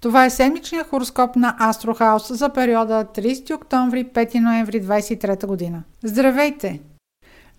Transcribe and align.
Това 0.00 0.24
е 0.24 0.30
седмичният 0.30 0.88
хороскоп 0.88 1.36
на 1.36 1.56
Астрохаус 1.60 2.32
за 2.32 2.48
периода 2.48 3.04
30 3.14 3.54
октомври 3.54 4.04
5 4.04 4.40
ноември 4.40 4.82
23 4.82 5.46
година. 5.46 5.82
Здравейте! 6.04 6.80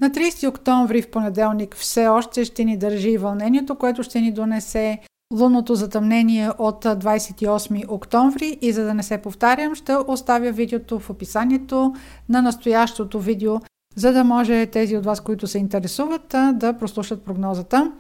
На 0.02 0.10
30 0.10 0.50
октомври 0.50 1.02
в 1.02 1.12
понеделник 1.12 1.76
все 1.76 2.08
още 2.08 2.46
ще 2.46 2.64
ни 2.64 2.78
държи 2.78 3.18
вълнението, 3.18 3.76
което 3.76 4.04
ще 4.04 4.22
ни 4.22 4.32
донесе 4.32 5.00
лунното 5.34 5.76
затъмнение 5.76 6.50
от 6.58 6.86
28 6.86 7.92
октомври 7.92 8.58
и 8.62 8.72
за 8.72 8.84
да 8.84 8.94
не 8.94 9.04
се 9.04 9.18
повтарям, 9.18 9.76
ще 9.76 9.96
оставя 10.08 10.52
видеото 10.52 11.00
в 11.00 11.10
описанието 11.10 11.94
на 12.30 12.42
настоящото 12.42 13.20
видео, 13.20 13.60
за 13.96 14.14
да 14.14 14.24
може 14.24 14.66
тези 14.66 14.98
от 14.98 15.06
вас, 15.06 15.22
които 15.22 15.48
се 15.48 15.58
интересуват, 15.58 16.36
да 16.54 16.74
прослушат 16.80 17.26
прогнозата. 17.26 17.92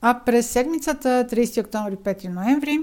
А 0.00 0.20
през 0.26 0.46
седмицата 0.46 1.26
30 1.30 1.60
октомври 1.64 1.96
5 1.96 2.28
ноември 2.28 2.78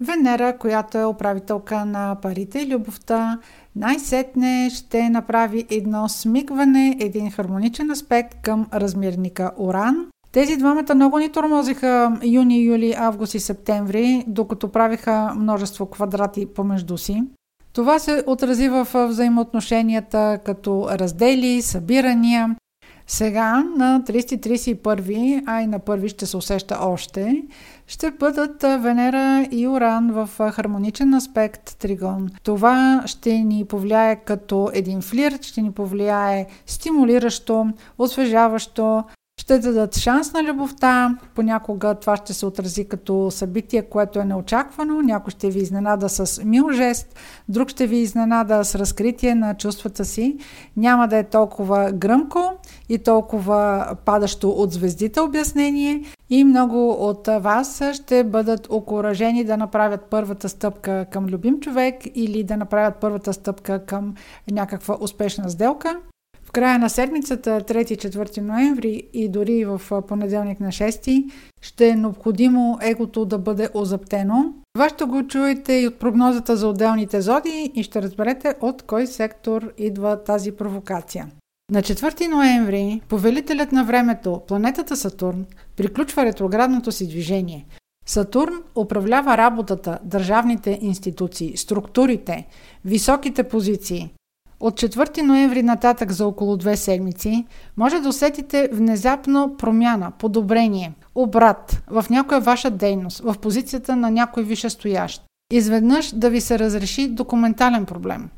Венера, 0.00 0.58
която 0.58 0.98
е 0.98 1.04
управителка 1.04 1.84
на 1.84 2.16
парите 2.22 2.58
и 2.58 2.74
любовта, 2.74 3.38
най-сетне 3.76 4.70
ще 4.70 5.10
направи 5.10 5.66
едно 5.70 6.08
смигване, 6.08 6.96
един 7.00 7.30
хармоничен 7.30 7.90
аспект 7.90 8.34
към 8.42 8.66
размерника 8.74 9.52
Уран. 9.56 10.06
Тези 10.32 10.56
двамата 10.56 10.94
много 10.94 11.18
ни 11.18 11.32
тормозиха 11.32 12.18
юни, 12.24 12.62
юли, 12.62 12.94
август 12.98 13.34
и 13.34 13.40
септември, 13.40 14.24
докато 14.26 14.68
правиха 14.68 15.34
множество 15.36 15.86
квадрати 15.86 16.46
помежду 16.46 16.98
си. 16.98 17.22
Това 17.72 17.98
се 17.98 18.24
отрази 18.26 18.68
в 18.68 18.88
взаимоотношенията 19.08 20.38
като 20.44 20.88
раздели, 20.90 21.62
събирания. 21.62 22.56
Сега 23.10 23.64
на 23.76 24.02
30-31, 24.06 25.42
а 25.46 25.62
и 25.62 25.66
на 25.66 25.78
първи 25.78 26.08
ще 26.08 26.26
се 26.26 26.36
усеща 26.36 26.78
още, 26.80 27.42
ще 27.86 28.10
бъдат 28.10 28.62
Венера 28.62 29.48
и 29.50 29.68
Уран 29.68 30.10
в 30.12 30.30
хармоничен 30.52 31.14
аспект 31.14 31.78
тригон. 31.78 32.30
Това 32.42 33.02
ще 33.06 33.38
ни 33.38 33.64
повлияе 33.64 34.16
като 34.16 34.70
един 34.72 35.02
флирт, 35.02 35.44
ще 35.44 35.62
ни 35.62 35.72
повлияе 35.72 36.46
стимулиращо, 36.66 37.66
освежаващо, 37.98 39.04
ще 39.48 39.58
дадат 39.58 39.96
шанс 39.98 40.32
на 40.32 40.44
любовта. 40.44 41.18
Понякога 41.34 41.94
това 41.94 42.16
ще 42.16 42.34
се 42.34 42.46
отрази 42.46 42.88
като 42.88 43.30
събитие, 43.30 43.82
което 43.82 44.18
е 44.18 44.24
неочаквано. 44.24 45.02
Някой 45.02 45.30
ще 45.30 45.50
ви 45.50 45.60
изненада 45.60 46.08
с 46.08 46.44
мил 46.44 46.72
жест, 46.72 47.18
друг 47.48 47.68
ще 47.68 47.86
ви 47.86 47.96
изненада 47.96 48.64
с 48.64 48.74
разкритие 48.74 49.34
на 49.34 49.54
чувствата 49.54 50.04
си. 50.04 50.36
Няма 50.76 51.08
да 51.08 51.16
е 51.16 51.24
толкова 51.24 51.92
гръмко 51.92 52.52
и 52.88 52.98
толкова 52.98 53.86
падащо 54.04 54.50
от 54.50 54.72
звездите 54.72 55.20
обяснение. 55.20 56.02
И 56.30 56.44
много 56.44 56.90
от 56.90 57.28
вас 57.40 57.82
ще 57.92 58.24
бъдат 58.24 58.66
окоръжени 58.70 59.44
да 59.44 59.56
направят 59.56 60.00
първата 60.10 60.48
стъпка 60.48 61.06
към 61.10 61.26
любим 61.26 61.60
човек 61.60 61.94
или 62.14 62.44
да 62.44 62.56
направят 62.56 62.94
първата 63.00 63.32
стъпка 63.32 63.84
към 63.84 64.14
някаква 64.50 64.96
успешна 65.00 65.50
сделка. 65.50 65.96
В 66.48 66.50
края 66.50 66.78
на 66.78 66.90
седмицата, 66.90 67.60
3-4 67.60 68.40
ноември 68.40 69.02
и 69.12 69.28
дори 69.28 69.64
в 69.64 69.80
понеделник 70.08 70.60
на 70.60 70.68
6, 70.68 71.30
ще 71.62 71.88
е 71.88 71.96
необходимо 71.96 72.78
егото 72.82 73.24
да 73.24 73.38
бъде 73.38 73.68
озаптено. 73.74 74.54
Това 74.74 74.88
ще 74.88 75.04
го 75.04 75.26
чуете 75.26 75.72
и 75.72 75.86
от 75.86 75.98
прогнозата 75.98 76.56
за 76.56 76.68
отделните 76.68 77.20
зоди 77.20 77.72
и 77.74 77.82
ще 77.82 78.02
разберете 78.02 78.54
от 78.60 78.82
кой 78.82 79.06
сектор 79.06 79.72
идва 79.78 80.24
тази 80.24 80.52
провокация. 80.52 81.26
На 81.72 81.82
4 81.82 82.28
ноември 82.28 83.00
повелителят 83.08 83.72
на 83.72 83.84
времето, 83.84 84.42
планетата 84.48 84.96
Сатурн, 84.96 85.46
приключва 85.76 86.24
ретроградното 86.24 86.92
си 86.92 87.08
движение. 87.08 87.66
Сатурн 88.06 88.62
управлява 88.76 89.36
работата, 89.36 89.98
държавните 90.04 90.78
институции, 90.82 91.56
структурите, 91.56 92.46
високите 92.84 93.42
позиции. 93.42 94.14
От 94.60 94.74
4 94.74 95.22
ноември 95.22 95.62
нататък 95.62 96.12
за 96.12 96.26
около 96.26 96.56
две 96.56 96.76
седмици 96.76 97.46
може 97.76 98.00
да 98.00 98.08
усетите 98.08 98.68
внезапно 98.72 99.54
промяна, 99.58 100.10
подобрение, 100.10 100.92
обрат 101.14 101.82
в 101.90 102.04
някоя 102.10 102.40
ваша 102.40 102.70
дейност, 102.70 103.18
в 103.18 103.34
позицията 103.38 103.96
на 103.96 104.10
някой 104.10 104.42
висшестоящ. 104.42 105.22
Изведнъж 105.52 106.12
да 106.14 106.30
ви 106.30 106.40
се 106.40 106.58
разреши 106.58 107.08
документален 107.08 107.86
проблем. 107.86 108.28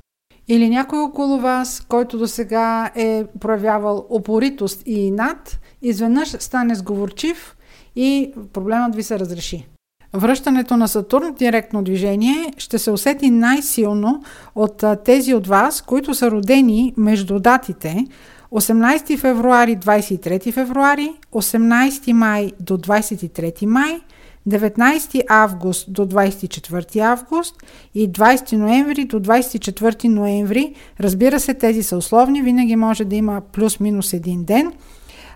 Или 0.49 0.69
някой 0.69 0.99
около 0.99 1.39
вас, 1.39 1.87
който 1.89 2.19
до 2.19 2.27
сега 2.27 2.91
е 2.95 3.25
проявявал 3.41 4.07
опоритост 4.11 4.83
и 4.87 5.07
инат, 5.07 5.61
изведнъж 5.83 6.29
стане 6.29 6.75
сговорчив 6.75 7.57
и 7.97 8.33
проблемът 8.53 8.95
ви 8.95 9.03
се 9.03 9.19
разреши. 9.19 9.69
Връщането 10.15 10.77
на 10.77 10.89
Сатурн 10.89 11.33
в 11.33 11.39
директно 11.39 11.83
движение 11.83 12.53
ще 12.59 12.79
се 12.79 12.91
усети 12.91 13.31
най-силно 13.31 14.23
от 14.55 14.85
тези 15.05 15.35
от 15.35 15.47
вас, 15.47 15.83
които 15.83 16.15
са 16.15 16.31
родени 16.31 16.95
между 16.97 17.39
датите 17.39 18.07
18 18.53 19.19
февруари 19.19 19.77
23 19.77 20.53
февруари, 20.53 21.13
18 21.33 22.13
май 22.13 22.53
до 22.61 22.79
23 22.79 23.67
май, 23.67 24.01
19 24.49 25.23
август 25.29 25.93
до 25.93 26.07
24 26.07 26.99
август 26.99 27.55
и 27.95 28.13
20 28.13 28.53
ноември 28.57 29.05
до 29.05 29.21
24 29.21 30.09
ноември. 30.09 30.75
Разбира 31.01 31.41
се, 31.41 31.55
тези 31.55 31.83
са 31.83 31.97
условни, 31.97 32.43
винаги 32.43 32.77
може 32.77 33.05
да 33.05 33.17
има 33.17 33.41
плюс-минус 33.53 34.13
един 34.13 34.45
ден– 34.45 34.73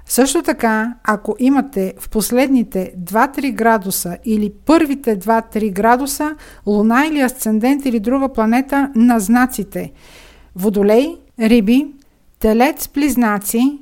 също 0.06 0.42
така, 0.42 0.94
ако 1.04 1.36
имате 1.38 1.94
в 1.98 2.10
последните 2.10 2.92
2-3 2.98 3.52
градуса 3.52 4.16
или 4.24 4.52
първите 4.66 5.18
2-3 5.18 5.72
градуса 5.72 6.36
Луна 6.66 7.06
или 7.06 7.20
Асцендент 7.20 7.86
или 7.86 8.00
друга 8.00 8.28
планета 8.28 8.90
на 8.94 9.20
знаците 9.20 9.92
Водолей, 10.56 11.16
Риби, 11.40 11.86
Телец, 12.38 12.88
Близнаци, 12.94 13.78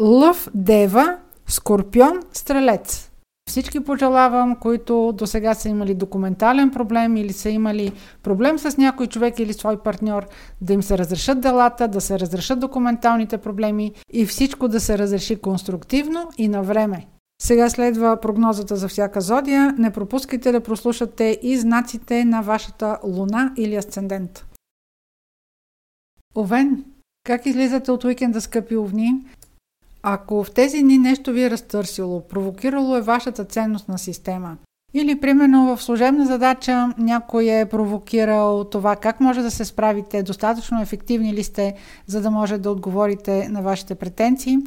Лъв, 0.00 0.48
Дева, 0.54 1.16
Скорпион, 1.46 2.20
Стрелец– 2.32 3.04
всички 3.48 3.80
пожелавам, 3.80 4.56
които 4.56 5.12
до 5.14 5.26
сега 5.26 5.54
са 5.54 5.68
имали 5.68 5.94
документален 5.94 6.70
проблем 6.70 7.16
или 7.16 7.32
са 7.32 7.50
имали 7.50 7.92
проблем 8.22 8.58
с 8.58 8.76
някой 8.76 9.06
човек 9.06 9.38
или 9.38 9.52
свой 9.52 9.82
партньор, 9.82 10.26
да 10.60 10.72
им 10.72 10.82
се 10.82 10.98
разрешат 10.98 11.40
делата, 11.40 11.88
да 11.88 12.00
се 12.00 12.18
разрешат 12.18 12.60
документалните 12.60 13.38
проблеми 13.38 13.92
и 14.12 14.26
всичко 14.26 14.68
да 14.68 14.80
се 14.80 14.98
разреши 14.98 15.36
конструктивно 15.36 16.28
и 16.38 16.48
на 16.48 16.62
време. 16.62 17.06
Сега 17.42 17.70
следва 17.70 18.18
прогнозата 18.22 18.76
за 18.76 18.88
всяка 18.88 19.20
зодия. 19.20 19.74
Не 19.78 19.90
пропускайте 19.90 20.52
да 20.52 20.60
прослушате 20.60 21.38
и 21.42 21.58
знаците 21.58 22.24
на 22.24 22.40
вашата 22.42 22.98
луна 23.04 23.52
или 23.56 23.76
асцендент. 23.76 24.46
Овен, 26.36 26.84
как 27.24 27.46
излизате 27.46 27.90
от 27.90 28.04
уикенда, 28.04 28.40
скъпи 28.40 28.76
овни? 28.76 29.14
Ако 30.02 30.44
в 30.44 30.50
тези 30.50 30.82
дни 30.82 30.98
нещо 30.98 31.32
ви 31.32 31.42
е 31.42 31.50
разтърсило, 31.50 32.20
провокирало 32.28 32.96
е 32.96 33.00
вашата 33.00 33.44
ценностна 33.44 33.98
система, 33.98 34.56
или, 34.94 35.20
примерно, 35.20 35.76
в 35.76 35.82
служебна 35.82 36.26
задача 36.26 36.94
някой 36.98 37.44
е 37.44 37.66
провокирал 37.66 38.64
това 38.64 38.96
как 38.96 39.20
може 39.20 39.42
да 39.42 39.50
се 39.50 39.64
справите, 39.64 40.22
достатъчно 40.22 40.82
ефективни 40.82 41.34
ли 41.34 41.44
сте, 41.44 41.74
за 42.06 42.20
да 42.20 42.30
може 42.30 42.58
да 42.58 42.70
отговорите 42.70 43.48
на 43.48 43.62
вашите 43.62 43.94
претенции. 43.94 44.58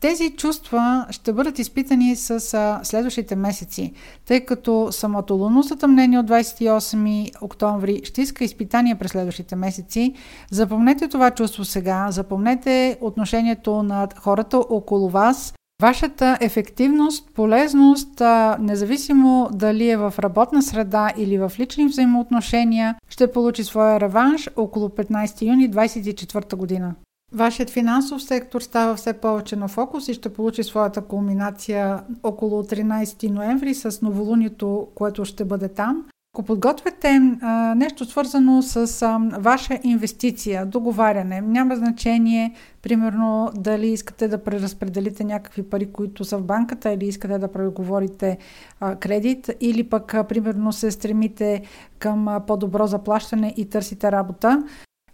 Тези 0.00 0.30
чувства 0.30 1.06
ще 1.10 1.32
бъдат 1.32 1.58
изпитани 1.58 2.16
с 2.16 2.40
следващите 2.82 3.36
месеци, 3.36 3.92
тъй 4.24 4.40
като 4.40 4.88
самото 4.90 5.34
лунно 5.34 5.62
затъмнение 5.62 6.18
от 6.18 6.26
28 6.26 7.42
октомври 7.42 8.00
ще 8.04 8.22
иска 8.22 8.44
изпитания 8.44 8.96
през 8.96 9.10
следващите 9.10 9.56
месеци. 9.56 10.14
Запомнете 10.50 11.08
това 11.08 11.30
чувство 11.30 11.64
сега, 11.64 12.06
запомнете 12.10 12.98
отношението 13.00 13.82
на 13.82 14.08
хората 14.18 14.56
около 14.58 15.08
вас, 15.08 15.52
Вашата 15.82 16.38
ефективност, 16.40 17.30
полезност, 17.34 18.22
независимо 18.58 19.48
дали 19.52 19.90
е 19.90 19.96
в 19.96 20.14
работна 20.18 20.62
среда 20.62 21.12
или 21.16 21.38
в 21.38 21.52
лични 21.58 21.86
взаимоотношения, 21.86 22.96
ще 23.08 23.32
получи 23.32 23.64
своя 23.64 24.00
реванш 24.00 24.48
около 24.56 24.88
15 24.88 25.42
юни 25.42 25.70
2024 25.70 26.56
година. 26.56 26.94
Вашият 27.36 27.70
финансов 27.70 28.22
сектор 28.22 28.60
става 28.60 28.96
все 28.96 29.12
повече 29.12 29.56
на 29.56 29.68
фокус 29.68 30.08
и 30.08 30.14
ще 30.14 30.32
получи 30.32 30.62
своята 30.62 31.02
кулминация 31.02 32.00
около 32.22 32.62
13 32.62 33.30
ноември 33.30 33.74
с 33.74 34.02
новолунието, 34.02 34.88
което 34.94 35.24
ще 35.24 35.44
бъде 35.44 35.68
там. 35.68 36.04
Ако 36.34 36.42
подготвяте 36.42 37.20
а, 37.42 37.74
нещо 37.74 38.04
свързано 38.04 38.62
с 38.62 39.02
а, 39.02 39.18
ваша 39.38 39.78
инвестиция, 39.82 40.66
договаряне, 40.66 41.40
няма 41.40 41.76
значение, 41.76 42.54
примерно, 42.82 43.50
дали 43.54 43.86
искате 43.86 44.28
да 44.28 44.44
преразпределите 44.44 45.24
някакви 45.24 45.62
пари, 45.62 45.92
които 45.92 46.24
са 46.24 46.38
в 46.38 46.42
банката, 46.42 46.92
или 46.92 47.06
искате 47.06 47.38
да 47.38 47.52
преговорите 47.52 48.38
а, 48.80 48.96
кредит, 48.96 49.50
или 49.60 49.84
пък, 49.84 50.14
а, 50.14 50.24
примерно, 50.24 50.72
се 50.72 50.90
стремите 50.90 51.62
към 51.98 52.28
а, 52.28 52.40
по-добро 52.40 52.86
заплащане 52.86 53.54
и 53.56 53.68
търсите 53.68 54.12
работа. 54.12 54.62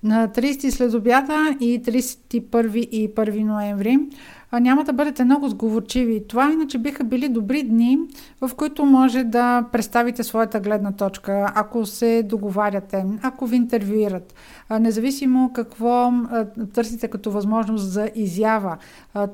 На 0.02 0.26
30 0.26 0.74
след 0.74 0.94
обяда 0.94 1.54
и 1.60 1.78
31 1.78 2.72
и 2.74 3.06
1 3.06 3.46
ноември 3.46 4.10
няма 4.60 4.84
да 4.84 4.92
бъдете 4.92 5.24
много 5.24 5.48
сговорчиви. 5.48 6.24
Това 6.28 6.52
иначе 6.52 6.78
биха 6.78 7.04
били 7.04 7.28
добри 7.28 7.62
дни, 7.62 7.98
в 8.40 8.50
които 8.56 8.84
може 8.84 9.24
да 9.24 9.64
представите 9.72 10.22
своята 10.22 10.60
гледна 10.60 10.92
точка, 10.92 11.52
ако 11.54 11.86
се 11.86 12.22
договаряте, 12.22 13.04
ако 13.22 13.46
ви 13.46 13.56
интервюират, 13.56 14.34
независимо 14.80 15.52
какво 15.52 16.12
търсите 16.74 17.08
като 17.08 17.30
възможност 17.30 17.92
за 17.92 18.10
изява. 18.14 18.76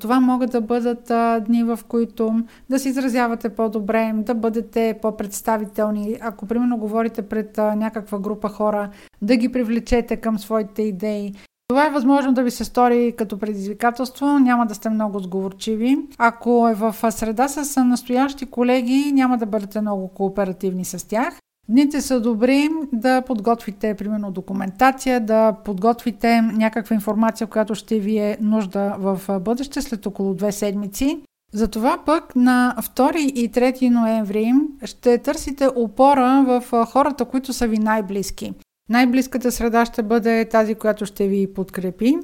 Това 0.01 0.21
могат 0.21 0.51
да 0.51 0.61
бъдат 0.61 1.13
дни, 1.45 1.65
в 1.65 1.79
които 1.89 2.41
да 2.71 2.79
се 2.79 2.89
изразявате 2.89 3.49
по-добре, 3.49 4.13
да 4.15 4.35
бъдете 4.35 4.99
по-представителни. 5.03 6.17
Ако, 6.21 6.47
примерно, 6.47 6.77
говорите 6.77 7.23
пред 7.23 7.57
някаква 7.57 8.19
група 8.19 8.49
хора, 8.49 8.91
да 9.23 9.37
ги 9.37 9.53
привлечете 9.53 10.17
към 10.17 10.39
своите 10.39 10.83
идеи. 10.83 11.35
Това 11.79 11.87
е 11.87 11.91
възможно 11.91 12.33
да 12.33 12.43
ви 12.43 12.51
се 12.51 12.65
стори 12.65 13.15
като 13.19 13.39
предизвикателство, 13.39 14.39
няма 14.39 14.67
да 14.67 14.75
сте 14.75 14.91
много 14.91 15.19
сговорчиви. 15.19 15.99
Ако 16.19 16.69
е 16.69 16.75
в 16.75 16.97
среда 17.11 17.49
с 17.49 17.85
настоящи 17.85 18.47
колеги, 18.47 19.13
няма 19.15 19.39
да 19.39 19.47
бъдете 19.47 19.81
много 19.81 20.09
кооперативни 20.09 20.85
с 20.85 21.09
тях. 21.09 21.39
Дните 21.69 22.01
са 22.01 22.21
добри 22.21 22.69
да 22.93 23.23
подготвите, 23.23 23.95
примерно, 23.95 24.31
документация, 24.31 25.21
да 25.21 25.53
подготвите 25.65 26.41
някаква 26.41 26.95
информация, 26.95 27.47
която 27.47 27.75
ще 27.75 27.99
ви 27.99 28.19
е 28.19 28.37
нужда 28.41 28.97
в 28.99 29.41
бъдеще 29.41 29.83
след 29.83 30.07
около 30.07 30.35
две 30.35 30.53
седмици. 30.53 31.21
Затова 31.53 31.99
пък 32.07 32.37
на 32.37 32.75
2 32.79 33.17
и 33.17 33.53
3 33.53 33.89
ноември 33.89 34.53
ще 34.85 35.19
търсите 35.19 35.69
опора 35.77 36.45
в 36.47 36.87
хората, 36.87 37.25
които 37.25 37.53
са 37.53 37.67
ви 37.67 37.79
най-близки. 37.79 38.53
Най-близката 38.91 39.53
среда 39.53 39.85
ще 39.85 40.03
бъде 40.03 40.45
тази, 40.45 40.75
която 40.75 41.07
ще 41.07 41.29
ви 41.29 41.53
подкрепи. 41.55 42.17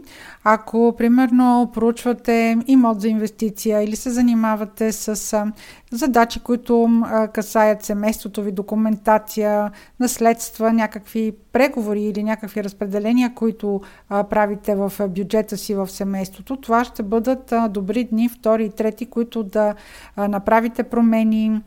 Ако, 0.45 0.95
примерно, 0.99 1.71
проучвате 1.75 2.59
имот 2.67 3.01
за 3.01 3.09
инвестиция 3.09 3.83
или 3.83 3.97
се 3.97 4.11
занимавате 4.11 4.93
с 4.93 5.45
задачи, 5.93 6.41
които 6.41 7.03
касаят 7.33 7.83
семейството 7.83 8.43
ви, 8.43 8.53
документация, 8.53 9.71
наследства, 10.01 10.73
някакви 10.73 11.33
преговори 11.53 12.03
или 12.03 12.23
някакви 12.23 12.65
разпределения, 12.65 13.35
които 13.35 13.81
правите 14.09 14.75
в 14.75 14.93
бюджета 15.09 15.57
си 15.57 15.75
в 15.75 15.89
семейството, 15.89 16.57
това 16.57 16.85
ще 16.85 17.03
бъдат 17.03 17.53
добри 17.71 18.05
дни, 18.05 18.29
втори 18.29 18.65
и 18.65 18.71
трети, 18.71 19.07
които 19.07 19.43
да 19.43 19.75
направите 20.17 20.83
промени, 20.83 21.61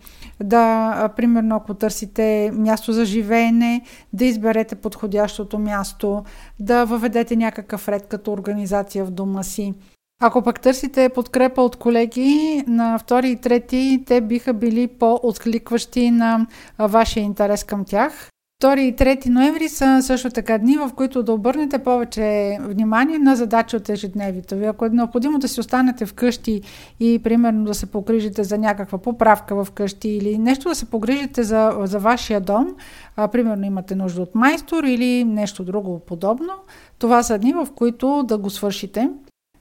да, 0.44 1.10
примерно, 1.16 1.56
ако 1.56 1.74
търсите 1.74 2.51
място 2.54 2.94
за 2.94 3.06
живеене, 3.06 3.81
да 4.13 4.25
изберете 4.25 4.75
подходящото 4.75 5.60
място, 5.60 6.24
да 6.60 6.86
въведете 6.86 7.36
някакъв 7.36 7.88
ред 7.88 8.07
като 8.07 8.31
организация 8.31 9.06
в 9.06 9.12
дома 9.12 9.44
си. 9.44 9.74
Ако 10.22 10.42
пък 10.42 10.60
търсите 10.60 11.10
подкрепа 11.10 11.62
от 11.62 11.75
колеги 11.75 12.63
на 12.68 12.98
втори 12.98 13.30
и 13.30 13.36
трети, 13.36 14.04
те 14.07 14.22
биха 14.22 14.54
били 14.54 14.88
по-откликващи 14.88 16.12
на 16.12 16.48
вашия 16.80 17.24
интерес 17.24 17.63
към 17.63 17.86
тях. 17.86 18.30
2 18.62 18.80
и 18.80 18.95
3 18.95 19.30
ноември 19.30 19.69
са 19.69 20.00
също 20.01 20.30
така 20.30 20.57
дни, 20.57 20.77
в 20.77 20.92
които 20.95 21.24
да 21.24 21.33
обърнете 21.33 21.80
повече 21.80 22.57
внимание 22.62 23.19
на 23.19 23.36
задачи 23.36 23.75
от 23.75 23.89
ежедневието 23.89 24.56
ви. 24.56 24.65
Ако 24.65 24.86
е 24.86 24.89
необходимо 24.89 25.39
да 25.39 25.48
си 25.48 25.59
останете 25.59 26.06
вкъщи 26.06 26.62
и 27.00 27.19
примерно 27.24 27.63
да 27.63 27.74
се 27.74 27.86
погрижите 27.86 28.44
за 28.44 28.57
някаква 28.57 28.98
поправка 28.98 29.63
в 29.63 29.71
къщи 29.71 30.09
или 30.09 30.38
нещо 30.38 30.69
да 30.69 30.75
се 30.75 30.86
погрижите 30.86 31.44
за, 31.44 31.77
за 31.83 32.00
вашия 32.00 32.42
дом, 32.42 32.75
а, 33.15 33.27
примерно 33.27 33.65
имате 33.65 33.95
нужда 33.95 34.21
от 34.21 34.36
майстор 34.36 34.83
или 34.83 35.24
нещо 35.24 35.63
друго 35.63 36.00
подобно, 36.00 36.53
това 37.00 37.24
са 37.24 37.38
дни, 37.38 37.53
в 37.53 37.68
които 37.75 38.24
да 38.24 38.38
го 38.38 38.50
свършите. 38.50 39.10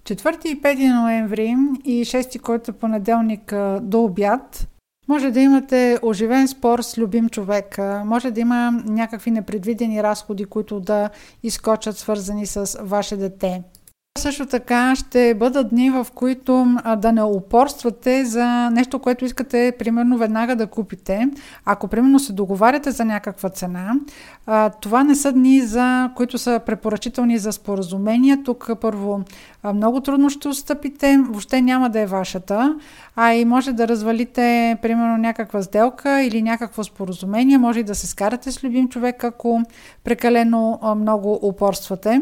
4 0.05 0.47
и 0.47 0.63
5 0.63 1.01
ноември 1.01 1.57
и 1.85 2.05
6, 2.05 2.41
който 2.41 2.71
е 2.71 2.75
понеделник 2.75 3.55
до 3.83 4.05
обяд, 4.05 4.69
може 5.09 5.31
да 5.31 5.41
имате 5.41 5.99
оживен 6.03 6.49
спор 6.49 6.83
с 6.83 6.99
любим 6.99 7.29
човек, 7.29 7.79
може 8.05 8.31
да 8.31 8.41
има 8.41 8.71
някакви 8.85 9.31
непредвидени 9.31 10.03
разходи, 10.03 10.45
които 10.45 10.81
да 10.81 11.11
изкочат 11.43 11.99
свързани 11.99 12.47
с 12.47 12.79
ваше 12.83 13.17
дете. 13.17 13.63
Също 14.27 14.47
така 14.47 14.97
ще 14.97 15.35
бъдат 15.35 15.69
дни, 15.69 15.91
в 15.91 16.07
които 16.15 16.77
да 16.99 17.13
не 17.13 17.23
упорствате 17.23 18.25
за 18.25 18.71
нещо, 18.71 18.99
което 18.99 19.25
искате, 19.25 19.73
примерно, 19.79 20.19
веднага 20.19 20.57
да 20.57 20.67
купите. 20.67 21.29
Ако, 21.65 21.89
примерно, 21.89 22.19
се 22.19 22.33
договаряте 22.33 22.91
за 22.91 23.05
някаква 23.05 23.49
цена, 23.49 23.93
това 24.81 25.05
не 25.05 25.15
са 25.15 25.33
дни, 25.33 25.61
за 25.61 26.11
които 26.17 26.39
са 26.39 26.61
препоръчителни 26.67 27.39
за 27.39 27.53
споразумения. 27.53 28.43
Тук 28.45 28.71
първо 28.81 29.21
много 29.75 30.01
трудно 30.01 30.31
ще 30.31 30.49
отстъпите, 30.49 31.19
въобще 31.19 31.63
няма 31.63 31.91
да 31.91 32.01
е 32.01 32.07
вашата, 32.07 32.77
а 33.17 33.35
и 33.35 33.45
може 33.45 33.73
да 33.73 33.89
развалите, 33.89 34.77
примерно, 34.83 35.17
някаква 35.17 35.63
сделка 35.63 36.23
или 36.23 36.43
някакво 36.43 36.85
споразумение, 36.85 37.59
може 37.59 37.81
и 37.81 37.85
да 37.85 37.95
се 37.95 38.07
скарате 38.07 38.53
с 38.53 38.65
любим 38.65 38.89
човек, 38.89 39.25
ако 39.25 39.63
прекалено 40.05 40.81
много 40.97 41.39
упорствате. 41.43 42.21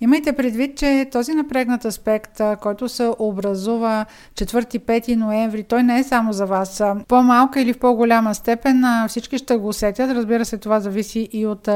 Имайте 0.00 0.32
предвид, 0.32 0.78
че 0.78 1.08
този 1.12 1.34
напрегнат 1.34 1.84
аспект, 1.84 2.40
който 2.60 2.88
се 2.88 3.10
образува 3.18 4.06
4-5 4.34 5.16
ноември, 5.16 5.62
той 5.62 5.82
не 5.82 5.98
е 5.98 6.04
само 6.04 6.32
за 6.32 6.46
вас. 6.46 6.82
По-малка 7.08 7.60
или 7.60 7.72
в 7.72 7.78
по-голяма 7.78 8.34
степен 8.34 8.84
всички 9.08 9.38
ще 9.38 9.56
го 9.56 9.68
усетят. 9.68 10.10
Разбира 10.10 10.44
се, 10.44 10.58
това 10.58 10.80
зависи 10.80 11.28
и 11.32 11.46
от 11.46 11.68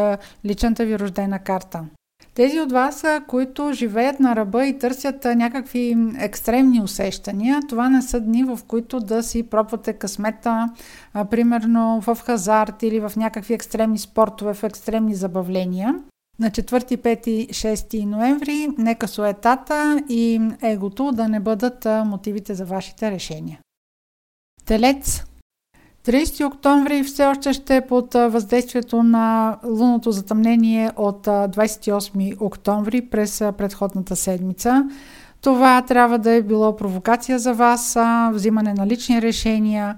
личната 0.45 0.85
ви 0.85 0.99
рождена 0.99 1.39
карта. 1.39 1.85
Тези 2.35 2.61
от 2.61 2.73
вас, 2.73 3.05
които 3.27 3.73
живеят 3.73 4.21
на 4.21 4.37
ръба 4.37 4.67
и 4.67 4.79
търсят 4.79 5.25
някакви 5.25 5.97
екстремни 6.19 6.81
усещания, 6.81 7.61
това 7.69 7.89
не 7.89 8.03
са 8.03 8.21
дни, 8.21 8.45
в 8.45 8.59
които 8.69 9.01
да 9.01 9.23
си 9.23 9.43
пробвате 9.43 9.93
късмета, 9.93 10.69
примерно 11.31 12.01
в 12.01 12.19
хазарт 12.27 12.83
или 12.83 13.01
в 13.01 13.13
някакви 13.17 13.55
екстремни 13.55 13.99
спортове, 13.99 14.55
в 14.55 14.65
екстремни 14.65 15.15
забавления. 15.15 15.95
На 16.43 16.51
4, 16.51 16.97
5, 16.97 17.51
6 17.51 18.05
ноември 18.05 18.69
нека 18.79 19.09
суетата 19.09 20.03
и 20.09 20.41
егото 20.63 21.13
да 21.13 21.29
не 21.29 21.41
бъдат 21.41 21.85
мотивите 22.05 22.55
за 22.55 22.65
вашите 22.65 23.11
решения. 23.11 23.59
Телец 24.65 25.25
30 26.07 26.47
октомври 26.47 27.03
все 27.03 27.27
още 27.27 27.53
ще 27.53 27.77
е 27.77 27.87
под 27.87 28.15
въздействието 28.15 29.03
на 29.03 29.59
лунното 29.65 30.11
затъмнение 30.11 30.91
от 30.97 31.27
28 31.27 32.41
октомври 32.41 33.03
през 33.03 33.39
предходната 33.39 34.17
седмица. 34.17 34.85
Това 35.41 35.83
трябва 35.83 36.19
да 36.19 36.31
е 36.31 36.43
било 36.43 36.77
провокация 36.77 37.39
за 37.39 37.55
вас, 37.55 37.97
взимане 38.33 38.75
на 38.75 38.87
лични 38.87 39.23
решения, 39.23 39.97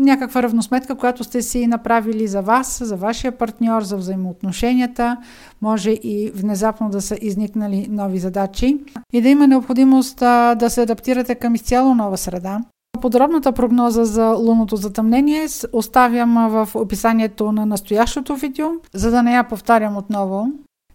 някаква 0.00 0.42
равносметка, 0.42 0.94
която 0.94 1.24
сте 1.24 1.42
си 1.42 1.66
направили 1.66 2.26
за 2.26 2.42
вас, 2.42 2.82
за 2.84 2.96
вашия 2.96 3.32
партньор, 3.32 3.82
за 3.82 3.96
взаимоотношенията. 3.96 5.16
Може 5.62 5.90
и 5.90 6.32
внезапно 6.34 6.90
да 6.90 7.00
са 7.00 7.18
изникнали 7.20 7.86
нови 7.90 8.18
задачи 8.18 8.78
и 9.12 9.22
да 9.22 9.28
има 9.28 9.46
необходимост 9.46 10.16
да 10.56 10.66
се 10.68 10.82
адаптирате 10.82 11.34
към 11.34 11.54
изцяло 11.54 11.94
нова 11.94 12.16
среда. 12.16 12.60
Подробната 13.00 13.52
прогноза 13.52 14.04
за 14.04 14.26
лунното 14.26 14.76
затъмнение 14.76 15.46
оставям 15.72 16.48
в 16.50 16.68
описанието 16.74 17.52
на 17.52 17.66
настоящото 17.66 18.36
видео, 18.36 18.68
за 18.94 19.10
да 19.10 19.22
не 19.22 19.34
я 19.34 19.44
повтарям 19.44 19.96
отново. 19.96 20.46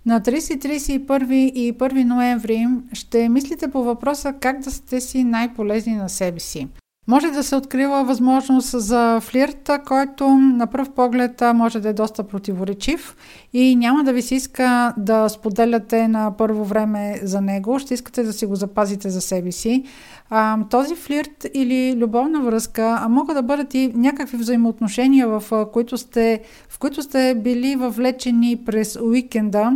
На 0.05 0.21
30, 0.21 0.99
31 0.99 1.33
и 1.33 1.73
1 1.73 2.03
ноември 2.03 2.67
ще 2.93 3.29
мислите 3.29 3.67
по 3.67 3.83
въпроса 3.83 4.33
как 4.33 4.59
да 4.59 4.71
сте 4.71 5.01
си 5.01 5.23
най-полезни 5.23 5.95
на 5.95 6.09
себе 6.09 6.39
си. 6.39 6.67
Може 7.07 7.31
да 7.31 7.43
се 7.43 7.55
открива 7.55 8.03
възможност 8.03 8.69
за 8.79 9.19
флирт, 9.21 9.69
който 9.87 10.27
на 10.29 10.67
пръв 10.67 10.89
поглед 10.89 11.43
може 11.53 11.79
да 11.79 11.89
е 11.89 11.93
доста 11.93 12.23
противоречив. 12.23 13.15
И 13.53 13.75
няма 13.75 14.03
да 14.03 14.13
ви 14.13 14.21
се 14.21 14.35
иска 14.35 14.93
да 14.97 15.29
споделяте 15.29 16.07
на 16.07 16.37
първо 16.37 16.65
време 16.65 17.19
за 17.23 17.41
него, 17.41 17.79
ще 17.79 17.93
искате 17.93 18.23
да 18.23 18.33
си 18.33 18.45
го 18.45 18.55
запазите 18.55 19.09
за 19.09 19.21
себе 19.21 19.51
си. 19.51 19.83
А, 20.29 20.57
този 20.69 20.95
флирт 20.95 21.45
или 21.53 21.95
любовна 21.97 22.41
връзка 22.41 22.99
а 23.01 23.09
могат 23.09 23.35
да 23.35 23.41
бъдат 23.41 23.73
и 23.73 23.91
някакви 23.95 24.37
взаимоотношения, 24.37 25.27
в 25.27 25.67
които 25.73 25.97
сте, 25.97 26.41
в 26.69 26.79
които 26.79 27.01
сте 27.03 27.35
били 27.43 27.75
въвлечени 27.75 28.61
през 28.65 28.97
уикенда 29.01 29.71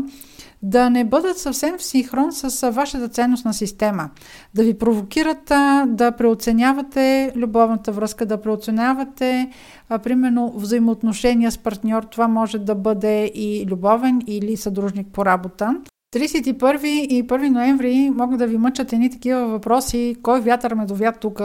да 0.62 0.90
не 0.90 1.04
бъдат 1.04 1.38
съвсем 1.38 1.78
в 1.78 1.84
синхрон 1.84 2.32
с 2.32 2.72
вашата 2.72 3.08
ценностна 3.08 3.54
система. 3.54 4.10
Да 4.54 4.64
ви 4.64 4.78
провокират 4.78 5.44
да 5.88 6.12
преоценявате 6.18 7.32
любовната 7.36 7.92
връзка, 7.92 8.26
да 8.26 8.42
преоценявате 8.42 9.50
а, 9.90 10.00
примерно 10.00 10.54
взаимоотношения 10.56 11.52
с 11.52 11.58
партньор. 11.58 12.04
Това 12.04 12.28
може 12.28 12.60
да 12.60 12.76
бъде 12.76 13.26
и 13.26 13.66
любовен 13.70 14.22
или 14.28 14.58
съдружник 14.58 15.08
по 15.08 15.26
работа. 15.26 15.76
31 16.16 16.86
и 16.88 17.28
1 17.28 17.50
ноември 17.50 18.10
могат 18.10 18.40
да 18.40 18.48
ви 18.48 18.58
мъчат 18.58 18.94
едни 18.94 19.10
такива 19.10 19.48
въпроси, 19.48 20.16
кой 20.22 20.42
вятър 20.42 20.74
ме 20.74 20.86
довя 20.86 21.12
тук. 21.12 21.42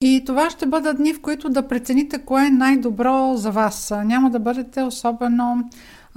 И 0.00 0.22
това 0.26 0.50
ще 0.50 0.66
бъдат 0.66 0.96
дни, 0.96 1.14
в 1.14 1.20
които 1.20 1.48
да 1.48 1.68
прецените 1.68 2.18
кое 2.18 2.46
е 2.46 2.50
най-добро 2.50 3.36
за 3.36 3.50
вас. 3.50 3.94
Няма 4.04 4.30
да 4.30 4.38
бъдете 4.38 4.82
особено 4.82 5.70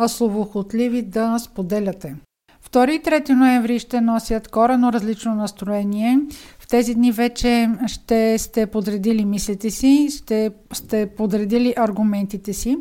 словохотливи 0.08 1.02
да 1.02 1.40
споделяте. 1.40 2.16
2 2.72 2.90
и 2.90 3.02
3 3.02 3.30
ноември 3.30 3.80
ще 3.80 4.02
носят 4.02 4.48
корено 4.48 4.94
различно 4.94 5.36
настроение. 5.36 6.20
В 6.60 6.68
тези 6.68 6.96
дни 6.96 7.12
вече 7.12 7.70
ще 7.88 8.38
сте 8.38 8.66
подредили 8.66 9.26
мислите 9.26 9.70
си, 9.70 10.08
ще 10.18 10.52
сте 10.74 11.10
подредили 11.18 11.74
аргументите 11.78 12.54
си. 12.54 12.78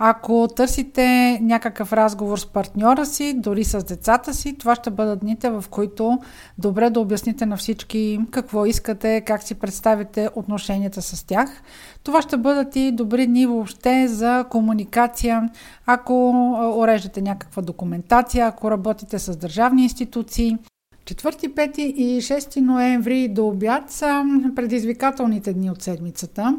Ако 0.00 0.48
търсите 0.56 1.38
някакъв 1.42 1.92
разговор 1.92 2.38
с 2.38 2.46
партньора 2.46 3.06
си, 3.06 3.34
дори 3.36 3.64
с 3.64 3.84
децата 3.84 4.34
си, 4.34 4.58
това 4.58 4.74
ще 4.74 4.90
бъдат 4.90 5.20
дните, 5.20 5.50
в 5.50 5.64
които 5.70 6.18
добре 6.58 6.90
да 6.90 7.00
обясните 7.00 7.46
на 7.46 7.56
всички 7.56 8.20
какво 8.30 8.66
искате, 8.66 9.20
как 9.20 9.42
си 9.42 9.54
представите 9.54 10.28
отношенията 10.34 11.02
с 11.02 11.26
тях. 11.26 11.62
Това 12.02 12.22
ще 12.22 12.36
бъдат 12.36 12.76
и 12.76 12.92
добри 12.92 13.26
дни 13.26 13.46
въобще 13.46 14.08
за 14.08 14.44
комуникация, 14.50 15.50
ако 15.86 16.30
уреждате 16.76 17.22
някаква 17.22 17.62
документация, 17.62 18.46
ако 18.46 18.70
работите 18.70 19.18
с 19.18 19.36
държавни 19.36 19.82
институции, 19.82 20.58
4, 21.04 21.48
5 21.48 21.78
и 21.78 22.22
6 22.22 22.60
ноември 22.60 23.28
до 23.28 23.48
обяд 23.48 23.90
са 23.90 24.24
предизвикателните 24.56 25.52
дни 25.52 25.70
от 25.70 25.82
седмицата. 25.82 26.58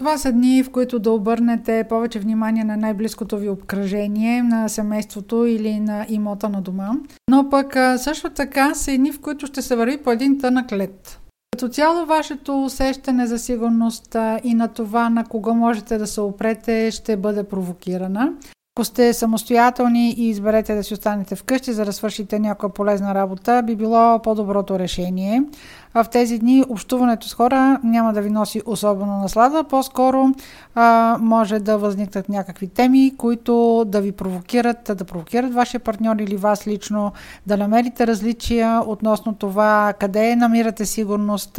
Това 0.00 0.18
са 0.18 0.32
дни, 0.32 0.62
в 0.62 0.70
които 0.70 0.98
да 0.98 1.10
обърнете 1.10 1.84
повече 1.88 2.18
внимание 2.18 2.64
на 2.64 2.76
най-близкото 2.76 3.38
ви 3.38 3.48
обкръжение, 3.48 4.42
на 4.42 4.68
семейството 4.68 5.46
или 5.46 5.80
на 5.80 6.06
имота 6.08 6.48
на 6.48 6.62
дома. 6.62 6.90
Но 7.30 7.50
пък 7.50 7.76
също 7.96 8.30
така 8.30 8.74
са 8.74 8.96
дни, 8.96 9.12
в 9.12 9.20
които 9.20 9.46
ще 9.46 9.62
се 9.62 9.76
върви 9.76 10.02
по 10.02 10.10
един 10.10 10.40
тънък 10.40 10.72
лед. 10.72 11.20
Като 11.52 11.68
цяло 11.68 12.06
вашето 12.06 12.64
усещане 12.64 13.26
за 13.26 13.38
сигурност 13.38 14.16
и 14.44 14.54
на 14.54 14.68
това 14.68 15.10
на 15.10 15.24
кого 15.24 15.54
можете 15.54 15.98
да 15.98 16.06
се 16.06 16.20
опрете 16.20 16.90
ще 16.90 17.16
бъде 17.16 17.42
провокирана. 17.42 18.32
Ако 18.76 18.84
сте 18.84 19.12
самостоятелни 19.12 20.10
и 20.10 20.28
изберете 20.28 20.74
да 20.74 20.84
си 20.84 20.94
останете 20.94 21.36
вкъщи, 21.36 21.72
за 21.72 21.84
да 21.84 21.92
свършите 21.92 22.38
някаква 22.38 22.68
полезна 22.68 23.14
работа, 23.14 23.62
би 23.66 23.76
било 23.76 24.18
по-доброто 24.22 24.78
решение 24.78 25.42
в 25.94 26.06
тези 26.12 26.38
дни 26.38 26.64
общуването 26.68 27.28
с 27.28 27.34
хора 27.34 27.80
няма 27.84 28.12
да 28.12 28.22
ви 28.22 28.30
носи 28.30 28.62
особено 28.66 29.18
наслада, 29.18 29.64
по-скоро 29.64 30.26
а, 30.74 31.16
може 31.20 31.58
да 31.58 31.78
възникнат 31.78 32.28
някакви 32.28 32.68
теми, 32.68 33.14
които 33.16 33.84
да 33.86 34.00
ви 34.00 34.12
провокират, 34.12 34.90
да 34.96 35.04
провокират 35.04 35.54
вашия 35.54 35.80
партньор 35.80 36.16
или 36.16 36.36
вас 36.36 36.66
лично, 36.66 37.12
да 37.46 37.56
намерите 37.56 38.06
различия 38.06 38.82
относно 38.86 39.34
това 39.34 39.94
къде 39.98 40.36
намирате 40.36 40.86
сигурност, 40.86 41.58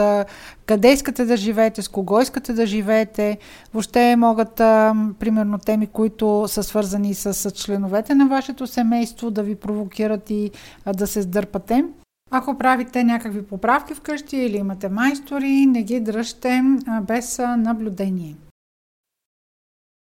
къде 0.66 0.92
искате 0.92 1.26
да 1.26 1.38
живеете, 1.38 1.82
с 1.82 1.88
кого 1.88 2.22
искате 2.22 2.54
да 2.54 2.66
живеете. 2.66 3.38
Въобще 3.74 4.16
могат, 4.16 4.60
а, 4.60 4.96
примерно, 5.20 5.58
теми, 5.58 5.88
които 5.88 6.46
са 6.48 6.64
свързани 6.64 7.14
с, 7.14 7.34
с 7.34 7.52
членовете 7.52 8.16
на 8.16 8.28
вашето 8.28 8.68
семейство, 8.68 9.32
да 9.32 9.44
ви 9.44 9.56
провокират 9.56 10.30
и 10.30 10.52
а, 10.86 10.94
да 10.94 11.08
се 11.08 11.22
сдърпате. 11.22 11.84
Ако 12.32 12.58
правите 12.58 13.04
някакви 13.04 13.46
поправки 13.46 13.94
вкъщи 13.94 14.38
или 14.38 14.58
имате 14.58 14.90
майстори, 14.90 15.66
не 15.66 15.84
ги 15.84 16.00
дръжте 16.00 16.62
без 17.02 17.38
наблюдение. 17.58 18.36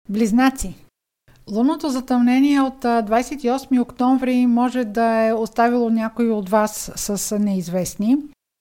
Близнаци 0.08 0.74
Лунното 1.50 1.88
затъмнение 1.88 2.60
от 2.60 2.84
28 2.84 3.80
октомври 3.82 4.46
може 4.46 4.84
да 4.84 5.26
е 5.26 5.32
оставило 5.32 5.90
някой 5.90 6.30
от 6.30 6.48
вас 6.48 6.92
с 6.96 7.38
неизвестни. 7.38 8.16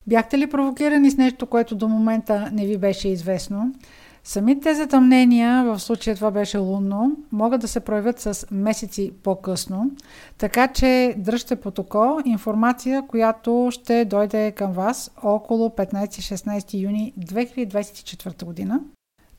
Бяхте 0.07 0.37
ли 0.37 0.49
провокирани 0.49 1.11
с 1.11 1.17
нещо, 1.17 1.45
което 1.45 1.75
до 1.75 1.87
момента 1.87 2.49
не 2.53 2.65
ви 2.65 2.77
беше 2.77 3.07
известно? 3.07 3.73
Самите 4.23 4.75
затъмнения, 4.75 5.63
в 5.63 5.79
случая 5.79 6.15
това 6.15 6.31
беше 6.31 6.57
лунно, 6.57 7.17
могат 7.31 7.61
да 7.61 7.67
се 7.67 7.79
проявят 7.79 8.19
с 8.19 8.47
месеци 8.51 9.11
по-късно, 9.23 9.91
така 10.37 10.67
че 10.67 11.15
дръжте 11.17 11.55
протокол, 11.55 12.19
информация, 12.25 13.07
която 13.07 13.67
ще 13.71 14.05
дойде 14.05 14.51
към 14.51 14.71
вас 14.71 15.11
около 15.23 15.69
15-16 15.69 16.81
юни 16.81 17.13
2024 17.19 18.45
година. 18.45 18.79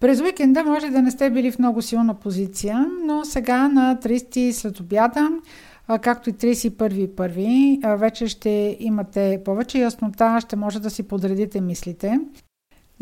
През 0.01 0.21
уикенда 0.21 0.65
може 0.65 0.91
да 0.91 1.03
не 1.03 1.11
сте 1.11 1.31
били 1.31 1.51
в 1.53 1.59
много 1.59 1.83
силна 1.83 2.15
позиция, 2.15 2.87
но 3.05 3.25
сега 3.25 3.69
на 3.69 3.99
30 4.03 4.51
след 4.51 4.81
обяда, 4.81 5.29
както 6.01 6.31
и 6.31 6.33
31.1. 6.33 7.97
вече 7.97 8.29
ще 8.29 8.77
имате 8.81 9.43
повече 9.45 9.79
яснота, 9.79 10.41
ще 10.41 10.57
може 10.57 10.81
да 10.81 10.91
си 10.91 11.03
подредите 11.03 11.61
мислите. 11.61 12.21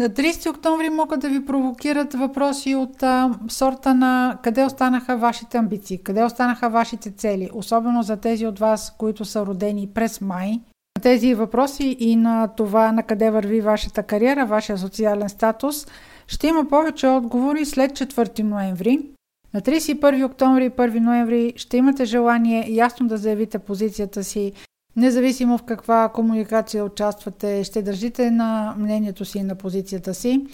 На 0.00 0.08
30 0.08 0.50
октомври 0.50 0.90
могат 0.90 1.20
да 1.20 1.28
ви 1.28 1.44
провокират 1.44 2.14
въпроси 2.14 2.74
от 2.74 3.02
а, 3.02 3.30
сорта 3.48 3.94
на 3.94 4.38
къде 4.42 4.64
останаха 4.64 5.16
вашите 5.16 5.58
амбиции, 5.58 5.98
къде 5.98 6.24
останаха 6.24 6.70
вашите 6.70 7.10
цели, 7.10 7.50
особено 7.54 8.02
за 8.02 8.16
тези 8.16 8.46
от 8.46 8.58
вас, 8.58 8.94
които 8.98 9.24
са 9.24 9.46
родени 9.46 9.88
през 9.94 10.20
май. 10.20 10.50
На 10.98 11.02
тези 11.02 11.34
въпроси 11.34 11.96
и 12.00 12.16
на 12.16 12.48
това 12.48 12.92
на 12.92 13.02
къде 13.02 13.30
върви 13.30 13.60
вашата 13.60 14.02
кариера, 14.02 14.46
вашия 14.46 14.78
социален 14.78 15.28
статус, 15.28 15.86
ще 16.26 16.46
има 16.46 16.68
повече 16.68 17.06
отговори 17.06 17.64
след 17.64 17.92
4 17.92 18.42
ноември. 18.42 18.98
На 19.54 19.60
31 19.60 20.24
октомври 20.24 20.64
и 20.64 20.70
1 20.70 20.98
ноември 20.98 21.52
ще 21.56 21.76
имате 21.76 22.04
желание 22.04 22.66
ясно 22.68 23.08
да 23.08 23.16
заявите 23.16 23.58
позицията 23.58 24.24
си 24.24 24.52
Независимо 24.96 25.58
в 25.58 25.62
каква 25.62 26.08
комуникация 26.08 26.84
участвате, 26.84 27.64
ще 27.64 27.82
държите 27.82 28.30
на 28.30 28.74
мнението 28.78 29.24
си 29.24 29.38
и 29.38 29.42
на 29.42 29.54
позицията 29.54 30.14
си. 30.14 30.46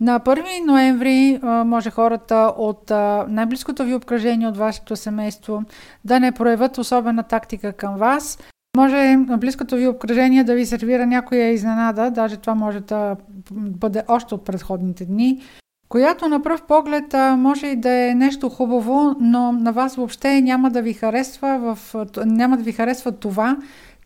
На 0.00 0.20
1 0.20 0.66
ноември 0.66 1.40
може 1.42 1.90
хората 1.90 2.52
от 2.56 2.90
най-близкото 3.28 3.84
ви 3.84 3.94
обкръжение 3.94 4.48
от 4.48 4.56
вашето 4.56 4.96
семейство 4.96 5.62
да 6.04 6.20
не 6.20 6.32
проявят 6.32 6.78
особена 6.78 7.22
тактика 7.22 7.72
към 7.72 7.96
вас. 7.96 8.38
Може 8.76 9.16
близкото 9.38 9.76
ви 9.76 9.88
обкръжение 9.88 10.44
да 10.44 10.54
ви 10.54 10.66
сервира 10.66 11.06
някоя 11.06 11.52
изненада, 11.52 12.10
даже 12.10 12.36
това 12.36 12.54
може 12.54 12.80
да 12.80 13.16
бъде 13.52 14.02
още 14.08 14.34
от 14.34 14.44
предходните 14.44 15.04
дни, 15.04 15.42
която 15.88 16.28
на 16.28 16.42
пръв 16.42 16.62
поглед 16.62 17.14
може 17.36 17.66
и 17.66 17.76
да 17.76 17.90
е 17.90 18.14
нещо 18.14 18.48
хубаво, 18.48 19.16
но 19.20 19.52
на 19.52 19.72
вас 19.72 19.96
въобще 19.96 20.40
няма 20.40 20.70
да 20.70 20.82
ви 20.82 20.92
харесва, 20.92 21.76
в, 21.76 21.94
няма 22.26 22.56
да 22.56 22.62
ви 22.62 22.72
харесва 22.72 23.12
това, 23.12 23.56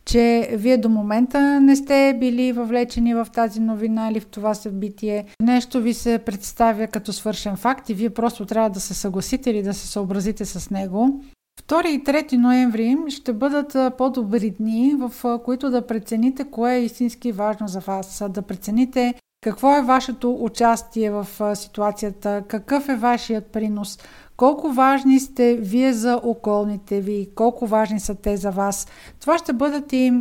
че 0.04 0.50
вие 0.52 0.76
до 0.76 0.88
момента 0.88 1.60
не 1.60 1.76
сте 1.76 2.16
били 2.20 2.52
въвлечени 2.52 3.14
в 3.14 3.26
тази 3.32 3.60
новина 3.60 4.10
или 4.10 4.20
в 4.20 4.26
това 4.26 4.54
събитие. 4.54 5.24
Нещо 5.42 5.80
ви 5.80 5.94
се 5.94 6.18
представя 6.18 6.86
като 6.86 7.12
свършен 7.12 7.56
факт 7.56 7.88
и 7.88 7.94
вие 7.94 8.10
просто 8.10 8.46
трябва 8.46 8.70
да 8.70 8.80
се 8.80 8.94
съгласите 8.94 9.50
или 9.50 9.62
да 9.62 9.74
се 9.74 9.86
съобразите 9.86 10.44
с 10.44 10.70
него. 10.70 11.22
2 11.68 11.86
и 11.86 12.04
3 12.04 12.36
ноември 12.36 12.96
ще 13.08 13.32
бъдат 13.32 13.96
по-добри 13.98 14.50
дни, 14.50 14.94
в 14.98 15.38
които 15.44 15.70
да 15.70 15.86
прецените 15.86 16.44
кое 16.44 16.74
е 16.74 16.84
истински 16.84 17.32
важно 17.32 17.68
за 17.68 17.80
вас, 17.80 18.22
да 18.28 18.42
прецените 18.42 19.14
какво 19.42 19.76
е 19.76 19.82
вашето 19.82 20.36
участие 20.40 21.10
в 21.10 21.26
ситуацията, 21.56 22.42
какъв 22.48 22.88
е 22.88 22.96
вашият 22.96 23.46
принос, 23.46 23.98
колко 24.36 24.68
важни 24.68 25.20
сте 25.20 25.56
вие 25.56 25.92
за 25.92 26.20
околните 26.22 27.00
ви, 27.00 27.28
колко 27.34 27.66
важни 27.66 28.00
са 28.00 28.14
те 28.14 28.36
за 28.36 28.50
вас. 28.50 28.86
Това 29.20 29.38
ще 29.38 29.52
бъдат 29.52 29.92
и 29.92 30.12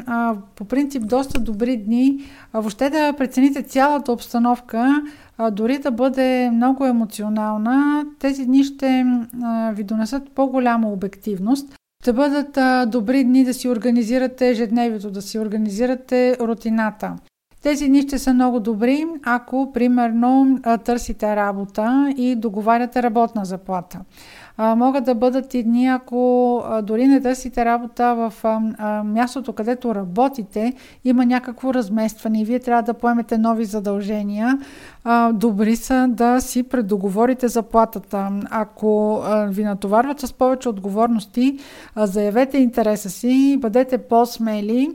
по 0.56 0.66
принцип 0.66 1.08
доста 1.08 1.40
добри 1.40 1.78
дни, 1.78 2.20
а, 2.54 2.60
въобще 2.60 2.90
да 2.90 3.14
прецените 3.14 3.64
цялата 3.64 4.12
обстановка, 4.12 5.02
дори 5.52 5.78
да 5.78 5.92
бъде 5.92 6.50
много 6.54 6.86
емоционална. 6.86 8.06
Тези 8.20 8.46
дни 8.46 8.64
ще 8.64 9.06
ви 9.74 9.84
донесат 9.84 10.32
по-голяма 10.36 10.90
обективност. 10.90 11.76
Ще 12.04 12.14
бъдат 12.14 12.58
добри 12.92 13.24
дни 13.24 13.44
да 13.44 13.54
си 13.54 13.70
организирате 13.70 14.50
ежедневието, 14.50 15.12
да 15.12 15.22
си 15.22 15.40
организирате 15.40 16.38
рутината. 16.40 17.16
Тези 17.64 17.88
дни 17.88 18.02
ще 18.02 18.20
са 18.20 18.34
много 18.34 18.60
добри, 18.60 19.06
ако 19.24 19.72
примерно 19.74 20.60
търсите 20.86 21.36
работа 21.36 22.14
и 22.18 22.36
договаряте 22.36 23.04
работна 23.04 23.46
заплата. 23.46 24.00
Могат 24.58 25.04
да 25.04 25.16
бъдат 25.16 25.54
и 25.54 25.64
дни, 25.64 25.88
ако 25.88 26.64
дори 26.84 27.08
не 27.08 27.22
търсите 27.22 27.66
работа 27.66 28.16
в 28.16 28.34
мястото, 29.06 29.54
където 29.54 29.96
работите, 29.96 30.74
има 31.06 31.26
някакво 31.26 31.74
разместване 31.74 32.42
и 32.42 32.46
вие 32.46 32.60
трябва 32.60 32.84
да 32.84 32.94
поемете 32.94 33.38
нови 33.38 33.66
задължения. 33.66 34.60
Добри 35.34 35.76
са 35.76 36.08
да 36.10 36.42
си 36.42 36.64
предоговорите 36.64 37.48
заплатата. 37.48 38.30
Ако 38.50 39.22
ви 39.48 39.64
натоварват 39.64 40.20
с 40.20 40.34
повече 40.34 40.70
отговорности, 40.70 41.60
заявете 41.96 42.58
интереса 42.58 43.10
си, 43.10 43.58
бъдете 43.62 43.98
по-смели 43.98 44.90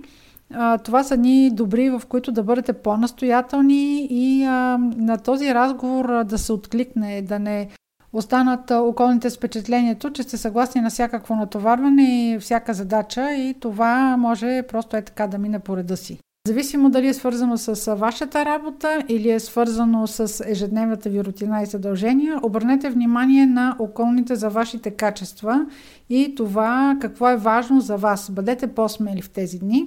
това 0.85 1.05
са 1.05 1.17
ни 1.17 1.51
добри, 1.51 1.91
в 1.91 2.03
които 2.09 2.33
да 2.33 2.43
бъдете 2.43 2.73
по-настоятелни 2.73 4.07
и 4.11 4.45
а, 4.45 4.79
на 4.97 5.19
този 5.19 5.55
разговор 5.55 6.25
да 6.25 6.39
се 6.39 6.53
откликне, 6.53 7.23
да 7.23 7.39
не 7.39 7.69
останат 8.13 8.71
околните 8.71 9.31
с 9.31 9.37
впечатлението, 9.37 10.11
че 10.11 10.23
сте 10.23 10.37
съгласни 10.37 10.81
на 10.81 10.91
всякакво 10.91 11.37
натоварване 11.37 12.31
и 12.31 12.39
всяка 12.39 12.75
задача 12.75 13.35
и 13.35 13.55
това 13.61 14.17
може 14.17 14.63
просто 14.69 14.97
е 14.97 15.03
така 15.03 15.27
да 15.27 15.39
мине 15.39 15.59
по 15.59 15.77
реда 15.77 15.97
си. 15.97 16.19
Зависимо 16.47 16.91
дали 16.91 17.09
е 17.09 17.15
свързано 17.15 17.57
с 17.57 17.95
вашата 17.97 18.45
работа 18.45 19.05
или 19.09 19.31
е 19.31 19.41
свързано 19.41 20.07
с 20.07 20.45
ежедневната 20.47 21.11
ви 21.11 21.25
рутина 21.25 21.63
и 21.63 21.67
задължения, 21.67 22.41
обърнете 22.43 22.91
внимание 22.91 23.47
на 23.47 23.77
околните 23.79 24.37
за 24.37 24.51
вашите 24.51 24.91
качества 24.91 25.67
и 26.11 26.35
това 26.35 26.97
какво 27.01 27.29
е 27.29 27.37
важно 27.37 27.81
за 27.81 27.97
вас. 27.97 28.31
Бъдете 28.31 28.67
по-смели 28.67 29.23
в 29.23 29.31
тези 29.31 29.59
дни. 29.59 29.87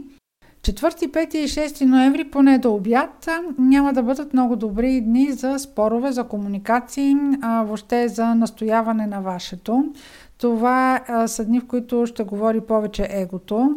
4, 0.61 1.07
5 1.07 1.35
и 1.35 1.47
6 1.47 1.85
ноември, 1.85 2.31
поне 2.31 2.57
до 2.57 2.73
обяд, 2.73 3.29
няма 3.57 3.93
да 3.93 4.03
бъдат 4.03 4.33
много 4.33 4.55
добри 4.55 5.01
дни 5.01 5.31
за 5.31 5.59
спорове, 5.59 6.11
за 6.11 6.23
комуникации, 6.23 7.15
а, 7.41 7.63
въобще 7.63 8.07
за 8.07 8.35
настояване 8.35 9.07
на 9.07 9.21
вашето. 9.21 9.83
Това 10.37 11.01
са 11.27 11.45
дни, 11.45 11.59
в 11.59 11.67
които 11.67 12.05
ще 12.05 12.23
говори 12.23 12.61
повече 12.61 13.07
егото. 13.11 13.75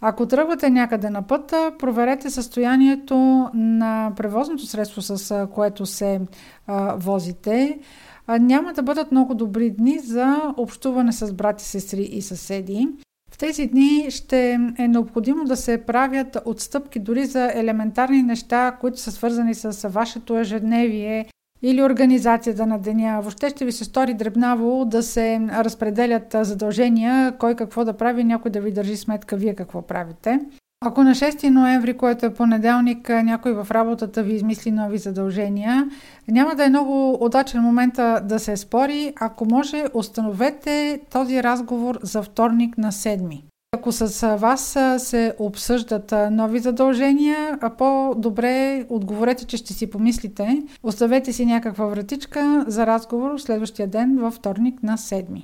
Ако 0.00 0.26
тръгвате 0.26 0.70
някъде 0.70 1.10
на 1.10 1.22
пътя, 1.22 1.72
проверете 1.78 2.30
състоянието 2.30 3.48
на 3.54 4.12
превозното 4.16 4.66
средство, 4.66 5.02
с 5.02 5.48
което 5.54 5.86
се 5.86 6.20
а, 6.66 6.94
возите. 6.96 7.78
А, 8.26 8.38
няма 8.38 8.72
да 8.72 8.82
бъдат 8.82 9.12
много 9.12 9.34
добри 9.34 9.70
дни 9.70 9.98
за 9.98 10.54
общуване 10.56 11.12
с 11.12 11.32
брати, 11.32 11.64
сестри 11.64 12.02
и 12.02 12.22
съседи. 12.22 12.88
В 13.32 13.38
тези 13.38 13.66
дни 13.66 14.06
ще 14.10 14.58
е 14.78 14.88
необходимо 14.88 15.44
да 15.44 15.56
се 15.56 15.78
правят 15.78 16.36
отстъпки 16.44 16.98
дори 16.98 17.26
за 17.26 17.52
елементарни 17.54 18.22
неща, 18.22 18.76
които 18.80 19.00
са 19.00 19.10
свързани 19.12 19.54
с 19.54 19.88
вашето 19.88 20.38
ежедневие 20.38 21.26
или 21.62 21.82
организацията 21.82 22.66
на 22.66 22.78
деня. 22.78 23.18
Въобще 23.20 23.48
ще 23.50 23.64
ви 23.64 23.72
се 23.72 23.84
стори 23.84 24.14
дребнаво 24.14 24.84
да 24.84 25.02
се 25.02 25.40
разпределят 25.52 26.36
задължения, 26.40 27.32
кой 27.38 27.54
какво 27.54 27.84
да 27.84 27.92
прави, 27.92 28.24
някой 28.24 28.50
да 28.50 28.60
ви 28.60 28.72
държи 28.72 28.96
сметка 28.96 29.36
вие 29.36 29.54
какво 29.54 29.82
правите. 29.82 30.40
Ако 30.84 31.04
на 31.04 31.10
6 31.10 31.48
ноември, 31.48 31.96
което 31.96 32.26
е 32.26 32.34
понеделник, 32.34 33.08
някой 33.08 33.52
в 33.52 33.66
работата 33.70 34.22
ви 34.22 34.34
измисли 34.34 34.70
нови 34.70 34.98
задължения, 34.98 35.90
няма 36.28 36.54
да 36.54 36.64
е 36.64 36.68
много 36.68 37.24
удачен 37.24 37.62
момент 37.62 37.94
да 38.22 38.38
се 38.38 38.56
спори. 38.56 39.12
Ако 39.20 39.44
може, 39.44 39.84
установете 39.94 41.00
този 41.10 41.42
разговор 41.42 41.98
за 42.02 42.22
вторник 42.22 42.78
на 42.78 42.92
7. 42.92 43.42
Ако 43.72 43.92
с 43.92 44.36
вас 44.36 44.78
се 44.98 45.34
обсъждат 45.38 46.14
нови 46.30 46.58
задължения, 46.58 47.58
а 47.60 47.70
по-добре 47.70 48.84
отговорете, 48.88 49.44
че 49.44 49.56
ще 49.56 49.72
си 49.72 49.90
помислите. 49.90 50.62
Оставете 50.82 51.32
си 51.32 51.46
някаква 51.46 51.86
вратичка 51.86 52.64
за 52.68 52.86
разговор 52.86 53.38
следващия 53.38 53.88
ден 53.88 54.18
във 54.20 54.34
вторник 54.34 54.82
на 54.82 54.98
7. 54.98 55.42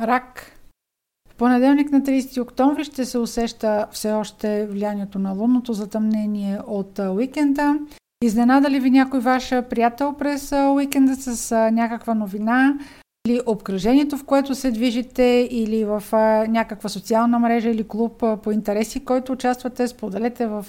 Рак 0.00 0.52
в 1.32 1.34
понеделник 1.36 1.92
на 1.92 2.00
30 2.00 2.42
октомври 2.42 2.84
ще 2.84 3.04
се 3.04 3.18
усеща 3.18 3.86
все 3.90 4.12
още 4.12 4.66
влиянието 4.66 5.18
на 5.18 5.32
лунното 5.32 5.72
затъмнение 5.72 6.58
от 6.66 6.98
уикенда. 6.98 7.78
Изненада 8.24 8.70
ли 8.70 8.80
ви 8.80 8.90
някой 8.90 9.20
ваш 9.20 9.50
приятел 9.70 10.12
през 10.12 10.52
уикенда 10.52 11.16
с 11.16 11.70
някаква 11.72 12.14
новина 12.14 12.74
или 13.28 13.40
обкръжението, 13.46 14.16
в 14.16 14.24
което 14.24 14.54
се 14.54 14.70
движите, 14.70 15.48
или 15.50 15.84
в 15.84 16.02
някаква 16.48 16.88
социална 16.88 17.38
мрежа 17.38 17.70
или 17.70 17.88
клуб 17.88 18.24
по 18.42 18.50
интереси, 18.50 19.04
който 19.04 19.32
участвате, 19.32 19.88
споделете 19.88 20.46
в 20.46 20.66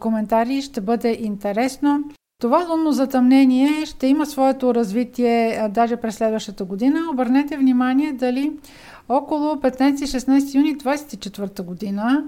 коментари, 0.00 0.62
ще 0.62 0.80
бъде 0.80 1.18
интересно. 1.20 2.04
Това 2.40 2.66
лунно 2.70 2.92
затъмнение 2.92 3.86
ще 3.86 4.06
има 4.06 4.26
своето 4.26 4.74
развитие 4.74 5.68
даже 5.70 5.96
през 5.96 6.14
следващата 6.14 6.64
година. 6.64 7.00
Обърнете 7.12 7.56
внимание 7.56 8.12
дали 8.12 8.52
около 9.08 9.54
15-16 9.54 10.54
юни 10.54 10.76
24 10.76 11.62
година. 11.62 12.24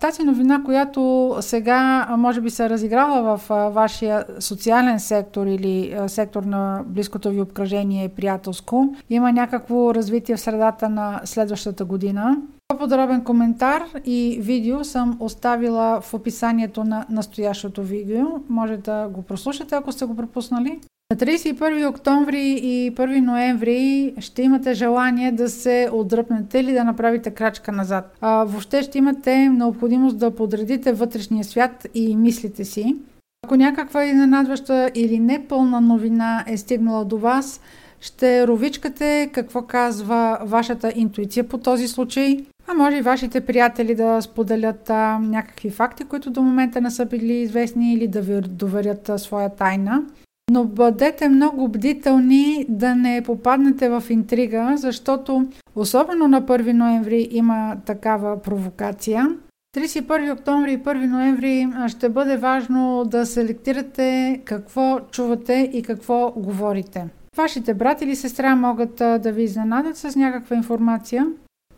Тази 0.00 0.22
новина, 0.22 0.62
която 0.64 1.36
сега 1.40 2.08
може 2.18 2.40
би 2.40 2.50
се 2.50 2.70
разиграла 2.70 3.36
в 3.36 3.48
вашия 3.72 4.24
социален 4.38 5.00
сектор 5.00 5.46
или 5.46 5.96
сектор 6.06 6.42
на 6.42 6.82
близкото 6.86 7.30
ви 7.30 7.40
обкръжение 7.40 8.04
и 8.04 8.08
приятелско, 8.08 8.94
има 9.10 9.32
някакво 9.32 9.94
развитие 9.94 10.36
в 10.36 10.40
средата 10.40 10.88
на 10.88 11.20
следващата 11.24 11.84
година. 11.84 12.36
По-подробен 12.70 13.24
коментар 13.24 13.82
и 14.04 14.38
видео 14.40 14.84
съм 14.84 15.16
оставила 15.20 16.00
в 16.00 16.14
описанието 16.14 16.84
на 16.84 17.06
настоящото 17.10 17.82
видео. 17.82 18.26
Може 18.48 18.76
да 18.76 19.08
го 19.08 19.22
прослушате, 19.22 19.74
ако 19.74 19.92
сте 19.92 20.04
го 20.04 20.16
пропуснали. 20.16 20.80
На 21.10 21.16
31 21.16 21.88
октомври 21.88 22.42
и 22.42 22.92
1 22.94 23.20
ноември 23.20 24.14
ще 24.18 24.42
имате 24.42 24.74
желание 24.74 25.32
да 25.32 25.48
се 25.48 25.88
отдръпнете 25.92 26.58
или 26.58 26.72
да 26.72 26.84
направите 26.84 27.30
крачка 27.30 27.72
назад. 27.72 28.16
А, 28.20 28.44
въобще 28.44 28.82
ще 28.82 28.98
имате 28.98 29.48
необходимост 29.48 30.18
да 30.18 30.34
подредите 30.34 30.92
вътрешния 30.92 31.44
свят 31.44 31.86
и 31.94 32.16
мислите 32.16 32.64
си. 32.64 32.96
Ако 33.44 33.56
някаква 33.56 34.04
изненадваща 34.04 34.90
или 34.94 35.18
непълна 35.18 35.80
новина 35.80 36.44
е 36.46 36.56
стигнала 36.56 37.04
до 37.04 37.18
вас, 37.18 37.60
ще 38.00 38.46
ровичкате 38.46 39.30
какво 39.32 39.62
казва 39.62 40.38
вашата 40.42 40.92
интуиция 40.96 41.48
по 41.48 41.58
този 41.58 41.88
случай, 41.88 42.44
а 42.70 42.74
може 42.74 42.96
и 42.96 43.02
вашите 43.02 43.40
приятели 43.40 43.94
да 43.94 44.22
споделят 44.22 44.90
а, 44.90 45.18
някакви 45.18 45.70
факти, 45.70 46.04
които 46.04 46.30
до 46.30 46.42
момента 46.42 46.80
не 46.80 46.90
са 46.90 47.06
били 47.06 47.32
известни 47.32 47.94
или 47.94 48.08
да 48.08 48.20
ви 48.20 48.40
доверят 48.40 49.08
а, 49.08 49.18
своя 49.18 49.48
тайна. 49.48 50.02
Но 50.50 50.64
бъдете 50.64 51.28
много 51.28 51.68
бдителни 51.68 52.66
да 52.68 52.94
не 52.94 53.22
попаднете 53.22 53.88
в 53.88 54.02
интрига, 54.10 54.72
защото 54.76 55.46
особено 55.76 56.28
на 56.28 56.42
1 56.42 56.72
ноември 56.72 57.28
има 57.30 57.76
такава 57.86 58.42
провокация. 58.42 59.28
31 59.76 60.32
октомври 60.32 60.72
и 60.72 60.78
1 60.78 61.06
ноември 61.06 61.68
ще 61.88 62.08
бъде 62.08 62.36
важно 62.36 63.04
да 63.06 63.26
селектирате 63.26 64.40
какво 64.44 65.00
чувате 65.10 65.70
и 65.72 65.82
какво 65.82 66.32
говорите. 66.36 67.06
Вашите 67.36 67.74
брат 67.74 68.02
или 68.02 68.16
сестра 68.16 68.56
могат 68.56 68.94
да 68.96 69.32
ви 69.32 69.42
изненадат 69.42 69.96
с 69.96 70.16
някаква 70.16 70.56
информация. 70.56 71.26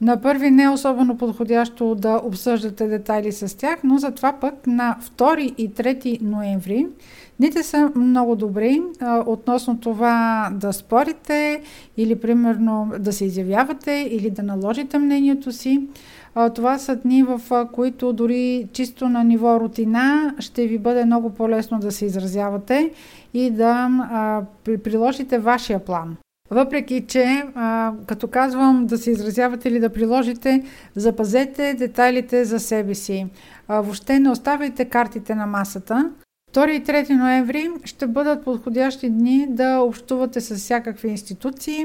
На 0.03 0.21
първи 0.21 0.51
не 0.51 0.62
е 0.62 0.69
особено 0.69 1.17
подходящо 1.17 1.95
да 1.95 2.21
обсъждате 2.25 2.87
детайли 2.87 3.33
с 3.33 3.59
тях, 3.59 3.79
но 3.85 3.99
затова 3.99 4.33
пък 4.33 4.67
на 4.67 4.97
2 5.17 5.38
и 5.38 5.71
3 5.71 6.23
ноември 6.23 6.87
Дните 7.41 7.62
са 7.62 7.93
много 7.97 8.37
добри 8.37 8.83
а, 9.01 9.25
относно 9.27 9.81
това 9.81 10.49
да 10.53 10.73
спорите 10.73 11.62
или 11.97 12.21
примерно 12.21 12.93
да 12.99 13.12
се 13.12 13.25
изявявате 13.25 14.09
или 14.11 14.31
да 14.31 14.43
наложите 14.43 14.99
мнението 14.99 15.53
си. 15.53 15.87
А, 16.35 16.51
това 16.51 16.79
са 16.79 16.97
дни, 16.97 17.23
в 17.23 17.67
които 17.73 18.12
дори 18.12 18.69
чисто 18.73 19.09
на 19.09 19.25
ниво 19.25 19.61
рутина 19.61 20.35
ще 20.38 20.67
ви 20.67 20.79
бъде 20.79 21.05
много 21.05 21.31
по-лесно 21.31 21.79
да 21.79 21.93
се 21.93 22.05
изразявате 22.05 22.91
и 23.35 23.51
да 23.51 23.88
а, 24.01 24.43
приложите 24.65 25.38
вашия 25.38 25.79
план. 25.85 26.17
Въпреки, 26.53 27.05
че 27.09 27.43
а, 27.55 27.93
като 28.07 28.29
казвам 28.29 28.87
да 28.87 28.99
се 28.99 29.11
изразявате 29.11 29.69
или 29.69 29.81
да 29.81 29.91
приложите, 29.91 30.62
запазете 30.97 31.75
детайлите 31.75 32.45
за 32.45 32.61
себе 32.61 32.95
си. 32.95 33.27
А, 33.69 33.81
въобще 33.81 34.19
не 34.19 34.31
оставяйте 34.31 34.85
картите 34.85 35.35
на 35.35 35.47
масата. 35.47 36.11
2 36.55 36.71
и 36.71 36.85
3 36.85 37.17
ноември 37.17 37.71
ще 37.85 38.07
бъдат 38.07 38.45
подходящи 38.45 39.11
дни 39.11 39.47
да 39.51 39.79
общувате 39.79 40.41
с 40.41 40.57
всякакви 40.57 41.09
институции. 41.09 41.85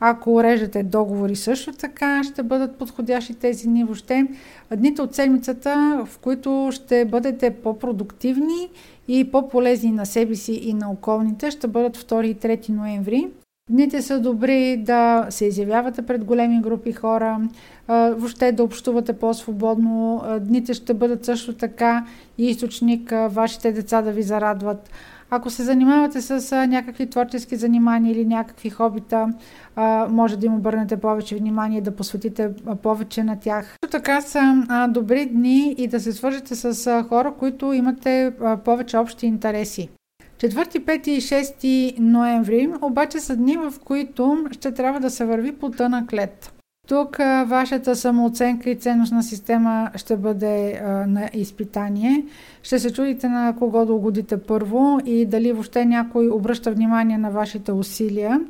Ако 0.00 0.34
уреждате 0.34 0.82
договори 0.82 1.36
също 1.36 1.72
така, 1.72 2.24
ще 2.24 2.42
бъдат 2.42 2.76
подходящи 2.76 3.34
тези 3.34 3.68
дни 3.68 3.84
въобще. 3.84 4.26
Дните 4.76 5.02
от 5.02 5.14
седмицата, 5.14 6.04
в 6.06 6.18
които 6.18 6.68
ще 6.72 7.04
бъдете 7.04 7.50
по-продуктивни 7.50 8.68
и 9.08 9.30
по-полезни 9.30 9.90
на 9.92 10.06
себе 10.06 10.34
си 10.34 10.52
и 10.52 10.74
на 10.74 10.90
околните, 10.90 11.50
ще 11.50 11.68
бъдат 11.68 11.96
2 11.96 12.24
и 12.24 12.36
3 12.36 12.68
ноември. 12.68 13.28
Дните 13.70 14.02
са 14.02 14.20
добри 14.20 14.76
да 14.76 15.26
се 15.30 15.46
изявявате 15.46 16.02
пред 16.02 16.24
големи 16.24 16.60
групи 16.60 16.92
хора, 16.92 17.40
въобще 17.88 18.52
да 18.52 18.64
общувате 18.64 19.12
по-свободно. 19.12 20.22
Дните 20.40 20.74
ще 20.74 20.94
бъдат 20.94 21.24
също 21.24 21.52
така 21.52 22.06
и 22.38 22.50
източник 22.50 23.12
вашите 23.28 23.72
деца 23.72 24.02
да 24.02 24.12
ви 24.12 24.22
зарадват. 24.22 24.90
Ако 25.30 25.50
се 25.50 25.62
занимавате 25.62 26.20
с 26.20 26.66
някакви 26.66 27.10
творчески 27.10 27.56
занимания 27.56 28.12
или 28.12 28.24
някакви 28.24 28.70
хобита, 28.70 29.28
може 30.08 30.36
да 30.36 30.46
им 30.46 30.54
обърнете 30.54 30.96
повече 30.96 31.36
внимание, 31.36 31.80
да 31.80 31.96
посветите 31.96 32.50
повече 32.82 33.24
на 33.24 33.40
тях. 33.40 33.64
Също 33.64 33.98
така 33.98 34.20
са 34.20 34.64
добри 34.90 35.26
дни 35.26 35.74
и 35.78 35.88
да 35.88 36.00
се 36.00 36.12
свържете 36.12 36.54
с 36.54 37.04
хора, 37.08 37.34
които 37.38 37.72
имате 37.72 38.32
повече 38.64 38.98
общи 38.98 39.26
интереси. 39.26 39.88
4, 40.38 40.80
5 40.80 41.08
и 41.08 41.20
6 41.20 41.98
ноември 41.98 42.68
обаче 42.82 43.20
са 43.20 43.36
дни, 43.36 43.56
в 43.56 43.74
които 43.84 44.44
ще 44.50 44.72
трябва 44.74 45.00
да 45.00 45.10
се 45.10 45.24
върви 45.24 45.52
по 45.52 45.70
тънък 45.70 46.12
лед. 46.12 46.54
Тук 46.88 47.16
вашата 47.46 47.96
самооценка 47.96 48.70
и 48.70 48.76
ценностна 48.76 49.22
система 49.22 49.90
ще 49.96 50.16
бъде 50.16 50.72
а, 50.72 51.06
на 51.06 51.30
изпитание. 51.34 52.24
Ще 52.62 52.78
се 52.78 52.92
чудите 52.92 53.28
на 53.28 53.56
кого 53.58 53.86
да 53.86 53.92
угодите 53.92 54.36
първо 54.40 54.98
и 55.04 55.26
дали 55.26 55.52
въобще 55.52 55.84
някой 55.84 56.28
обръща 56.28 56.72
внимание 56.72 57.18
на 57.18 57.30
вашите 57.30 57.72
усилия. 57.72 58.40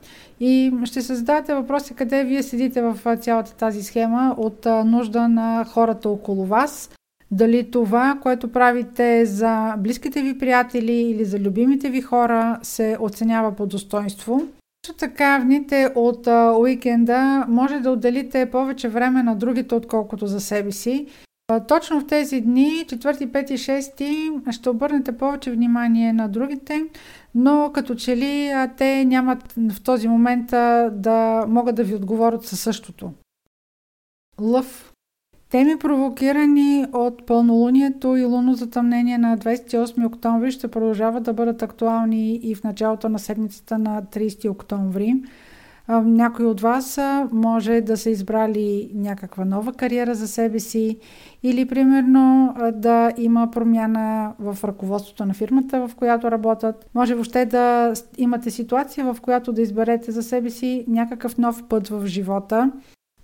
И 0.40 0.72
ще 0.84 1.02
се 1.02 1.14
задавате 1.14 1.54
въпроси 1.54 1.94
къде 1.94 2.24
вие 2.24 2.42
седите 2.42 2.82
в 2.82 3.16
цялата 3.16 3.54
тази 3.54 3.82
схема 3.82 4.34
от 4.38 4.66
нужда 4.84 5.28
на 5.28 5.64
хората 5.64 6.08
около 6.08 6.44
вас– 6.44 6.90
дали 7.34 7.70
това, 7.70 8.18
което 8.22 8.52
правите 8.52 9.26
за 9.26 9.74
близките 9.78 10.22
ви 10.22 10.38
приятели 10.38 10.92
или 10.92 11.24
за 11.24 11.38
любимите 11.38 11.90
ви 11.90 12.00
хора 12.00 12.58
се 12.62 12.96
оценява 13.00 13.56
по 13.56 13.66
достоинство. 13.66 14.42
Също 14.86 14.98
така 14.98 15.38
в 15.38 15.44
дните 15.44 15.92
от 15.94 16.26
а, 16.26 16.52
уикенда 16.58 17.46
може 17.48 17.80
да 17.80 17.90
отделите 17.90 18.50
повече 18.50 18.88
време 18.88 19.22
на 19.22 19.36
другите, 19.36 19.74
отколкото 19.74 20.26
за 20.26 20.40
себе 20.40 20.72
си. 20.72 21.06
Точно 21.68 22.00
в 22.00 22.06
тези 22.06 22.40
дни, 22.40 22.84
4, 22.86 23.26
5 23.26 23.50
и 23.50 23.58
6, 23.58 24.52
ще 24.52 24.70
обърнете 24.70 25.18
повече 25.18 25.50
внимание 25.50 26.12
на 26.12 26.28
другите, 26.28 26.84
но 27.34 27.70
като 27.74 27.94
че 27.94 28.16
ли 28.16 28.52
те 28.76 29.04
нямат 29.04 29.54
в 29.56 29.82
този 29.82 30.08
момент 30.08 30.46
да 31.00 31.44
могат 31.48 31.74
да 31.74 31.84
ви 31.84 31.94
отговорят 31.94 32.44
със 32.44 32.60
същото. 32.60 33.12
Лъв. 34.40 34.93
Теми 35.54 35.76
провокирани 35.78 36.86
от 36.92 37.26
пълнолунието 37.26 38.16
и 38.16 38.24
лунно 38.24 38.54
затъмнение 38.54 39.18
на 39.18 39.38
28 39.38 40.06
октомври 40.06 40.50
ще 40.50 40.68
продължават 40.68 41.22
да 41.22 41.32
бъдат 41.32 41.62
актуални 41.62 42.36
и 42.36 42.54
в 42.54 42.64
началото 42.64 43.08
на 43.08 43.18
седмицата 43.18 43.78
на 43.78 44.02
30 44.02 44.50
октомври. 44.50 45.14
Някои 45.88 46.46
от 46.46 46.60
вас 46.60 47.00
може 47.32 47.80
да 47.80 47.96
са 47.96 48.10
избрали 48.10 48.90
някаква 48.94 49.44
нова 49.44 49.72
кариера 49.72 50.14
за 50.14 50.28
себе 50.28 50.60
си 50.60 50.98
или 51.42 51.64
примерно 51.64 52.54
да 52.72 53.12
има 53.16 53.50
промяна 53.50 54.32
в 54.38 54.58
ръководството 54.64 55.26
на 55.26 55.34
фирмата, 55.34 55.88
в 55.88 55.94
която 55.94 56.30
работят. 56.30 56.86
Може 56.94 57.14
въобще 57.14 57.46
да 57.46 57.92
имате 58.18 58.50
ситуация, 58.50 59.14
в 59.14 59.20
която 59.20 59.52
да 59.52 59.62
изберете 59.62 60.12
за 60.12 60.22
себе 60.22 60.50
си 60.50 60.84
някакъв 60.88 61.38
нов 61.38 61.62
път 61.68 61.88
в 61.88 62.06
живота 62.06 62.72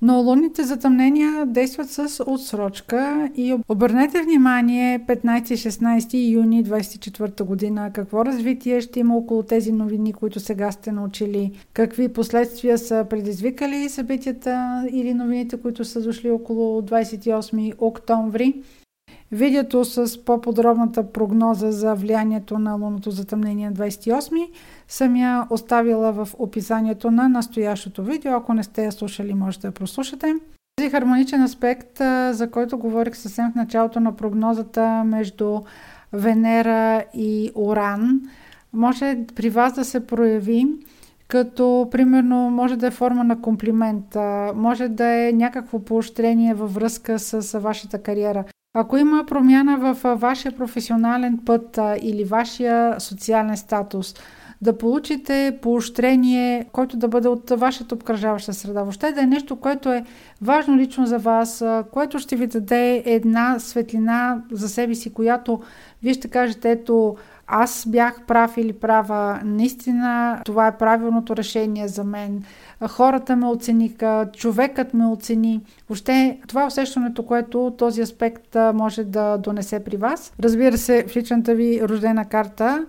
но 0.03 0.23
лунните 0.23 0.65
затъмнения 0.65 1.47
действат 1.47 1.91
с 1.91 2.25
отсрочка 2.27 3.31
и 3.37 3.57
обърнете 3.69 4.23
внимание 4.23 4.99
15-16 4.99 6.33
юни 6.33 6.65
24 6.65 7.45
година 7.45 7.91
какво 7.93 8.25
развитие 8.25 8.81
ще 8.81 9.01
има 9.01 9.17
около 9.17 9.43
тези 9.43 9.73
новини, 9.73 10.13
които 10.13 10.41
сега 10.41 10.73
сте 10.73 10.93
научили, 10.93 11.53
какви 11.73 12.09
последствия 12.09 12.79
са 12.79 13.07
предизвикали 13.11 13.89
събитията 13.89 14.85
или 14.93 15.15
новините, 15.15 15.57
които 15.57 15.85
са 15.85 16.03
дошли 16.03 16.31
около 16.31 16.83
28 16.83 17.75
октомври. 17.79 18.55
Видеото 19.33 19.85
с 19.85 20.25
по-подробната 20.25 21.13
прогноза 21.13 21.73
за 21.73 21.95
влиянието 21.95 22.59
на 22.59 22.75
лунното 22.75 23.11
затъмнение 23.11 23.71
на 23.71 23.77
28 23.77 24.49
съм 24.91 25.17
я 25.17 25.47
оставила 25.51 26.13
в 26.13 26.29
описанието 26.39 27.11
на 27.11 27.29
настоящото 27.29 28.05
видео. 28.05 28.33
Ако 28.33 28.55
не 28.55 28.63
сте 28.63 28.85
я 28.85 28.93
слушали, 28.93 29.35
можете 29.35 29.67
да 29.67 29.73
прослушате. 29.73 30.35
Този 30.77 30.91
хармоничен 30.91 31.43
аспект, 31.43 31.99
за 32.31 32.49
който 32.53 32.79
говорих 32.79 33.17
съвсем 33.17 33.53
в 33.53 33.55
началото 33.55 34.01
на 34.01 34.17
прогнозата 34.17 35.05
между 35.05 35.61
Венера 36.13 37.05
и 37.15 37.51
Оран, 37.55 38.21
може 38.73 39.19
при 39.37 39.51
вас 39.51 39.73
да 39.73 39.85
се 39.85 40.07
прояви 40.07 40.67
като 41.29 41.89
примерно 41.91 42.37
може 42.51 42.77
да 42.77 42.87
е 42.87 42.91
форма 42.91 43.25
на 43.25 43.41
комплимент, 43.41 44.17
може 44.55 44.89
да 44.89 45.07
е 45.07 45.33
някакво 45.33 45.79
поощрение 45.85 46.55
във 46.55 46.75
връзка 46.75 47.19
с 47.19 47.59
вашата 47.59 48.03
кариера. 48.03 48.45
Ако 48.75 48.97
има 48.97 49.25
промяна 49.27 49.77
в 49.79 50.15
вашия 50.17 50.57
професионален 50.57 51.39
път 51.47 51.79
или 52.03 52.25
вашия 52.25 53.01
социален 53.01 53.57
статус, 53.57 54.15
да 54.63 54.79
получите 54.79 55.59
поощрение, 55.63 56.67
който 56.73 56.97
да 56.97 57.09
бъде 57.09 57.29
от 57.29 57.51
вашата 57.51 57.95
обкръжаваща 57.95 58.53
среда. 58.53 58.83
Въобще 58.83 59.13
да 59.13 59.23
е 59.23 59.27
нещо, 59.27 59.57
което 59.57 59.93
е 59.93 60.05
важно 60.43 60.77
лично 60.77 61.07
за 61.07 61.19
вас, 61.19 61.65
което 61.93 62.19
ще 62.19 62.37
ви 62.37 62.47
даде 62.47 63.03
една 63.07 63.59
светлина 63.59 64.43
за 64.53 64.69
себе 64.69 64.95
си, 64.95 65.13
която 65.13 65.61
вие 66.03 66.15
ще 66.15 66.29
кажете, 66.29 66.71
ето, 66.71 67.17
аз 67.47 67.87
бях 67.89 68.23
прав 68.27 68.57
или 68.57 68.73
права, 68.73 69.41
наистина 69.45 70.41
това 70.45 70.67
е 70.67 70.79
правилното 70.79 71.37
решение 71.37 71.89
за 71.89 72.05
мен, 72.05 72.43
хората 72.89 73.37
ме 73.37 73.47
оцениха, 73.47 74.29
човекът 74.37 74.95
ме 74.95 75.07
оцени. 75.07 75.61
Въобще 75.89 76.39
това 76.49 76.63
е 76.63 76.67
усещането, 76.67 77.23
което 77.23 77.75
този 77.79 78.01
аспект 78.01 78.57
може 78.75 79.05
да 79.05 79.39
донесе 79.39 79.85
при 79.85 79.97
вас. 79.97 80.33
Разбира 80.43 80.79
се, 80.79 81.05
в 81.09 81.17
личната 81.17 81.55
ви 81.55 81.81
рождена 81.89 82.25
карта 82.25 82.87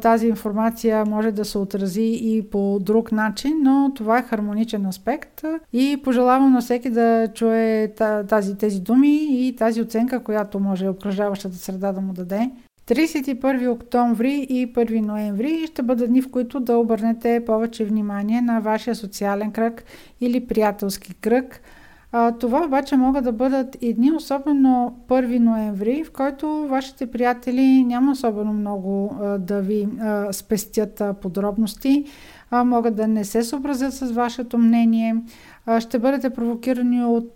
тази 0.00 0.26
информация 0.26 1.04
може 1.04 1.32
да 1.32 1.44
се 1.44 1.58
отрази 1.58 2.18
и 2.22 2.42
по 2.50 2.78
друг 2.80 3.12
начин, 3.12 3.52
но 3.62 3.92
това 3.94 4.18
е 4.18 4.22
хармоничен 4.22 4.86
аспект 4.86 5.44
и 5.72 6.00
пожелавам 6.04 6.52
на 6.52 6.60
всеки 6.60 6.90
да 6.90 7.28
чуе 7.34 7.92
тази, 8.28 8.58
тези 8.58 8.80
думи 8.80 9.46
и 9.46 9.56
тази 9.56 9.82
оценка, 9.82 10.20
която 10.20 10.60
може 10.60 10.88
обкръжаващата 10.88 11.56
среда 11.56 11.92
да 11.92 12.00
му 12.00 12.12
даде. 12.12 12.50
31 12.86 13.68
октомври 13.68 14.46
и 14.48 14.72
1 14.72 15.00
ноември 15.00 15.66
ще 15.66 15.82
бъдат 15.82 16.08
дни, 16.08 16.22
в 16.22 16.30
които 16.30 16.60
да 16.60 16.78
обърнете 16.78 17.44
повече 17.46 17.84
внимание 17.84 18.40
на 18.40 18.60
вашия 18.60 18.94
социален 18.94 19.50
кръг 19.52 19.84
или 20.20 20.46
приятелски 20.46 21.14
кръг. 21.14 21.60
Това 22.40 22.64
обаче 22.64 22.96
могат 22.96 23.24
да 23.24 23.32
бъдат 23.32 23.76
и 23.80 23.94
дни, 23.94 24.12
особено 24.12 24.98
1 25.08 25.38
ноември, 25.38 26.04
в 26.04 26.12
който 26.12 26.66
вашите 26.68 27.06
приятели 27.06 27.84
няма 27.84 28.12
особено 28.12 28.52
много 28.52 29.16
да 29.38 29.60
ви 29.60 29.88
спестят 30.32 31.02
подробности, 31.22 32.04
могат 32.52 32.96
да 32.96 33.08
не 33.08 33.24
се 33.24 33.42
съобразят 33.42 33.94
с 33.94 34.12
вашето 34.12 34.58
мнение 34.58 35.16
ще 35.80 35.98
бъдете 35.98 36.30
провокирани 36.30 37.04
от 37.04 37.34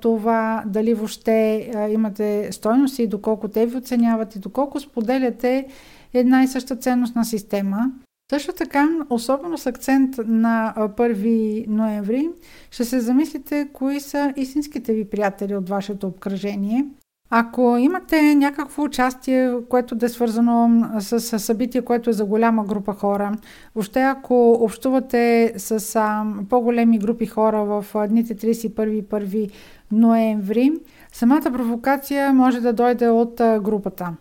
това 0.00 0.62
дали 0.66 0.94
въобще 0.94 1.70
имате 1.90 2.52
стойност 2.52 2.98
и 2.98 3.06
доколко 3.06 3.48
те 3.48 3.66
ви 3.66 3.76
оценяват 3.76 4.36
и 4.36 4.38
доколко 4.38 4.80
споделяте 4.80 5.66
една 6.14 6.42
и 6.42 6.48
съща 6.48 6.76
ценностна 6.76 7.24
система. 7.24 7.92
Също 8.30 8.52
така, 8.52 8.88
особено 9.10 9.58
с 9.58 9.66
акцент 9.66 10.14
на 10.26 10.74
1 10.76 11.68
ноември, 11.68 12.28
ще 12.70 12.84
се 12.84 13.00
замислите 13.00 13.68
кои 13.72 14.00
са 14.00 14.32
истинските 14.36 14.92
ви 14.92 15.10
приятели 15.10 15.56
от 15.56 15.68
вашето 15.68 16.06
обкръжение 16.06 16.84
ако 17.30 17.76
имате 17.78 18.34
някакво 18.34 18.82
участие, 18.82 19.54
което 19.68 19.94
да 19.94 20.06
е 20.06 20.08
свързано 20.08 20.84
с, 20.98 21.38
събитие, 21.38 21.82
което 21.82 22.10
е 22.10 22.12
за 22.12 22.24
голяма 22.24 22.64
група 22.64 22.92
хора, 22.92 23.32
въобще 23.74 24.00
ако 24.00 24.52
общувате 24.52 25.52
с 25.56 26.00
по-големи 26.48 26.98
групи 26.98 27.26
хора 27.26 27.64
в 27.64 27.86
дните 28.08 28.36
31 28.36 28.88
и 28.88 29.04
1 29.04 29.50
ноември, 29.92 30.72
самата 31.12 31.52
провокация 31.52 32.32
може 32.32 32.60
да 32.60 32.72
дойде 32.72 33.08
от 33.08 33.34
групата. 33.36 34.12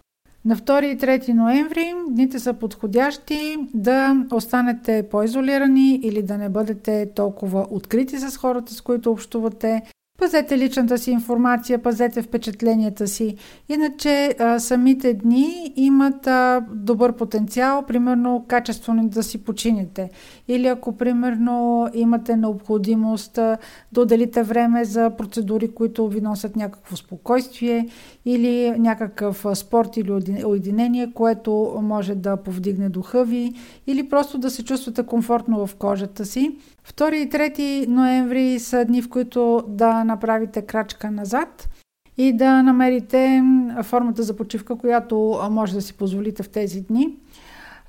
На 0.45 0.55
2 0.55 0.83
и 0.83 0.97
3 0.97 1.33
ноември 1.33 1.93
дните 2.09 2.39
са 2.39 2.53
подходящи 2.53 3.57
да 3.73 4.25
останете 4.31 5.07
по-изолирани 5.11 5.99
или 6.03 6.21
да 6.21 6.37
не 6.37 6.49
бъдете 6.49 7.11
толкова 7.15 7.67
открити 7.69 8.17
с 8.17 8.37
хората, 8.37 8.73
с 8.73 8.81
които 8.81 9.11
общувате, 9.11 9.81
Пазете 10.17 10.57
личната 10.57 10.97
си 10.97 11.11
информация, 11.11 11.81
пазете 11.81 12.21
впечатленията 12.21 13.07
си. 13.07 13.35
Иначе 13.69 14.35
а, 14.39 14.59
самите 14.59 15.13
дни 15.13 15.73
имат 15.75 16.27
а, 16.27 16.65
добър 16.73 17.13
потенциал, 17.13 17.85
примерно 17.85 18.45
качествено 18.47 19.09
да 19.09 19.23
си 19.23 19.43
почините. 19.43 20.09
Или 20.47 20.67
ако 20.67 20.97
примерно 20.97 21.87
имате 21.93 22.35
необходимост 22.35 23.37
а, 23.37 23.57
да 23.91 24.01
отделите 24.01 24.43
време 24.43 24.85
за 24.85 25.11
процедури, 25.17 25.71
които 25.71 26.07
ви 26.07 26.21
носят 26.21 26.55
някакво 26.55 26.95
спокойствие 26.95 27.87
или 28.25 28.71
някакъв 28.79 29.45
спорт 29.53 29.97
или 29.97 30.11
уединение, 30.45 31.11
което 31.13 31.79
може 31.81 32.15
да 32.15 32.37
повдигне 32.37 32.89
духа 32.89 33.25
ви 33.25 33.53
или 33.87 34.09
просто 34.09 34.37
да 34.37 34.49
се 34.49 34.63
чувствате 34.63 35.03
комфортно 35.03 35.67
в 35.67 35.75
кожата 35.75 36.25
си. 36.25 36.55
2 36.93 37.13
и 37.13 37.29
3 37.29 37.87
ноември 37.87 38.59
са 38.59 38.85
дни, 38.85 39.01
в 39.01 39.09
които 39.09 39.63
да 39.67 40.03
направите 40.03 40.61
крачка 40.61 41.11
назад 41.11 41.69
и 42.17 42.33
да 42.33 42.63
намерите 42.63 43.43
формата 43.83 44.23
за 44.23 44.35
почивка, 44.35 44.77
която 44.77 45.39
може 45.51 45.73
да 45.73 45.81
си 45.81 45.93
позволите 45.93 46.43
в 46.43 46.49
тези 46.49 46.81
дни. 46.81 47.17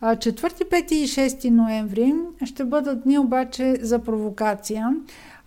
4, 0.02 0.34
5 0.34 0.92
и 0.92 1.06
6 1.06 1.50
ноември 1.50 2.14
ще 2.44 2.64
бъдат 2.64 3.02
дни 3.02 3.18
обаче 3.18 3.76
за 3.80 3.98
провокация 3.98 4.90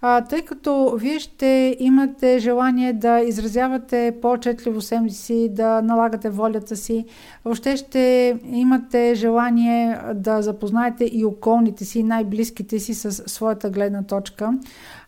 а, 0.02 0.22
тъй 0.22 0.42
като 0.42 0.96
вие 0.98 1.20
ще 1.20 1.78
имате 1.80 2.40
желание 2.40 2.94
да 2.94 3.20
изразявате 3.20 4.16
по-четливо 4.22 4.82
себе 4.82 5.10
си, 5.10 5.50
да 5.52 5.82
налагате 5.82 6.30
волята 6.30 6.76
си, 6.76 7.06
въобще 7.46 7.78
ще 7.78 8.36
имате 8.52 9.16
желание 9.16 10.00
да 10.16 10.42
запознаете 10.42 11.10
и 11.12 11.26
околните 11.26 11.86
си, 11.86 12.04
най-близките 12.04 12.80
си 12.80 12.94
с 12.94 13.12
своята 13.12 13.70
гледна 13.70 14.04
точка. 14.04 14.54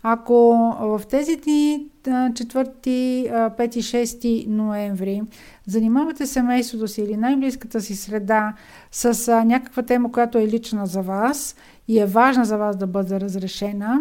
Ако 0.04 0.58
в 0.80 1.02
тези 1.10 1.36
дни 1.36 1.86
4, 2.04 2.70
5, 2.84 3.56
6 3.58 4.48
ноември 4.48 5.22
занимавате 5.68 6.26
семейството 6.26 6.88
си 6.88 7.02
или 7.02 7.18
най-близката 7.18 7.82
си 7.82 7.96
среда 7.96 8.54
с 8.92 9.44
някаква 9.46 9.84
тема, 9.84 10.12
която 10.12 10.38
е 10.38 10.48
лична 10.48 10.86
за 10.86 11.02
вас 11.02 11.56
и 11.88 12.00
е 12.00 12.06
важна 12.06 12.46
за 12.46 12.58
вас 12.58 12.78
да 12.78 12.88
бъде 12.88 13.20
разрешена, 13.20 14.00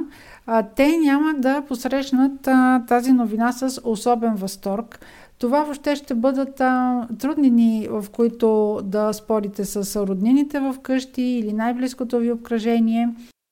те 0.76 0.98
няма 0.98 1.34
да 1.34 1.62
посрещнат 1.68 2.46
а, 2.48 2.84
тази 2.88 3.12
новина 3.12 3.52
с 3.52 3.80
особен 3.84 4.34
възторг. 4.34 5.00
Това 5.38 5.62
въобще 5.62 5.96
ще 5.96 6.14
бъдат 6.14 6.60
а, 6.60 7.06
трудни 7.18 7.50
дни, 7.50 7.88
в 7.90 8.04
които 8.12 8.80
да 8.84 9.12
спорите 9.12 9.64
с 9.64 10.06
роднините 10.06 10.60
в 10.60 10.76
къщи 10.82 11.22
или 11.22 11.52
най-близкото 11.52 12.18
ви 12.18 12.32
обкръжение. 12.32 13.08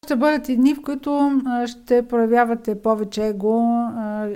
Ще 0.08 0.16
бъдат 0.16 0.48
и 0.48 0.56
дни, 0.56 0.74
в 0.74 0.82
които 0.82 1.40
ще 1.66 2.02
проявявате 2.02 2.74
повече 2.74 3.26
его, 3.26 3.84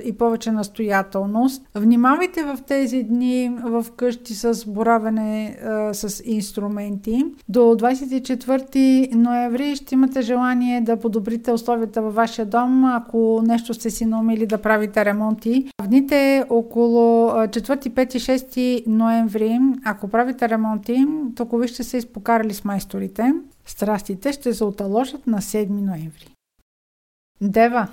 и 0.05 0.13
повече 0.19 0.51
настоятелност. 0.51 1.63
Внимавайте 1.75 2.43
в 2.43 2.59
тези 2.67 3.03
дни 3.03 3.57
в 3.65 3.87
къщи 3.97 4.35
с 4.35 4.65
боравене 4.69 5.59
с 5.93 6.23
инструменти. 6.25 7.25
До 7.49 7.61
24 7.61 9.15
ноември 9.15 9.77
ще 9.77 9.95
имате 9.95 10.23
желание 10.23 10.81
да 10.81 10.97
подобрите 10.97 11.53
условията 11.53 12.03
във 12.03 12.15
вашия 12.15 12.47
дом, 12.47 12.85
ако 12.85 13.43
нещо 13.47 13.75
сте 13.75 13.91
си 13.91 14.07
наумили 14.07 14.47
да 14.47 14.59
правите 14.59 15.05
ремонти. 15.05 15.71
В 15.83 15.89
дните 15.89 16.45
около 16.51 17.31
4, 17.31 17.89
5, 17.89 18.15
6 18.15 18.87
ноември, 18.87 19.59
ако 19.85 20.09
правите 20.09 20.49
ремонти, 20.49 21.07
толкова 21.37 21.69
ще 21.69 21.83
се 21.83 21.97
изпокарали 21.97 22.55
с 22.55 22.65
майсторите. 22.65 23.33
Страстите 23.67 24.33
ще 24.33 24.55
се 24.55 24.65
оталожат 24.65 25.27
на 25.27 25.39
7 25.39 25.69
ноември. 25.69 26.29
Дева. 27.41 27.89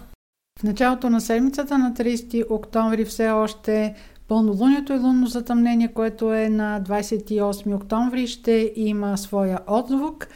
В 0.60 0.64
началото 0.64 1.10
на 1.10 1.22
седмицата 1.22 1.78
на 1.78 1.94
30 1.94 2.52
октомври 2.52 3.06
все 3.06 3.30
още 3.30 3.96
пълнолунието 4.28 4.94
и 4.94 4.98
лунно 4.98 5.28
затъмнение, 5.28 5.94
което 5.94 6.34
е 6.34 6.50
на 6.50 6.82
28 6.82 7.76
октомври, 7.76 8.28
ще 8.28 8.74
има 8.76 9.18
своя 9.18 9.60
отзвук. 9.68 10.28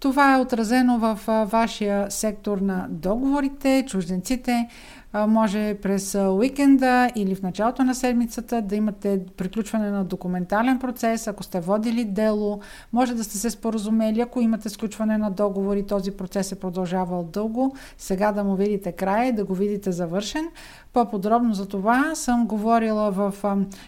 Това 0.00 0.34
е 0.34 0.40
отразено 0.40 0.98
в 0.98 1.20
вашия 1.46 2.10
сектор 2.10 2.58
на 2.58 2.86
договорите, 2.90 3.84
чужденците, 3.88 4.68
може 5.14 5.74
през 5.82 6.14
уикенда 6.14 7.10
или 7.16 7.34
в 7.34 7.42
началото 7.42 7.84
на 7.84 7.94
седмицата 7.94 8.62
да 8.62 8.76
имате 8.76 9.20
приключване 9.36 9.90
на 9.90 10.04
документален 10.04 10.78
процес, 10.78 11.26
ако 11.26 11.42
сте 11.42 11.60
водили 11.60 12.04
дело, 12.04 12.60
може 12.92 13.14
да 13.14 13.24
сте 13.24 13.38
се 13.38 13.50
споразумели, 13.50 14.20
ако 14.20 14.40
имате 14.40 14.68
сключване 14.68 15.18
на 15.18 15.30
договори, 15.30 15.86
този 15.86 16.10
процес 16.10 16.52
е 16.52 16.60
продължавал 16.60 17.22
дълго, 17.24 17.74
сега 17.98 18.32
да 18.32 18.44
му 18.44 18.54
видите 18.56 18.92
края 18.92 19.32
да 19.32 19.44
го 19.44 19.54
видите 19.54 19.92
завършен. 19.92 20.48
По-подробно 20.92 21.54
за 21.54 21.68
това 21.68 22.14
съм 22.14 22.46
говорила 22.46 23.10
в 23.10 23.34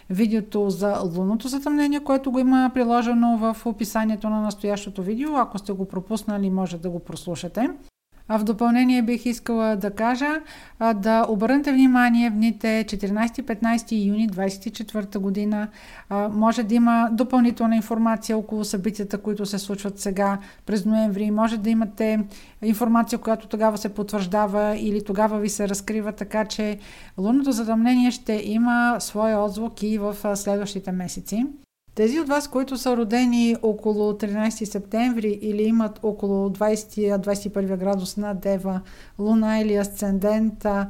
видеото 0.09 0.69
за 0.69 0.97
лунното 1.17 1.47
затъмнение, 1.47 1.99
което 1.99 2.31
го 2.31 2.39
има 2.39 2.71
приложено 2.73 3.37
в 3.37 3.65
описанието 3.65 4.29
на 4.29 4.41
настоящото 4.41 5.03
видео. 5.03 5.35
Ако 5.35 5.57
сте 5.57 5.71
го 5.71 5.85
пропуснали, 5.85 6.49
може 6.49 6.77
да 6.77 6.89
го 6.89 6.99
прослушате. 6.99 7.69
В 8.29 8.43
допълнение 8.43 9.01
бих 9.01 9.25
искала 9.25 9.75
да 9.75 9.91
кажа 9.91 10.29
да 10.95 11.25
обърнете 11.29 11.71
внимание 11.71 12.29
в 12.29 12.33
дните 12.33 12.85
14-15 12.87 14.05
юни 14.05 14.29
24 14.29 15.17
година. 15.17 15.67
Може 16.31 16.63
да 16.63 16.75
има 16.75 17.09
допълнителна 17.11 17.75
информация 17.75 18.37
около 18.37 18.65
събитията, 18.65 19.17
които 19.17 19.45
се 19.45 19.59
случват 19.59 19.99
сега 19.99 20.37
през 20.65 20.85
ноември. 20.85 21.31
Може 21.31 21.57
да 21.57 21.69
имате 21.69 22.19
информация, 22.61 23.19
която 23.19 23.47
тогава 23.47 23.77
се 23.77 23.93
потвърждава 23.93 24.75
или 24.77 25.03
тогава 25.03 25.39
ви 25.39 25.49
се 25.49 25.69
разкрива, 25.69 26.11
така 26.11 26.45
че 26.45 26.79
лунното 27.17 27.51
задъмнение 27.51 28.11
ще 28.11 28.41
има 28.45 28.95
своя 28.99 29.39
отзвук 29.39 29.83
и 29.83 29.97
в 29.97 30.35
следващите 30.35 30.91
месеци. 30.91 31.45
Тези 31.95 32.19
от 32.19 32.27
вас, 32.27 32.47
които 32.47 32.77
са 32.77 32.97
родени 32.97 33.55
около 33.61 34.13
13 34.13 34.63
септември 34.63 35.39
или 35.41 35.63
имат 35.63 35.99
около 36.03 36.49
20-21 36.49 37.77
градус 37.77 38.17
на 38.17 38.33
Дева, 38.33 38.81
Луна 39.19 39.59
или 39.59 39.75
Асцендента, 39.75 40.87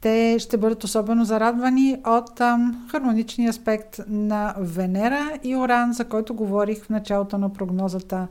те 0.00 0.36
ще 0.38 0.56
бъдат 0.56 0.84
особено 0.84 1.24
зарадвани 1.24 1.96
от 2.06 2.40
ам, 2.40 2.86
хармоничния 2.90 3.50
аспект 3.50 4.00
на 4.08 4.54
Венера 4.58 5.38
и 5.44 5.56
Оран, 5.56 5.92
за 5.92 6.04
който 6.04 6.34
говорих 6.34 6.84
в 6.84 6.90
началото 6.90 7.38
на 7.38 7.52
прогнозата. 7.52 8.28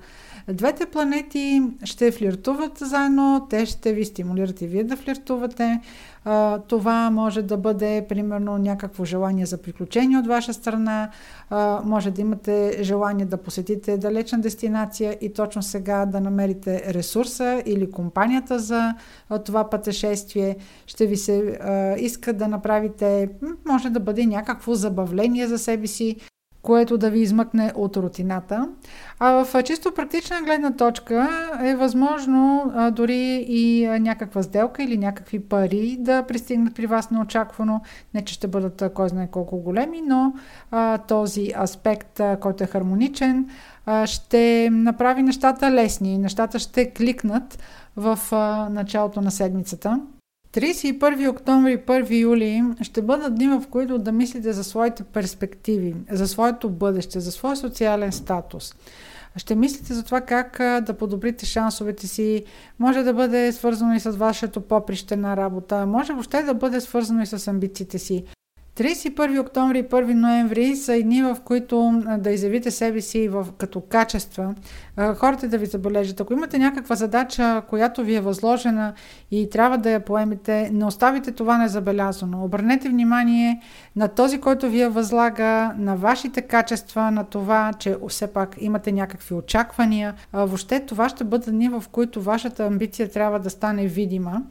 Двете 0.47 0.85
планети 0.85 1.61
ще 1.83 2.11
флиртуват 2.11 2.77
заедно, 2.77 3.47
те 3.49 3.65
ще 3.65 3.93
ви 3.93 4.05
стимулират 4.05 4.61
и 4.61 4.67
вие 4.67 4.83
да 4.83 4.95
флиртувате. 4.95 5.79
Това 6.67 7.09
може 7.09 7.41
да 7.41 7.57
бъде, 7.57 8.05
примерно, 8.09 8.57
някакво 8.57 9.05
желание 9.05 9.45
за 9.45 9.57
приключение 9.57 10.17
от 10.17 10.27
ваша 10.27 10.53
страна. 10.53 11.09
Може 11.83 12.11
да 12.11 12.21
имате 12.21 12.77
желание 12.81 13.25
да 13.25 13.37
посетите 13.37 13.97
далечна 13.97 14.39
дестинация 14.39 15.17
и 15.21 15.33
точно 15.33 15.63
сега 15.63 16.05
да 16.05 16.19
намерите 16.21 16.93
ресурса 16.93 17.63
или 17.65 17.91
компанията 17.91 18.59
за 18.59 18.93
това 19.45 19.69
пътешествие. 19.69 20.55
Ще 20.85 21.05
ви 21.05 21.17
се 21.17 21.59
иска 21.99 22.33
да 22.33 22.47
направите, 22.47 23.29
може 23.65 23.89
да 23.89 23.99
бъде 23.99 24.25
някакво 24.25 24.73
забавление 24.73 25.47
за 25.47 25.57
себе 25.57 25.87
си, 25.87 26.15
което 26.63 26.97
да 26.97 27.09
ви 27.09 27.19
измъкне 27.19 27.71
от 27.75 27.97
рутината. 27.97 28.69
А 29.19 29.43
в 29.43 29.63
чисто 29.63 29.93
практична 29.93 30.41
гледна 30.41 30.71
точка 30.75 31.29
е 31.63 31.75
възможно 31.75 32.71
а, 32.75 32.91
дори 32.91 33.45
и 33.47 33.87
някаква 33.99 34.43
сделка 34.43 34.83
или 34.83 34.97
някакви 34.97 35.39
пари 35.39 35.97
да 35.99 36.23
пристигнат 36.23 36.75
при 36.75 36.85
вас 36.85 37.11
неочаквано. 37.11 37.81
Не, 38.13 38.21
че 38.21 38.33
ще 38.33 38.47
бъдат 38.47 38.83
кой 38.93 39.09
знае 39.09 39.27
колко 39.27 39.57
големи, 39.57 40.01
но 40.07 40.33
а, 40.71 40.97
този 40.97 41.51
аспект, 41.63 42.19
а, 42.19 42.37
който 42.39 42.63
е 42.63 42.67
хармоничен, 42.67 43.49
а, 43.85 44.07
ще 44.07 44.69
направи 44.71 45.23
нещата 45.23 45.71
лесни. 45.71 46.17
Нещата 46.17 46.59
ще 46.59 46.89
кликнат 46.89 47.59
в 47.95 48.19
а, 48.31 48.69
началото 48.69 49.21
на 49.21 49.31
седмицата. 49.31 49.99
31 50.53 51.29
октомври 51.29 51.71
и 51.73 51.77
1 51.77 52.19
юли 52.19 52.63
ще 52.81 53.01
бъдат 53.01 53.35
дни, 53.35 53.47
в 53.47 53.63
които 53.69 53.97
да 53.97 54.11
мислите 54.11 54.53
за 54.53 54.63
своите 54.63 55.03
перспективи, 55.03 55.95
за 56.11 56.27
своето 56.27 56.69
бъдеще, 56.69 57.19
за 57.19 57.31
своя 57.31 57.55
социален 57.55 58.11
статус. 58.11 58.75
Ще 59.35 59.55
мислите 59.55 59.93
за 59.93 60.03
това 60.03 60.21
как 60.21 60.57
да 60.85 60.93
подобрите 60.93 61.45
шансовете 61.45 62.07
си. 62.07 62.43
Може 62.79 63.03
да 63.03 63.13
бъде 63.13 63.51
свързано 63.51 63.93
и 63.93 63.99
с 63.99 64.11
вашето 64.11 64.61
поприще 64.61 65.15
на 65.15 65.37
работа. 65.37 65.85
Може 65.85 66.13
въобще 66.13 66.41
да 66.41 66.53
бъде 66.53 66.81
свързано 66.81 67.21
и 67.21 67.25
с 67.25 67.47
амбициите 67.47 67.99
си. 67.99 68.25
31 68.77 69.39
октомври 69.39 69.79
и 69.79 69.83
1 69.83 70.13
ноември 70.13 70.75
са 70.75 71.01
дни, 71.01 71.23
в 71.23 71.37
които 71.45 72.03
да 72.17 72.31
изявите 72.31 72.71
себе 72.71 73.01
си 73.01 73.27
в, 73.27 73.47
като 73.57 73.81
качества, 73.81 74.55
хората 75.15 75.47
да 75.47 75.57
ви 75.57 75.65
забележат. 75.65 76.21
Ако 76.21 76.33
имате 76.33 76.59
някаква 76.59 76.95
задача, 76.95 77.61
която 77.69 78.03
ви 78.03 78.15
е 78.15 78.21
възложена 78.21 78.93
и 79.31 79.49
трябва 79.49 79.77
да 79.77 79.89
я 79.91 79.99
поемете, 79.99 80.69
не 80.73 80.85
оставите 80.85 81.31
това 81.31 81.57
незабелязано. 81.57 82.43
Обърнете 82.43 82.89
внимание 82.89 83.61
на 83.95 84.07
този, 84.07 84.39
който 84.39 84.69
ви 84.69 84.81
я 84.81 84.89
възлага, 84.89 85.73
на 85.77 85.95
вашите 85.95 86.41
качества, 86.41 87.11
на 87.11 87.23
това, 87.23 87.71
че 87.79 87.97
все 88.07 88.27
пак 88.27 88.55
имате 88.59 88.91
някакви 88.91 89.35
очаквания. 89.35 90.13
Въобще 90.33 90.79
това 90.79 91.09
ще 91.09 91.23
бъдат 91.23 91.49
дни, 91.55 91.69
в 91.69 91.83
които 91.91 92.21
вашата 92.21 92.65
амбиция 92.65 93.11
трябва 93.11 93.39
да 93.39 93.49
стане 93.49 93.87
видима. 93.87 94.41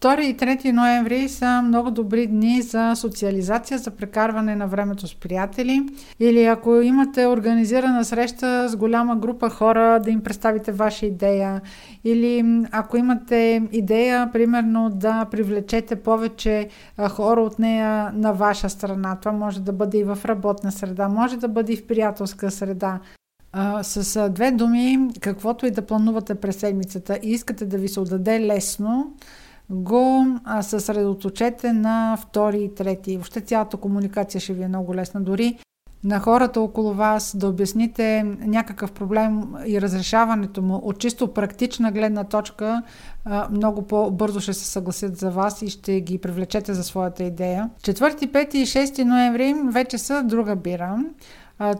2 0.00 0.20
и 0.20 0.36
3 0.36 0.72
ноември 0.72 1.28
са 1.28 1.62
много 1.62 1.90
добри 1.90 2.26
дни 2.26 2.62
за 2.62 2.94
социализация, 2.94 3.78
за 3.78 3.90
прекарване 3.90 4.56
на 4.56 4.66
времето 4.66 5.06
с 5.06 5.14
приятели. 5.14 5.88
Или 6.20 6.44
ако 6.44 6.74
имате 6.74 7.26
организирана 7.26 8.04
среща 8.04 8.68
с 8.68 8.76
голяма 8.76 9.16
група 9.16 9.50
хора, 9.50 10.00
да 10.04 10.10
им 10.10 10.20
представите 10.20 10.72
ваша 10.72 11.06
идея. 11.06 11.60
Или 12.04 12.62
ако 12.72 12.96
имате 12.96 13.62
идея, 13.72 14.32
примерно, 14.32 14.90
да 14.90 15.24
привлечете 15.30 15.96
повече 15.96 16.68
хора 17.10 17.40
от 17.40 17.58
нея 17.58 18.12
на 18.14 18.32
ваша 18.32 18.70
страна. 18.70 19.16
Това 19.16 19.32
може 19.32 19.60
да 19.60 19.72
бъде 19.72 19.98
и 19.98 20.04
в 20.04 20.18
работна 20.24 20.72
среда, 20.72 21.08
може 21.08 21.36
да 21.36 21.48
бъде 21.48 21.72
и 21.72 21.76
в 21.76 21.86
приятелска 21.86 22.50
среда. 22.50 23.00
с 23.82 24.28
две 24.30 24.50
думи, 24.50 25.08
каквото 25.20 25.66
и 25.66 25.70
да 25.70 25.82
планувате 25.82 26.34
през 26.34 26.56
седмицата 26.56 27.18
и 27.22 27.30
искате 27.30 27.66
да 27.66 27.78
ви 27.78 27.88
се 27.88 28.00
отдаде 28.00 28.40
лесно, 28.40 29.14
го 29.70 30.26
съсредоточете 30.60 31.72
на 31.72 32.18
втори 32.20 32.62
и 32.64 32.74
трети. 32.74 33.16
Въобще 33.16 33.40
цялата 33.40 33.76
комуникация 33.76 34.40
ще 34.40 34.52
ви 34.52 34.62
е 34.62 34.68
много 34.68 34.94
лесна. 34.94 35.20
Дори 35.20 35.58
на 36.04 36.20
хората 36.20 36.60
около 36.60 36.92
вас 36.92 37.36
да 37.36 37.48
обясните 37.48 38.22
някакъв 38.40 38.92
проблем 38.92 39.42
и 39.66 39.80
разрешаването 39.80 40.62
му 40.62 40.74
от 40.74 40.98
чисто 40.98 41.32
практична 41.32 41.92
гледна 41.92 42.24
точка, 42.24 42.82
много 43.50 43.82
по-бързо 43.82 44.40
ще 44.40 44.52
се 44.52 44.64
съгласят 44.64 45.16
за 45.16 45.30
вас 45.30 45.62
и 45.62 45.70
ще 45.70 46.00
ги 46.00 46.18
привлечете 46.18 46.74
за 46.74 46.84
своята 46.84 47.24
идея. 47.24 47.70
4, 47.82 48.26
5 48.26 48.54
и 48.54 48.66
6 48.66 49.04
ноември 49.04 49.54
вече 49.72 49.98
са 49.98 50.22
друга 50.22 50.56
бира. 50.56 50.98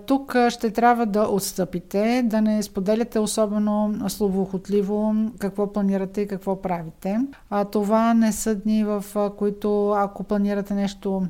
Тук 0.06 0.36
ще 0.48 0.70
трябва 0.70 1.06
да 1.06 1.22
отстъпите, 1.22 2.22
да 2.26 2.40
не 2.40 2.62
споделяте 2.62 3.18
особено 3.18 3.94
словоохотливо 4.08 5.14
какво 5.38 5.72
планирате 5.72 6.20
и 6.20 6.28
какво 6.28 6.62
правите. 6.62 7.18
Това 7.72 8.14
не 8.14 8.32
са 8.32 8.54
дни, 8.54 8.84
в 8.84 9.04
които 9.38 9.90
ако 9.90 10.24
планирате 10.24 10.74
нещо, 10.74 11.26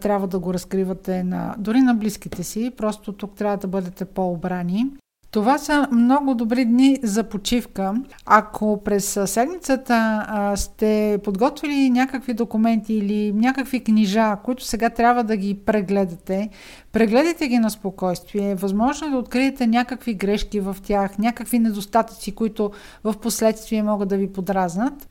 трябва 0.00 0.28
да 0.28 0.38
го 0.38 0.54
разкривате 0.54 1.24
на, 1.24 1.54
дори 1.58 1.80
на 1.80 1.94
близките 1.94 2.42
си. 2.42 2.72
Просто 2.76 3.12
тук 3.12 3.34
трябва 3.34 3.56
да 3.56 3.68
бъдете 3.68 4.04
по-обрани. 4.04 4.86
Това 5.32 5.58
са 5.58 5.88
много 5.92 6.34
добри 6.34 6.64
дни 6.64 6.98
за 7.02 7.24
почивка. 7.24 7.94
Ако 8.26 8.82
през 8.84 9.18
седмицата 9.26 10.26
сте 10.56 11.18
подготвили 11.24 11.90
някакви 11.90 12.34
документи 12.34 12.94
или 12.94 13.32
някакви 13.32 13.84
книжа, 13.84 14.36
които 14.44 14.64
сега 14.64 14.90
трябва 14.90 15.24
да 15.24 15.36
ги 15.36 15.54
прегледате, 15.54 16.48
прегледайте 16.92 17.48
ги 17.48 17.58
на 17.58 17.70
спокойствие. 17.70 18.54
Възможно 18.54 19.06
е 19.06 19.10
да 19.10 19.16
откриете 19.16 19.66
някакви 19.66 20.14
грешки 20.14 20.60
в 20.60 20.76
тях, 20.82 21.18
някакви 21.18 21.58
недостатъци, 21.58 22.34
които 22.34 22.70
в 23.04 23.14
последствие 23.20 23.82
могат 23.82 24.08
да 24.08 24.16
ви 24.16 24.32
подразнат. 24.32 25.08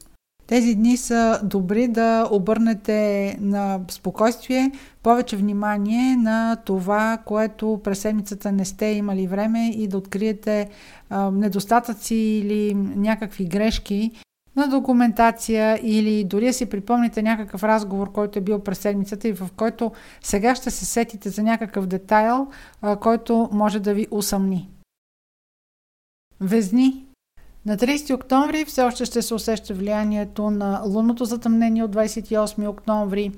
Тези 0.51 0.75
дни 0.75 0.97
са 0.97 1.41
добри 1.43 1.87
да 1.87 2.29
обърнете 2.31 3.37
на 3.41 3.79
спокойствие 3.91 4.71
повече 5.03 5.37
внимание 5.37 6.15
на 6.15 6.55
това, 6.55 7.17
което 7.25 7.81
през 7.83 7.99
седмицата 7.99 8.51
не 8.51 8.65
сте 8.65 8.85
имали 8.85 9.27
време 9.27 9.69
и 9.69 9.87
да 9.87 9.97
откриете 9.97 10.69
а, 11.09 11.31
недостатъци 11.31 12.15
или 12.15 12.73
някакви 12.95 13.45
грешки 13.45 14.11
на 14.55 14.67
документация 14.67 15.79
или 15.83 16.23
дори 16.23 16.45
да 16.45 16.53
си 16.53 16.65
припомните 16.65 17.21
някакъв 17.21 17.63
разговор, 17.63 18.11
който 18.11 18.39
е 18.39 18.41
бил 18.41 18.59
през 18.59 18.79
седмицата 18.79 19.27
и 19.27 19.33
в 19.33 19.49
който 19.55 19.91
сега 20.21 20.55
ще 20.55 20.71
се 20.71 20.85
сетите 20.85 21.29
за 21.29 21.43
някакъв 21.43 21.87
детайл, 21.87 22.47
а, 22.81 22.95
който 22.95 23.49
може 23.51 23.79
да 23.79 23.93
ви 23.93 24.07
усъмни. 24.11 24.69
Везни 26.39 27.05
на 27.65 27.77
30 27.77 28.15
октомври 28.15 28.65
все 28.65 28.83
още 28.83 29.05
ще 29.05 29.21
се 29.21 29.33
усеща 29.33 29.73
влиянието 29.73 30.51
на 30.51 30.81
лунното 30.85 31.25
затъмнение 31.25 31.83
от 31.83 31.95
28 31.95 32.69
октомври. 32.69 33.31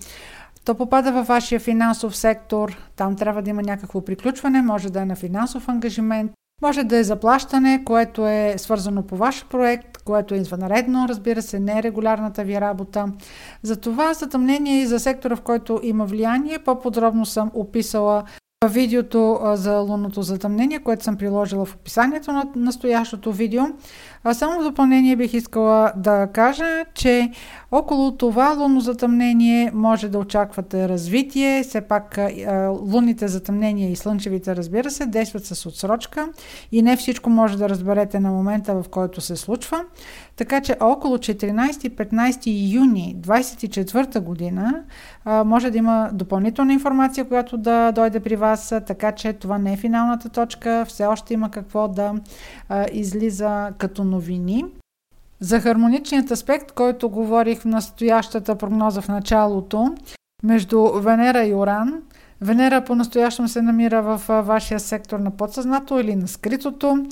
То 0.66 0.76
попада 0.76 1.12
във 1.12 1.28
вашия 1.28 1.60
финансов 1.60 2.18
сектор. 2.18 2.78
Там 2.96 3.16
трябва 3.16 3.42
да 3.42 3.50
има 3.50 3.62
някакво 3.62 4.02
приключване, 4.02 4.62
може 4.62 4.90
да 4.90 5.02
е 5.02 5.06
на 5.06 5.16
финансов 5.16 5.70
ангажимент, 5.70 6.32
може 6.62 6.84
да 6.84 6.98
е 6.98 7.04
заплащане, 7.04 7.84
което 7.86 8.28
е 8.28 8.54
свързано 8.58 9.04
по 9.04 9.18
ваш 9.18 9.46
проект, 9.46 9.98
което 9.98 10.36
е 10.36 10.38
извънредно, 10.38 11.06
разбира 11.10 11.42
се, 11.42 11.60
не 11.60 11.80
е 11.80 11.84
регулярната 11.84 12.44
ви 12.44 12.62
работа. 12.62 13.06
За 13.64 13.76
това 13.76 14.14
затъмнение 14.14 14.82
и 14.82 14.86
за 14.86 15.00
сектора, 15.00 15.36
в 15.36 15.42
който 15.42 15.80
има 15.84 16.06
влияние, 16.06 16.60
по-подробно 16.60 17.26
съм 17.26 17.52
описала 17.54 18.24
видеото 18.68 19.40
за 19.54 19.78
лунното 19.78 20.22
затъмнение, 20.22 20.80
което 20.80 21.04
съм 21.04 21.18
приложила 21.18 21.66
в 21.66 21.76
описанието 21.76 22.32
на 22.32 22.46
настоящото 22.56 23.32
видео. 23.32 23.64
А 24.24 24.34
само 24.34 24.62
в 24.62 24.64
допълнение 24.64 25.16
бих 25.16 25.34
искала 25.34 25.92
да 25.98 26.28
кажа, 26.34 26.86
че 26.94 27.32
около 27.72 28.12
това 28.12 28.56
лунно 28.60 28.82
затъмнение 28.82 29.72
може 29.74 30.10
да 30.10 30.20
очаквате 30.20 30.90
развитие. 30.90 31.64
Все 31.64 31.82
пак 31.82 32.20
лунните 32.70 33.28
затъмнения 33.28 33.92
и 33.92 33.96
слънчевите, 33.96 34.56
разбира 34.56 34.92
се, 34.92 35.06
действат 35.06 35.46
с 35.46 35.66
отсрочка 35.66 36.30
и 36.72 36.82
не 36.82 36.98
всичко 36.98 37.30
може 37.30 37.58
да 37.58 37.70
разберете 37.70 38.20
на 38.20 38.32
момента, 38.32 38.74
в 38.82 38.90
който 38.90 39.22
се 39.22 39.36
случва. 39.36 39.82
Така 40.36 40.62
че 40.62 40.78
около 40.80 41.18
14-15 41.18 42.74
юни 42.74 43.16
24 43.20 44.20
година 44.20 44.84
може 45.26 45.72
да 45.72 45.78
има 45.78 46.10
допълнителна 46.14 46.74
информация, 46.74 47.26
която 47.26 47.58
да 47.58 47.92
дойде 47.92 48.20
при 48.20 48.36
вас, 48.36 48.74
така 48.88 49.12
че 49.12 49.34
това 49.34 49.58
не 49.58 49.74
е 49.74 49.78
финалната 49.78 50.30
точка. 50.30 50.86
Все 50.88 51.06
още 51.06 51.34
има 51.34 51.52
какво 51.52 51.88
да 51.88 52.14
излиза 52.92 53.72
като 53.78 54.04
новини. 54.04 54.66
За 55.40 55.60
хармоничният 55.60 56.32
аспект, 56.32 56.72
който 56.72 57.10
говорих 57.10 57.62
в 57.62 57.66
настоящата 57.66 58.56
прогноза 58.56 59.02
в 59.02 59.08
началото, 59.08 59.96
между 60.44 60.84
Венера 60.84 61.46
и 61.46 61.54
Оран, 61.54 62.02
Венера 62.42 62.84
по-настоящем 62.84 63.48
се 63.48 63.62
намира 63.62 64.02
в 64.02 64.22
вашия 64.44 64.80
сектор 64.80 65.20
на 65.20 65.32
подсъзнато 65.32 66.00
или 66.00 66.16
на 66.16 66.28
скритото. 66.28 67.06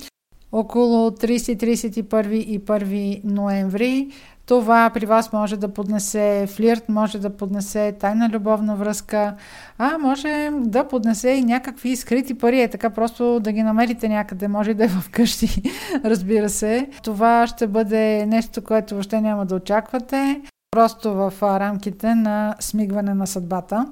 Около 0.52 1.10
30-31 1.10 2.32
и 2.32 2.60
1 2.60 3.22
ноември 3.24 4.08
това 4.52 4.90
при 4.94 5.06
вас 5.06 5.34
може 5.34 5.58
да 5.58 5.74
поднесе 5.74 6.48
флирт, 6.48 6.90
може 6.90 7.20
да 7.20 7.38
поднесе 7.38 7.92
тайна 8.00 8.30
любовна 8.30 8.76
връзка, 8.76 9.36
а 9.78 9.98
може 9.98 10.50
да 10.60 10.88
поднесе 10.88 11.30
и 11.30 11.44
някакви 11.44 11.96
скрити 11.96 12.38
пари, 12.38 12.62
е 12.62 12.68
така 12.68 12.90
просто 12.90 13.40
да 13.40 13.52
ги 13.52 13.64
намерите 13.64 14.10
някъде, 14.10 14.48
може 14.48 14.74
да 14.74 14.84
е 14.84 14.88
вкъщи, 14.88 15.62
разбира 16.04 16.50
се. 16.50 16.90
Това 17.04 17.48
ще 17.48 17.68
бъде 17.68 18.26
нещо, 18.26 18.64
което 18.64 18.94
въобще 18.94 19.22
няма 19.22 19.46
да 19.46 19.56
очаквате, 19.56 20.42
просто 20.72 21.14
в 21.14 21.34
рамките 21.42 22.16
на 22.16 22.56
смигване 22.60 23.14
на 23.14 23.28
съдбата. 23.28 23.86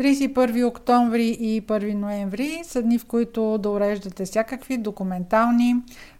31 0.00 0.66
октомври 0.66 1.26
и 1.26 1.62
1 1.62 1.94
ноември 1.94 2.60
са 2.64 2.82
дни, 2.82 2.98
в 2.98 3.04
които 3.04 3.58
да 3.58 3.70
уреждате 3.70 4.24
всякакви 4.24 4.78
документални 4.78 5.74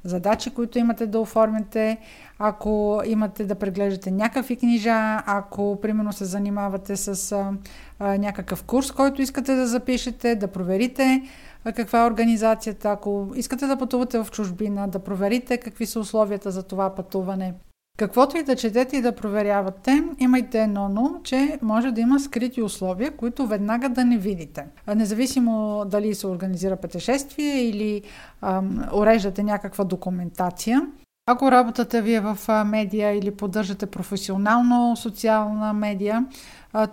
задачи, 0.05 0.51
които 0.51 0.79
имате 0.79 1.07
да 1.07 1.21
оформяте. 1.21 1.99
Ако 2.39 3.03
имате 3.07 3.45
да 3.45 3.55
преглеждате 3.55 4.11
някакви 4.11 4.57
книжа, 4.57 5.23
ако 5.27 5.79
примерно 5.83 6.13
се 6.13 6.25
занимавате 6.25 6.97
с 6.97 7.33
а, 7.33 7.53
а, 7.99 8.19
някакъв 8.19 8.65
курс, 8.65 8.93
който 8.93 9.23
искате 9.23 9.55
да 9.55 9.67
запишете, 9.67 10.35
да 10.35 10.49
проверите 10.49 11.23
каква 11.65 12.03
е 12.03 12.07
организацията, 12.07 12.91
ако 12.91 13.33
искате 13.35 13.67
да 13.67 13.77
пътувате 13.77 14.19
в 14.19 14.31
чужбина, 14.31 14.89
да 14.89 14.99
проверите 14.99 15.59
какви 15.59 15.87
са 15.87 16.01
условията 16.01 16.51
за 16.51 16.63
това 16.63 16.95
пътуване. 16.95 17.55
Каквото 17.99 18.37
и 18.37 18.43
да 18.43 18.57
четете 18.57 18.97
и 18.97 19.03
да 19.03 19.17
проверявате, 19.17 20.05
имайте 20.19 20.63
едно 20.63 20.89
но, 20.89 21.21
че 21.25 21.59
може 21.63 21.93
да 21.93 22.01
има 22.01 22.21
скрити 22.21 22.63
условия, 22.63 23.17
които 23.17 23.47
веднага 23.47 23.89
да 23.89 24.05
не 24.05 24.19
видите. 24.19 24.67
Независимо 24.97 25.85
дали 25.87 26.15
се 26.15 26.27
организира 26.27 26.77
пътешествие 26.77 27.69
или 27.69 28.03
ам, 28.43 28.85
уреждате 28.93 29.43
някаква 29.43 29.85
документация, 29.85 30.87
ако 31.27 31.53
работата 31.53 32.03
ви 32.03 32.15
е 32.15 32.21
в 32.21 32.65
медия 32.65 33.13
или 33.13 33.31
поддържате 33.31 33.87
професионално 33.87 34.97
социална 34.97 35.73
медия, 35.73 36.27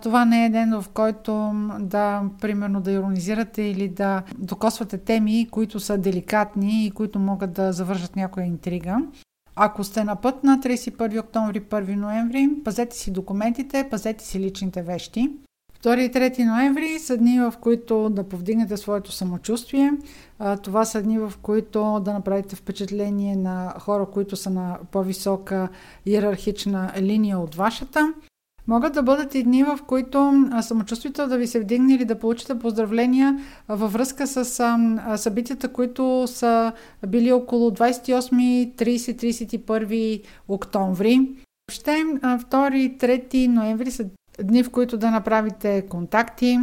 това 0.02 0.24
не 0.24 0.46
е 0.46 0.50
ден, 0.50 0.80
в 0.80 0.88
който 0.94 1.52
да, 1.80 2.22
примерно, 2.40 2.80
да 2.80 2.92
иронизирате 2.92 3.62
или 3.62 3.88
да 3.88 4.22
докосвате 4.38 4.98
теми, 4.98 5.48
които 5.50 5.80
са 5.80 5.98
деликатни 5.98 6.86
и 6.86 6.90
които 6.90 7.18
могат 7.18 7.52
да 7.52 7.72
завържат 7.72 8.16
някоя 8.16 8.46
интрига. 8.46 8.98
Ако 9.60 9.84
сте 9.84 10.04
на 10.04 10.16
път 10.16 10.44
на 10.44 10.58
31 10.58 11.20
октомври, 11.20 11.60
1 11.60 11.94
ноември, 11.94 12.50
пазете 12.64 12.96
си 12.96 13.10
документите, 13.10 13.88
пазете 13.90 14.24
си 14.24 14.40
личните 14.40 14.82
вещи. 14.82 15.30
2 15.84 15.98
и 15.98 16.12
3 16.12 16.44
ноември 16.44 16.98
са 16.98 17.16
дни, 17.16 17.40
в 17.40 17.54
които 17.60 18.10
да 18.10 18.24
повдигнете 18.24 18.76
своето 18.76 19.12
самочувствие. 19.12 19.92
Това 20.62 20.84
са 20.84 21.02
дни, 21.02 21.18
в 21.18 21.32
които 21.42 22.00
да 22.04 22.12
направите 22.12 22.56
впечатление 22.56 23.36
на 23.36 23.74
хора, 23.80 24.06
които 24.06 24.36
са 24.36 24.50
на 24.50 24.78
по-висока 24.90 25.68
иерархична 26.06 26.92
линия 27.00 27.38
от 27.38 27.54
вашата. 27.54 28.12
Могат 28.68 28.92
да 28.92 29.02
бъдат 29.02 29.34
и 29.34 29.42
дни, 29.42 29.64
в 29.64 29.78
които 29.86 30.44
самочувствието 30.60 31.26
да 31.26 31.38
ви 31.38 31.46
се 31.46 31.60
вдигне 31.60 31.94
или 31.94 32.04
да 32.04 32.18
получите 32.18 32.58
поздравления 32.58 33.38
във 33.68 33.92
връзка 33.92 34.26
с 34.26 34.44
събитията, 35.16 35.68
които 35.68 36.24
са 36.26 36.72
били 37.06 37.32
около 37.32 37.70
28, 37.70 38.74
30, 38.74 39.58
31 39.66 40.22
октомври. 40.48 41.20
Въобще 41.68 41.90
2, 41.90 43.00
3 43.00 43.46
ноември 43.46 43.90
са 43.90 44.04
дни, 44.42 44.62
в 44.62 44.70
които 44.70 44.96
да 44.96 45.10
направите 45.10 45.86
контакти 45.88 46.58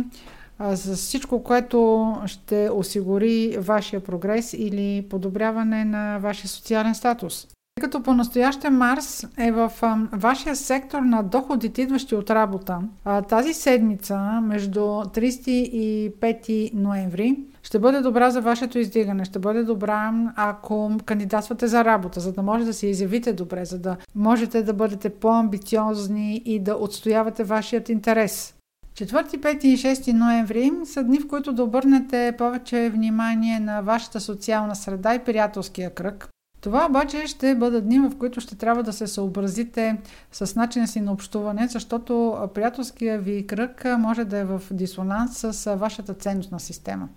с 0.60 0.96
всичко, 0.96 1.44
което 1.44 2.14
ще 2.26 2.70
осигури 2.70 3.58
вашия 3.60 4.04
прогрес 4.04 4.54
или 4.54 5.06
подобряване 5.10 5.86
на 5.86 6.18
вашия 6.18 6.48
социален 6.48 6.96
статус. 6.96 7.48
Тъй 7.80 7.84
като 7.84 8.04
по-настояще 8.04 8.70
Марс 8.70 9.26
е 9.38 9.52
в 9.52 9.72
а, 9.82 9.98
вашия 10.14 10.56
сектор 10.56 11.02
на 11.02 11.24
доходите, 11.24 11.82
идващи 11.82 12.16
от 12.16 12.30
работа, 12.30 12.80
а, 13.06 13.22
тази 13.22 13.54
седмица 13.54 14.42
между 14.44 14.80
30 14.80 15.50
и 15.50 16.12
5 16.20 16.74
ноември 16.74 17.38
ще 17.64 17.80
бъде 17.80 18.02
добра 18.02 18.30
за 18.30 18.42
вашето 18.42 18.80
издигане, 18.80 19.26
ще 19.26 19.40
бъде 19.40 19.64
добра 19.64 20.14
ако 20.36 20.92
кандидатствате 21.06 21.68
за 21.68 21.86
работа, 21.86 22.20
за 22.20 22.34
да 22.34 22.42
може 22.42 22.66
да 22.66 22.74
се 22.74 22.88
изявите 22.88 23.34
добре, 23.34 23.66
за 23.66 23.80
да 23.80 23.98
можете 24.16 24.64
да 24.64 24.74
бъдете 24.74 25.10
по-амбициозни 25.10 26.42
и 26.46 26.60
да 26.60 26.76
отстоявате 26.76 27.44
вашият 27.44 27.90
интерес. 27.90 28.56
4, 28.94 29.38
5 29.38 29.66
и 29.66 29.78
6 29.78 30.14
ноември 30.14 30.72
са 30.86 31.04
дни, 31.04 31.20
в 31.20 31.28
които 31.28 31.54
да 31.54 31.64
обърнете 31.64 32.36
повече 32.38 32.90
внимание 32.90 33.60
на 33.60 33.82
вашата 33.82 34.20
социална 34.20 34.76
среда 34.76 35.16
и 35.16 35.20
приятелския 35.20 35.94
кръг. 35.94 36.30
Това 36.66 36.86
обаче 36.90 37.28
ще 37.28 37.56
бъдат 37.56 37.86
дни, 37.86 38.00
в 38.00 38.12
които 38.20 38.42
ще 38.42 38.56
трябва 38.56 38.84
да 38.84 38.94
се 38.94 39.08
съобразите 39.08 39.98
с 40.32 40.56
начина 40.56 40.88
си 40.88 41.02
на 41.02 41.12
общуване, 41.12 41.68
защото 41.68 42.38
приятелския 42.54 43.20
ви 43.20 43.48
кръг 43.48 43.86
може 44.00 44.26
да 44.26 44.38
е 44.38 44.44
в 44.44 44.62
дисонанс 44.72 45.38
с 45.38 45.76
вашата 45.76 46.14
ценностна 46.14 46.60
система. 46.60 47.10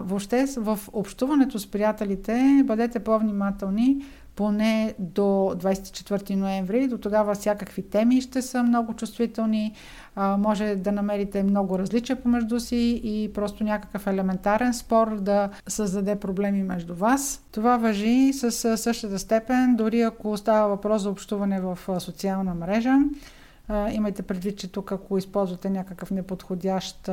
въобще 0.00 0.46
в 0.56 0.78
общуването 0.92 1.58
с 1.58 1.70
приятелите 1.70 2.62
бъдете 2.64 2.98
по-внимателни, 2.98 4.04
поне 4.36 4.94
до 4.98 5.22
24 5.22 6.34
ноември. 6.34 6.88
До 6.88 6.98
тогава 6.98 7.34
всякакви 7.34 7.82
теми 7.82 8.20
ще 8.20 8.42
са 8.42 8.62
много 8.62 8.94
чувствителни. 8.94 9.74
А, 10.14 10.36
може 10.36 10.76
да 10.76 10.92
намерите 10.92 11.42
много 11.42 11.78
различия 11.78 12.22
помежду 12.22 12.60
си 12.60 13.00
и 13.04 13.32
просто 13.32 13.64
някакъв 13.64 14.06
елементарен 14.06 14.74
спор 14.74 15.20
да 15.20 15.50
създаде 15.68 16.16
проблеми 16.16 16.62
между 16.62 16.94
вас. 16.94 17.42
Това 17.52 17.76
въжи 17.76 18.32
с 18.32 18.76
същата 18.76 19.18
степен, 19.18 19.76
дори 19.76 20.00
ако 20.00 20.36
става 20.36 20.68
въпрос 20.68 21.02
за 21.02 21.10
общуване 21.10 21.60
в 21.60 21.78
социална 22.00 22.54
мрежа. 22.54 22.94
Uh, 23.70 23.92
имайте 23.92 24.22
предвид, 24.22 24.58
че 24.58 24.72
тук 24.72 24.92
ако 24.92 25.18
използвате 25.18 25.70
някакъв 25.70 26.10
неподходящ 26.10 27.10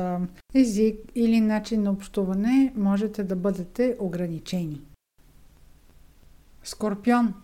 език 0.54 0.96
или 1.14 1.40
начин 1.40 1.82
на 1.82 1.90
общуване, 1.90 2.72
можете 2.76 3.24
да 3.24 3.36
бъдете 3.36 3.96
ограничени. 4.00 4.80
Скорпион. 6.64 7.34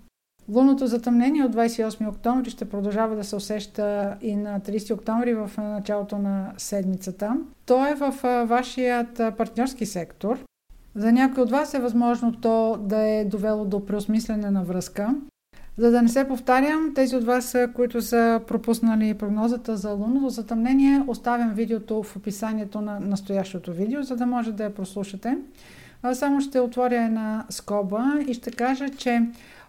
Лунното 0.48 0.86
затъмнение 0.86 1.44
от 1.44 1.56
28 1.56 2.08
октомври 2.08 2.50
ще 2.50 2.64
продължава 2.64 3.16
да 3.16 3.24
се 3.24 3.36
усеща 3.36 4.16
и 4.20 4.36
на 4.36 4.60
30 4.60 4.94
октомври 4.94 5.34
в 5.34 5.50
началото 5.58 6.18
на 6.18 6.52
седмицата. 6.56 7.36
То 7.66 7.86
е 7.86 7.94
в 7.94 8.14
вашият 8.46 9.16
партньорски 9.38 9.86
сектор. 9.86 10.38
За 10.94 11.12
някой 11.12 11.42
от 11.42 11.50
вас 11.50 11.74
е 11.74 11.80
възможно 11.80 12.32
то 12.32 12.76
да 12.80 13.00
е 13.00 13.24
довело 13.24 13.64
до 13.64 13.86
преосмислене 13.86 14.50
на 14.50 14.62
връзка. 14.62 15.14
За 15.76 15.90
да 15.90 16.02
не 16.02 16.08
се 16.08 16.28
повтарям, 16.28 16.92
тези 16.94 17.16
от 17.16 17.24
вас, 17.24 17.56
които 17.74 18.02
са 18.02 18.40
пропуснали 18.46 19.14
прогнозата 19.14 19.76
за 19.76 19.90
лунното 19.90 20.28
затъмнение, 20.28 21.02
оставям 21.06 21.54
видеото 21.54 22.02
в 22.02 22.16
описанието 22.16 22.80
на 22.80 23.00
настоящото 23.00 23.72
видео, 23.72 24.02
за 24.02 24.16
да 24.16 24.26
може 24.26 24.52
да 24.52 24.64
я 24.64 24.74
прослушате. 24.74 25.38
Само 26.12 26.40
ще 26.40 26.60
отворя 26.60 27.04
една 27.04 27.46
скоба 27.50 28.18
и 28.28 28.34
ще 28.34 28.50
кажа, 28.50 28.88
че 28.88 29.22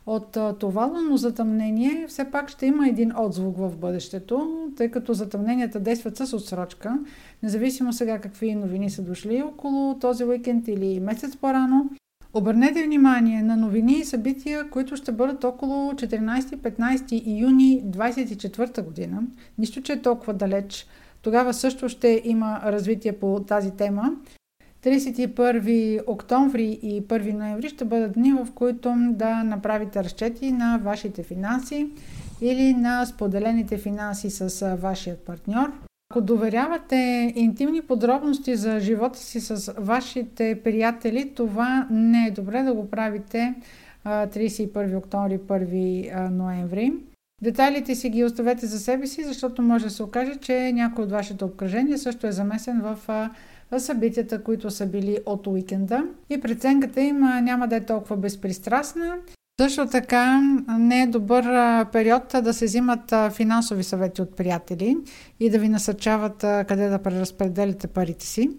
от 0.05 0.37
това 0.59 0.85
лунно 0.85 1.17
затъмнение 1.17 2.05
все 2.07 2.31
пак 2.31 2.49
ще 2.49 2.65
има 2.65 2.87
един 2.87 3.11
отзвук 3.17 3.57
в 3.57 3.77
бъдещето, 3.77 4.67
тъй 4.77 4.91
като 4.91 5.13
затъмненията 5.13 5.79
действат 5.79 6.17
с 6.17 6.33
отсрочка, 6.33 6.99
независимо 7.43 7.93
сега 7.93 8.19
какви 8.19 8.55
новини 8.55 8.89
са 8.89 9.01
дошли 9.01 9.41
около 9.41 9.99
този 9.99 10.23
уикенд 10.23 10.67
или 10.67 10.99
месец 10.99 11.35
по-рано. 11.37 11.89
Обърнете 12.33 12.83
внимание 12.83 13.43
на 13.43 13.57
новини 13.57 13.93
и 13.93 14.05
събития, 14.05 14.69
които 14.69 14.95
ще 14.95 15.11
бъдат 15.11 15.43
около 15.43 15.91
14-15 15.91 17.11
июни 17.11 17.83
2024 17.85 18.81
година. 18.81 19.23
Нищо, 19.57 19.81
че 19.81 19.93
е 19.93 20.01
толкова 20.01 20.33
далеч. 20.33 20.87
Тогава 21.21 21.53
също 21.53 21.89
ще 21.89 22.21
има 22.23 22.61
развитие 22.65 23.13
по 23.13 23.39
тази 23.47 23.71
тема. 23.71 24.11
31 24.83 26.01
октомври 26.07 26.79
и 26.81 27.03
1 27.03 27.33
ноември 27.33 27.69
ще 27.69 27.85
бъдат 27.85 28.13
дни, 28.13 28.33
в 28.33 28.47
които 28.55 28.95
да 29.09 29.43
направите 29.43 30.03
разчети 30.03 30.51
на 30.51 30.79
вашите 30.83 31.23
финанси 31.23 31.89
или 32.41 32.73
на 32.73 33.05
споделените 33.05 33.77
финанси 33.77 34.29
с 34.29 34.75
вашият 34.75 35.19
партньор. 35.19 35.71
Ако 36.11 36.21
доверявате 36.21 37.33
интимни 37.35 37.81
подробности 37.81 38.55
за 38.55 38.79
живота 38.79 39.19
си 39.19 39.39
с 39.39 39.73
вашите 39.77 40.59
приятели, 40.63 41.31
това 41.35 41.87
не 41.91 42.27
е 42.27 42.31
добре 42.31 42.63
да 42.63 42.73
го 42.73 42.89
правите 42.89 43.53
31 44.05 44.97
октомври, 44.97 45.39
1 45.39 46.29
ноември. 46.29 46.93
Детайлите 47.41 47.95
си 47.95 48.09
ги 48.09 48.23
оставете 48.23 48.65
за 48.65 48.79
себе 48.79 49.07
си, 49.07 49.23
защото 49.23 49.61
може 49.61 49.85
да 49.85 49.91
се 49.91 50.03
окаже, 50.03 50.35
че 50.35 50.71
някой 50.73 51.03
от 51.03 51.11
вашето 51.11 51.45
обкръжение 51.45 51.97
също 51.97 52.27
е 52.27 52.31
замесен 52.31 52.81
в 52.81 52.97
събитията, 53.79 54.43
които 54.43 54.71
са 54.71 54.85
били 54.85 55.17
от 55.25 55.47
уикенда 55.47 56.03
и 56.29 56.41
преценката 56.41 57.01
им 57.01 57.19
няма 57.19 57.67
да 57.67 57.75
е 57.75 57.85
толкова 57.85 58.17
безпристрастна. 58.17 59.17
Също 59.61 59.87
така 59.87 60.41
не 60.79 61.01
е 61.01 61.07
добър 61.07 61.45
период 61.91 62.35
да 62.43 62.53
се 62.53 62.65
взимат 62.65 63.13
финансови 63.31 63.83
съвети 63.83 64.21
от 64.21 64.35
приятели 64.35 64.97
и 65.39 65.49
да 65.49 65.59
ви 65.59 65.69
насърчават 65.69 66.37
къде 66.67 66.89
да 66.89 66.99
преразпределите 66.99 67.87
парите 67.87 68.25
си. 68.25 68.49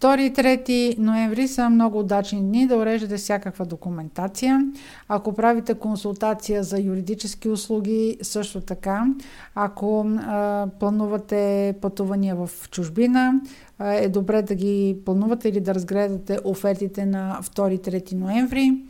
2 0.00 0.20
и 0.20 0.32
3 0.32 0.98
ноември 0.98 1.48
са 1.48 1.70
много 1.70 1.98
удачни 1.98 2.40
дни 2.40 2.66
да 2.66 2.76
уреждате 2.76 3.16
всякаква 3.16 3.66
документация. 3.66 4.72
Ако 5.08 5.34
правите 5.34 5.74
консултация 5.74 6.62
за 6.62 6.80
юридически 6.80 7.48
услуги, 7.48 8.18
също 8.22 8.60
така. 8.60 9.06
Ако 9.54 10.06
а, 10.06 10.66
планувате 10.80 11.74
пътувания 11.80 12.36
в 12.36 12.50
чужбина, 12.70 13.40
а, 13.78 13.92
е 13.92 14.08
добре 14.08 14.42
да 14.42 14.54
ги 14.54 14.96
планувате 15.04 15.48
или 15.48 15.60
да 15.60 15.74
разгледате 15.74 16.38
офертите 16.44 17.06
на 17.06 17.38
2-3 17.42 18.12
ноември. 18.12 18.82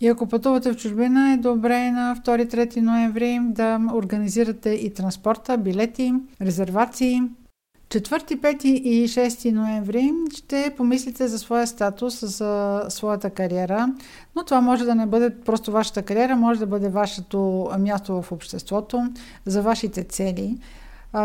И 0.00 0.08
ако 0.08 0.26
пътувате 0.26 0.72
в 0.72 0.76
чужбина, 0.76 1.32
е 1.32 1.36
добре 1.36 1.90
на 1.90 2.16
2-3 2.26 2.80
ноември 2.80 3.38
да 3.42 3.80
организирате 3.94 4.70
и 4.70 4.94
транспорта, 4.94 5.58
билети, 5.58 6.14
резервации. 6.40 7.22
4, 8.00 8.36
5 8.36 8.64
и 8.64 9.08
6 9.08 9.52
ноември 9.52 10.12
ще 10.34 10.74
помислите 10.76 11.28
за 11.28 11.38
своя 11.38 11.66
статус, 11.66 12.24
за 12.24 12.82
своята 12.88 13.30
кариера, 13.30 13.88
но 14.36 14.44
това 14.44 14.60
може 14.60 14.84
да 14.84 14.94
не 14.94 15.06
бъде 15.06 15.30
просто 15.30 15.72
вашата 15.72 16.02
кариера, 16.02 16.36
може 16.36 16.60
да 16.60 16.66
бъде 16.66 16.88
вашето 16.88 17.68
място 17.78 18.22
в 18.22 18.32
обществото, 18.32 19.08
за 19.46 19.62
вашите 19.62 20.04
цели 20.04 20.58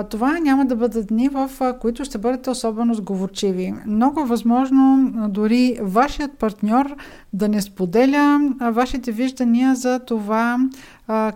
това 0.09 0.39
няма 0.39 0.65
да 0.65 0.75
бъдат 0.75 1.07
дни, 1.07 1.29
в 1.29 1.49
които 1.81 2.05
ще 2.05 2.17
бъдете 2.17 2.49
особено 2.49 2.93
сговорчиви. 2.93 3.73
Много 3.85 4.21
е 4.21 4.25
възможно 4.25 5.13
дори 5.29 5.79
вашият 5.81 6.37
партньор 6.37 6.95
да 7.33 7.47
не 7.49 7.61
споделя 7.61 8.53
вашите 8.71 9.11
виждания 9.11 9.75
за 9.75 9.99
това 9.99 10.57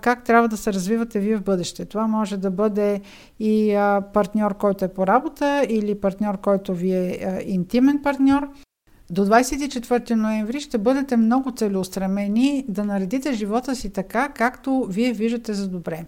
как 0.02 0.24
трябва 0.24 0.48
да 0.48 0.58
се 0.58 0.74
развивате 0.74 1.20
вие 1.20 1.38
в 1.38 1.44
бъдеще. 1.44 1.86
Това 1.86 2.08
може 2.08 2.38
да 2.38 2.52
бъде 2.52 3.02
и 3.40 3.74
партньор, 4.14 4.58
който 4.58 4.86
е 4.86 4.94
по 4.94 5.08
работа, 5.08 5.66
или 5.70 6.00
партньор, 6.00 6.38
който 6.38 6.74
ви 6.74 6.92
е 6.94 7.44
интимен 7.46 8.00
партньор. 8.04 8.50
До 9.12 9.26
24 9.26 10.12
ноември 10.12 10.60
ще 10.60 10.78
бъдете 10.78 11.18
много 11.18 11.52
целеустремени 11.52 12.66
да 12.68 12.86
наредите 12.86 13.34
живота 13.34 13.76
си 13.76 13.90
така, 13.90 14.30
както 14.30 14.88
вие 14.90 15.14
виждате 15.14 15.54
за 15.54 15.68
добре. 15.68 16.06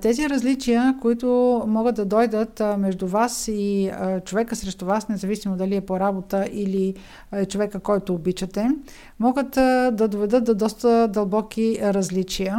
Тези 0.00 0.28
различия, 0.28 0.94
които 1.00 1.62
могат 1.66 1.94
да 1.94 2.04
дойдат 2.04 2.62
между 2.78 3.06
вас 3.06 3.48
и 3.48 3.90
човека 4.24 4.56
срещу 4.56 4.84
вас, 4.84 5.08
независимо 5.08 5.56
дали 5.56 5.76
е 5.76 5.80
по 5.80 6.00
работа 6.00 6.46
или 6.52 6.94
е 7.32 7.46
човека, 7.46 7.80
който 7.80 8.14
обичате, 8.14 8.68
могат 9.20 9.50
да 9.50 10.08
доведат 10.08 10.44
до 10.44 10.54
доста 10.54 11.08
дълбоки 11.08 11.78
различия. 11.82 12.58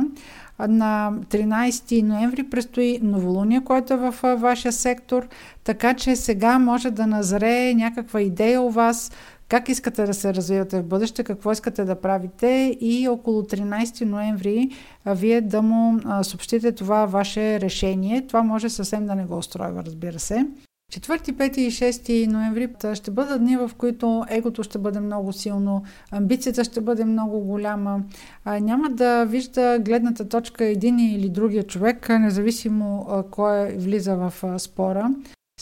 На 0.59 1.13
13 1.29 2.01
ноември 2.01 2.43
предстои 2.43 2.99
новолуние, 3.03 3.63
което 3.63 3.93
е 3.93 3.97
в 3.97 4.15
вашия 4.37 4.71
сектор, 4.71 5.27
така 5.63 5.93
че 5.93 6.15
сега 6.15 6.59
може 6.59 6.91
да 6.91 7.07
назре 7.07 7.73
някаква 7.73 8.21
идея 8.21 8.61
у 8.61 8.69
вас, 8.69 9.11
как 9.49 9.69
искате 9.69 10.05
да 10.05 10.13
се 10.13 10.33
развивате 10.33 10.79
в 10.79 10.85
бъдеще, 10.85 11.23
какво 11.23 11.51
искате 11.51 11.85
да 11.85 11.95
правите 11.95 12.77
и 12.81 13.07
около 13.07 13.41
13 13.41 14.05
ноември 14.05 14.69
вие 15.05 15.41
да 15.41 15.61
му 15.61 15.99
съобщите 16.23 16.71
това 16.71 17.05
ваше 17.05 17.59
решение. 17.59 18.27
Това 18.27 18.43
може 18.43 18.69
съвсем 18.69 19.05
да 19.05 19.15
не 19.15 19.25
го 19.25 19.37
устройва, 19.37 19.83
разбира 19.85 20.19
се. 20.19 20.45
4, 20.93 21.31
5 21.31 21.57
и 21.57 21.71
6 21.71 22.27
ноември 22.27 22.69
ще 22.93 23.11
бъдат 23.11 23.41
дни, 23.41 23.57
в 23.57 23.71
които 23.77 24.25
егото 24.29 24.63
ще 24.63 24.77
бъде 24.77 24.99
много 24.99 25.33
силно, 25.33 25.83
амбицията 26.11 26.63
ще 26.63 26.81
бъде 26.81 27.05
много 27.05 27.39
голяма. 27.39 27.99
Няма 28.45 28.89
да 28.89 29.25
вижда 29.25 29.79
гледната 29.79 30.29
точка 30.29 30.65
един 30.65 30.99
или 30.99 31.29
другия 31.29 31.63
човек, 31.63 32.09
независимо 32.09 33.23
кой 33.31 33.75
влиза 33.77 34.15
в 34.15 34.59
спора. 34.59 35.09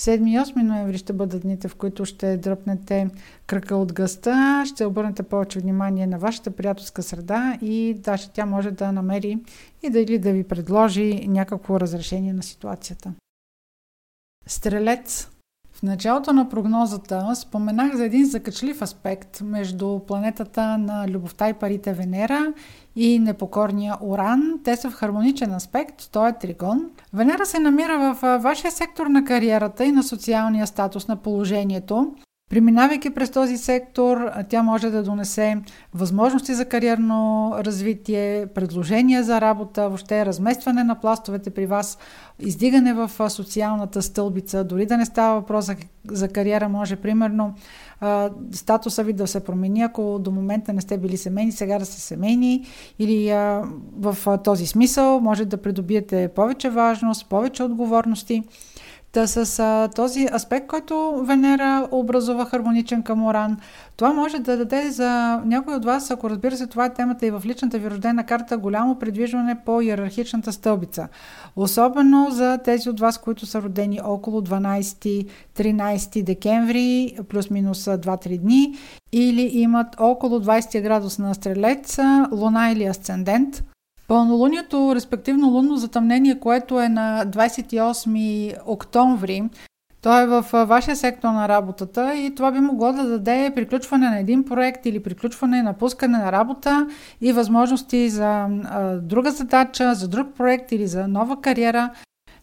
7 0.02 0.30
и 0.30 0.40
8 0.40 0.62
ноември 0.62 0.98
ще 0.98 1.14
бъдат 1.14 1.42
дните, 1.42 1.68
в 1.68 1.76
които 1.76 2.06
ще 2.06 2.38
дръпнете 2.38 3.10
кръка 3.48 3.76
от 3.76 3.94
гъста, 3.94 4.64
ще 4.66 4.86
обърнете 4.86 5.24
повече 5.24 5.60
внимание 5.60 6.08
на 6.08 6.20
вашата 6.20 6.52
приятелска 6.52 7.04
среда 7.04 7.58
и 7.62 7.94
даже 7.94 8.30
тя 8.30 8.46
може 8.46 8.72
да 8.72 8.92
намери 8.92 9.40
и 9.84 9.90
да 9.90 10.00
или 10.00 10.20
да 10.20 10.32
ви 10.32 10.44
предложи 10.44 11.28
някакво 11.28 11.80
разрешение 11.80 12.34
на 12.34 12.44
ситуацията. 12.44 13.14
Стрелец 14.48 15.30
в 15.82 15.84
началото 15.84 16.34
на 16.34 16.50
прогнозата 16.50 17.36
споменах 17.36 17.96
за 17.96 18.06
един 18.06 18.26
закачлив 18.26 18.82
аспект 18.82 19.42
между 19.42 20.00
планетата 20.00 20.78
на 20.78 21.08
любовта 21.08 21.50
и 21.50 21.54
парите 21.54 21.94
Венера 21.94 22.54
и 22.96 23.20
непокорния 23.20 23.98
Уран. 24.02 24.60
Те 24.64 24.76
са 24.76 24.90
в 24.90 24.94
хармоничен 24.94 25.54
аспект, 25.54 26.12
той 26.12 26.30
е 26.30 26.34
тригон. 26.34 26.90
Венера 27.14 27.46
се 27.46 27.60
намира 27.60 28.16
в 28.16 28.40
вашия 28.40 28.72
сектор 28.72 29.08
на 29.08 29.24
кариерата 29.24 29.86
и 29.86 29.92
на 29.92 30.04
социалния 30.04 30.68
статус 30.68 31.08
на 31.08 31.16
положението. 31.16 32.14
Преминавайки 32.52 33.10
през 33.10 33.32
този 33.32 33.58
сектор, 33.58 34.32
тя 34.50 34.64
може 34.64 34.90
да 34.90 35.04
донесе 35.04 35.58
възможности 35.94 36.54
за 36.54 36.66
кариерно 36.66 37.52
развитие, 37.60 38.48
предложения 38.56 39.24
за 39.24 39.42
работа, 39.42 39.88
въобще 39.88 40.26
разместване 40.26 40.84
на 40.84 41.00
пластовете 41.00 41.50
при 41.50 41.66
вас, 41.66 41.98
издигане 42.40 42.94
в 42.94 43.30
социалната 43.30 44.02
стълбица, 44.02 44.64
дори 44.64 44.86
да 44.86 44.98
не 44.98 45.06
става 45.06 45.40
въпрос 45.40 45.66
за, 45.66 45.76
за 46.12 46.28
кариера, 46.28 46.70
може 46.70 46.96
примерно 46.96 47.54
статуса 48.52 49.04
ви 49.04 49.14
да 49.14 49.28
се 49.28 49.44
промени, 49.44 49.82
ако 49.82 50.20
до 50.20 50.32
момента 50.32 50.74
не 50.74 50.82
сте 50.82 50.98
били 50.98 51.18
семейни, 51.18 51.52
сега 51.52 51.80
да 51.80 51.86
сте 51.86 52.02
семейни 52.02 52.66
или 53.00 53.34
в 53.98 54.38
този 54.44 54.68
смисъл 54.68 55.20
може 55.20 55.46
да 55.46 55.58
придобиете 55.58 56.28
повече 56.36 56.70
важност, 56.70 57.30
повече 57.30 57.64
отговорности. 57.64 58.44
Та 59.12 59.28
с 59.28 59.60
а, 59.60 59.88
този 59.96 60.28
аспект, 60.34 60.68
който 60.68 61.24
Венера 61.26 61.88
образува 61.92 62.46
хармоничен 62.46 63.04
към 63.04 63.26
Оран, 63.26 63.58
това 63.98 64.14
може 64.14 64.40
да 64.40 64.58
даде 64.58 64.92
за 64.92 65.42
някой 65.46 65.76
от 65.76 65.86
вас, 65.86 66.12
ако 66.12 66.30
разбира 66.30 66.58
се 66.58 66.68
това 66.68 66.86
е 66.86 66.94
темата 66.94 67.26
и 67.26 67.32
в 67.32 67.42
личната 67.46 67.80
ви 67.80 67.90
рождена 67.90 68.26
карта, 68.26 68.58
голямо 68.58 69.00
предвижване 69.00 69.58
по 69.66 69.82
иерархичната 69.82 70.54
стълбица. 70.54 71.08
Особено 71.56 72.28
за 72.32 72.58
тези 72.58 72.90
от 72.90 73.00
вас, 73.00 73.18
които 73.18 73.46
са 73.46 73.62
родени 73.62 74.00
около 74.04 74.42
12-13 74.42 76.24
декември, 76.24 77.18
плюс-минус 77.30 77.84
2-3 77.86 78.38
дни, 78.38 78.76
или 79.12 79.50
имат 79.54 79.96
около 80.00 80.40
20 80.40 80.82
градус 80.82 81.20
на 81.20 81.36
стрелец, 81.36 82.00
луна 82.32 82.72
или 82.72 82.84
асцендент– 82.86 83.64
Пълнолунието, 84.12 84.96
респективно 84.96 85.48
лунно 85.48 85.76
затъмнение, 85.76 86.40
което 86.40 86.82
е 86.82 86.90
на 86.90 87.26
28 87.28 88.58
октомври, 88.66 89.44
то 90.02 90.20
е 90.20 90.28
в 90.28 90.66
вашия 90.66 90.96
сектор 90.96 91.28
на 91.28 91.48
работата 91.48 92.16
и 92.16 92.36
това 92.36 92.52
би 92.52 92.60
могло 92.60 92.94
да 92.94 93.04
даде 93.04 93.52
приключване 93.56 94.10
на 94.10 94.20
един 94.20 94.44
проект 94.44 94.86
или 94.86 95.04
приключване, 95.04 95.64
напускане 95.64 96.18
на 96.18 96.32
работа 96.32 96.88
и 97.22 97.34
възможности 97.34 98.10
за 98.10 98.48
а, 98.64 98.98
друга 98.98 99.32
задача, 99.32 99.96
за 99.96 100.08
друг 100.08 100.28
проект 100.38 100.72
или 100.72 100.88
за 100.88 101.08
нова 101.08 101.42
кариера. 101.42 101.90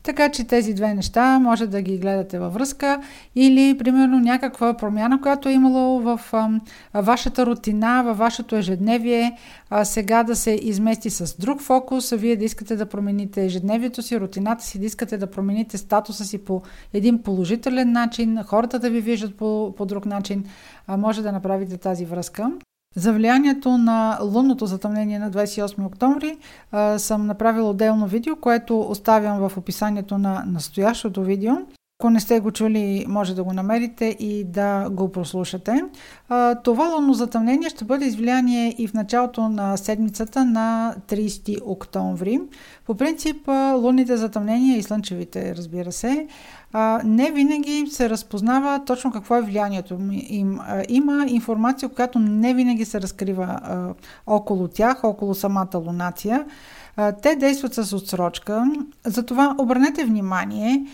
Така 0.08 0.28
че 0.28 0.44
тези 0.44 0.74
две 0.74 0.94
неща 0.94 1.38
може 1.38 1.66
да 1.66 1.82
ги 1.82 1.98
гледате 1.98 2.38
във 2.38 2.54
връзка 2.54 3.00
или 3.34 3.78
примерно 3.78 4.20
някаква 4.20 4.74
промяна, 4.74 5.20
която 5.20 5.48
е 5.48 5.52
имало 5.52 6.00
в 6.00 6.20
а, 6.32 6.48
вашата 6.94 7.46
рутина, 7.46 8.02
във 8.02 8.18
вашето 8.18 8.56
ежедневие, 8.56 9.38
а, 9.70 9.84
сега 9.84 10.22
да 10.22 10.36
се 10.36 10.50
измести 10.62 11.10
с 11.10 11.36
друг 11.38 11.60
фокус, 11.60 12.12
а 12.12 12.16
вие 12.16 12.36
да 12.36 12.44
искате 12.44 12.76
да 12.76 12.86
промените 12.86 13.44
ежедневието 13.44 14.02
си, 14.02 14.20
рутината 14.20 14.64
си, 14.64 14.78
да 14.78 14.86
искате 14.86 15.18
да 15.18 15.30
промените 15.30 15.78
статуса 15.78 16.24
си 16.24 16.44
по 16.44 16.62
един 16.92 17.22
положителен 17.22 17.92
начин, 17.92 18.42
хората 18.46 18.78
да 18.78 18.90
ви 18.90 19.00
виждат 19.00 19.36
по, 19.36 19.74
по 19.76 19.86
друг 19.86 20.06
начин, 20.06 20.44
а, 20.86 20.96
може 20.96 21.22
да 21.22 21.32
направите 21.32 21.76
тази 21.76 22.04
връзка. 22.04 22.50
За 22.96 23.12
влиянието 23.12 23.78
на 23.78 24.18
лунното 24.22 24.66
затъмнение 24.66 25.18
на 25.18 25.30
28 25.30 25.86
октомври 25.86 26.38
съм 26.98 27.26
направила 27.26 27.70
отделно 27.70 28.06
видео, 28.06 28.36
което 28.36 28.80
оставям 28.80 29.48
в 29.48 29.56
описанието 29.56 30.18
на 30.18 30.44
настоящото 30.46 31.22
видео. 31.22 31.52
Ако 32.00 32.10
не 32.10 32.20
сте 32.20 32.40
го 32.40 32.50
чули, 32.50 33.04
може 33.08 33.34
да 33.34 33.44
го 33.44 33.52
намерите 33.52 34.04
и 34.04 34.44
да 34.44 34.88
го 34.90 35.12
прослушате. 35.12 35.82
Това 36.64 36.88
лунно 36.88 37.14
затъмнение 37.14 37.68
ще 37.68 37.84
бъде 37.84 38.04
извлияние 38.04 38.74
и 38.78 38.88
в 38.88 38.94
началото 38.94 39.48
на 39.48 39.76
седмицата 39.76 40.44
на 40.44 40.94
30 41.08 41.58
октомври. 41.64 42.40
По 42.86 42.94
принцип, 42.94 43.48
лунните 43.74 44.16
затъмнения 44.16 44.78
и 44.78 44.82
слънчевите, 44.82 45.56
разбира 45.56 45.92
се, 45.92 46.26
не 47.04 47.30
винаги 47.30 47.86
се 47.90 48.10
разпознава 48.10 48.84
точно 48.84 49.12
какво 49.12 49.36
е 49.36 49.42
влиянието 49.42 49.98
им. 50.28 50.60
Има 50.88 51.24
информация, 51.28 51.88
която 51.88 52.18
не 52.18 52.54
винаги 52.54 52.84
се 52.84 53.00
разкрива 53.00 53.60
около 54.26 54.68
тях, 54.68 55.04
около 55.04 55.34
самата 55.34 55.78
лунация. 55.86 56.44
Те 57.22 57.36
действат 57.36 57.74
с 57.74 57.92
отсрочка, 57.92 58.64
затова 59.04 59.54
обърнете 59.58 60.04
внимание 60.04 60.86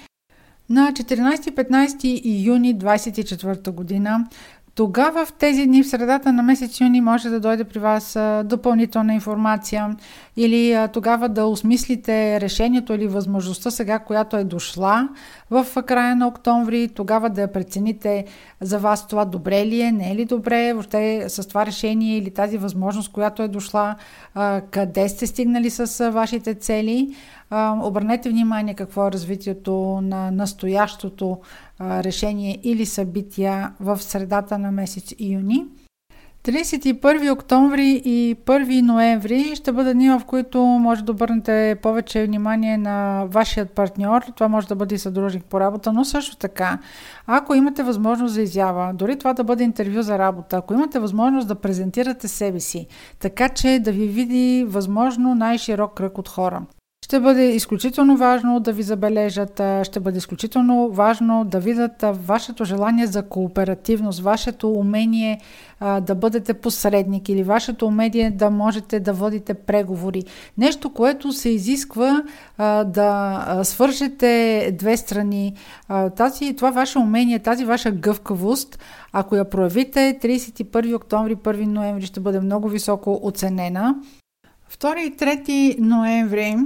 на 0.69 0.93
14-15 0.93 2.45
юни 2.47 2.77
24 2.77 3.71
година 3.71 4.27
тогава 4.75 5.27
в 5.27 5.33
тези 5.33 5.67
дни, 5.67 5.83
в 5.83 5.89
средата 5.89 6.33
на 6.33 6.43
месец 6.43 6.81
юни, 6.81 7.01
може 7.01 7.29
да 7.29 7.41
дойде 7.41 7.65
при 7.65 7.79
вас 7.79 8.19
допълнителна 8.45 9.15
информация 9.15 9.97
или 10.37 10.73
а, 10.73 10.89
тогава 10.89 11.29
да 11.29 11.45
осмислите 11.45 12.41
решението 12.41 12.93
или 12.93 13.07
възможността 13.07 13.71
сега, 13.71 13.99
която 13.99 14.37
е 14.37 14.45
дошла 14.45 15.09
в 15.51 15.83
края 15.83 16.17
на 16.17 16.29
октомври, 16.29 16.89
тогава 16.89 17.31
да 17.31 17.53
прецените 17.53 18.25
за 18.61 18.79
вас 18.79 19.09
това 19.09 19.25
добре 19.25 19.67
ли 19.67 19.81
е, 19.81 19.93
не 19.93 20.11
е 20.11 20.15
ли 20.15 20.25
добре, 20.25 20.73
въобще 20.73 21.25
с 21.29 21.49
това 21.49 21.67
решение 21.67 22.19
или 22.19 22.31
тази 22.31 22.59
възможност, 22.59 23.13
която 23.13 23.43
е 23.43 23.49
дошла, 23.49 23.97
а, 24.35 24.61
къде 24.71 25.09
сте 25.09 25.27
стигнали 25.27 25.71
с 25.71 26.11
вашите 26.11 26.55
цели. 26.55 27.15
Обърнете 27.83 28.29
внимание 28.31 28.75
какво 28.75 29.07
е 29.07 29.13
развитието 29.13 30.01
на 30.03 30.31
настоящото 30.31 31.39
решение 31.81 32.59
или 32.63 32.87
събития 32.87 33.73
в 33.81 34.03
средата 34.03 34.59
на 34.59 34.73
месец 34.73 35.15
юни. 35.21 35.65
31 36.45 37.31
октомври 37.33 38.03
и 38.05 38.37
1 38.47 38.81
ноември 38.81 39.57
ще 39.57 39.73
бъдат 39.73 39.95
дни, 39.95 40.11
в 40.11 40.23
които 40.27 40.63
може 40.63 41.05
да 41.05 41.13
обърнете 41.13 41.77
повече 41.83 42.25
внимание 42.25 42.79
на 42.79 43.25
вашият 43.29 43.71
партньор. 43.71 44.23
Това 44.35 44.49
може 44.49 44.67
да 44.67 44.75
бъде 44.75 44.95
и 44.95 44.99
съдружник 44.99 45.45
по 45.45 45.61
работа, 45.61 45.93
но 45.93 46.05
също 46.05 46.37
така, 46.37 46.79
ако 47.27 47.55
имате 47.55 47.83
възможност 47.83 48.35
за 48.35 48.43
изява, 48.43 48.93
дори 48.95 49.19
това 49.19 49.33
да 49.33 49.45
бъде 49.45 49.65
интервю 49.65 50.03
за 50.03 50.19
работа, 50.19 50.57
ако 50.57 50.75
имате 50.75 50.99
възможност 50.99 51.49
да 51.49 51.55
презентирате 51.55 52.29
себе 52.29 52.61
си, 52.61 52.87
така 53.21 53.49
че 53.49 53.81
да 53.85 53.93
ви 53.93 54.07
види 54.07 54.65
възможно 54.69 55.35
най-широк 55.35 55.95
кръг 55.95 56.19
от 56.19 56.29
хора. 56.29 56.63
Ще 57.05 57.21
бъде 57.21 57.49
изключително 57.49 58.17
важно 58.17 58.61
да 58.61 58.73
ви 58.73 58.83
забележат, 58.83 59.61
ще 59.83 60.01
бъде 60.01 60.19
изключително 60.19 60.91
важно 60.91 61.45
да 61.45 61.61
видят 61.61 62.05
вашето 62.27 62.65
желание 62.65 63.07
за 63.07 63.23
кооперативност, 63.23 64.21
вашето 64.21 64.71
умение 64.71 65.41
да 65.81 66.15
бъдете 66.15 66.55
посредник 66.55 67.29
или 67.29 67.43
вашето 67.43 67.87
умение 67.87 68.31
да 68.31 68.51
можете 68.51 69.01
да 69.01 69.13
водите 69.13 69.55
преговори. 69.55 70.23
Нещо, 70.59 70.93
което 70.93 71.33
се 71.33 71.49
изисква 71.49 72.23
да 72.87 73.61
свържете 73.63 74.71
две 74.79 74.97
страни. 74.97 75.55
Тази, 76.17 76.57
това 76.57 76.71
ваше 76.71 76.99
умение, 76.99 77.39
тази 77.39 77.65
ваша 77.65 77.91
гъвкавост, 77.91 78.79
ако 79.13 79.37
я 79.37 79.51
проявите, 79.51 80.19
31 80.23 80.97
октомври, 80.97 81.37
1 81.37 81.67
ноември 81.67 82.07
ще 82.07 82.21
бъде 82.21 82.41
много 82.41 82.69
високо 82.69 83.21
оценена. 83.23 83.95
2 84.77 84.99
и 84.99 85.17
3 85.17 85.81
ноември 85.81 86.57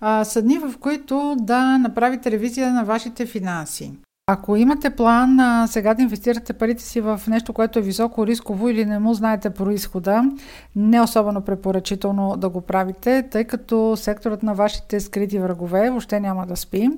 а, 0.00 0.24
са 0.24 0.42
дни, 0.42 0.58
в 0.58 0.74
които 0.80 1.36
да 1.38 1.78
направите 1.78 2.30
ревизия 2.30 2.72
на 2.72 2.84
вашите 2.84 3.26
финанси. 3.26 3.92
Ако 4.30 4.56
имате 4.56 4.90
план 4.90 5.40
а, 5.40 5.66
сега 5.66 5.94
да 5.94 6.02
инвестирате 6.02 6.52
парите 6.52 6.82
си 6.82 7.00
в 7.00 7.20
нещо, 7.28 7.52
което 7.52 7.78
е 7.78 7.82
високо 7.82 8.26
рисково 8.26 8.68
или 8.68 8.84
не 8.84 8.98
му 8.98 9.14
знаете 9.14 9.50
происхода, 9.50 10.22
не 10.76 11.00
особено 11.00 11.40
препоръчително 11.40 12.36
да 12.36 12.48
го 12.48 12.60
правите, 12.60 13.28
тъй 13.30 13.44
като 13.44 13.96
секторът 13.96 14.42
на 14.42 14.54
вашите 14.54 15.00
скрити 15.00 15.38
врагове 15.38 15.90
въобще 15.90 16.20
няма 16.20 16.46
да 16.46 16.56
спи 16.56 16.90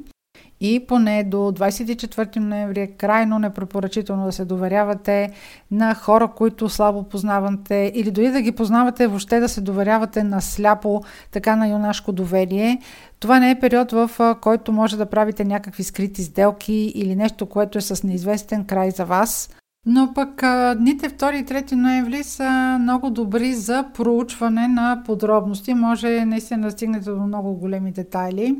и 0.60 0.86
поне 0.86 1.24
до 1.24 1.36
24 1.36 2.36
ноември 2.36 2.80
е 2.80 2.86
крайно 2.86 3.38
непрепоръчително 3.38 4.24
да 4.24 4.32
се 4.32 4.44
доверявате 4.44 5.30
на 5.70 5.94
хора, 5.94 6.28
които 6.28 6.68
слабо 6.68 7.02
познавате 7.02 7.92
или 7.94 8.10
дори 8.10 8.30
да 8.30 8.42
ги 8.42 8.52
познавате, 8.52 9.06
въобще 9.06 9.40
да 9.40 9.48
се 9.48 9.60
доверявате 9.60 10.24
на 10.24 10.40
сляпо, 10.40 11.02
така 11.30 11.56
на 11.56 11.68
юнашко 11.68 12.12
доверие. 12.12 12.80
Това 13.20 13.40
не 13.40 13.50
е 13.50 13.60
период, 13.60 13.92
в 13.92 14.36
който 14.40 14.72
може 14.72 14.96
да 14.96 15.06
правите 15.06 15.44
някакви 15.44 15.84
скрити 15.84 16.22
сделки 16.22 16.92
или 16.94 17.16
нещо, 17.16 17.46
което 17.46 17.78
е 17.78 17.80
с 17.80 18.02
неизвестен 18.02 18.64
край 18.64 18.90
за 18.90 19.04
вас. 19.04 19.50
Но 19.86 20.12
пък 20.14 20.42
дните 20.76 21.10
2 21.10 21.32
и 21.32 21.44
3 21.44 21.72
ноември 21.72 22.24
са 22.24 22.78
много 22.80 23.10
добри 23.10 23.54
за 23.54 23.84
проучване 23.94 24.68
на 24.68 25.02
подробности. 25.06 25.74
Може 25.74 26.24
наистина 26.24 26.62
да 26.62 26.70
стигнете 26.70 27.10
до 27.10 27.20
много 27.20 27.54
големи 27.54 27.92
детайли. 27.92 28.56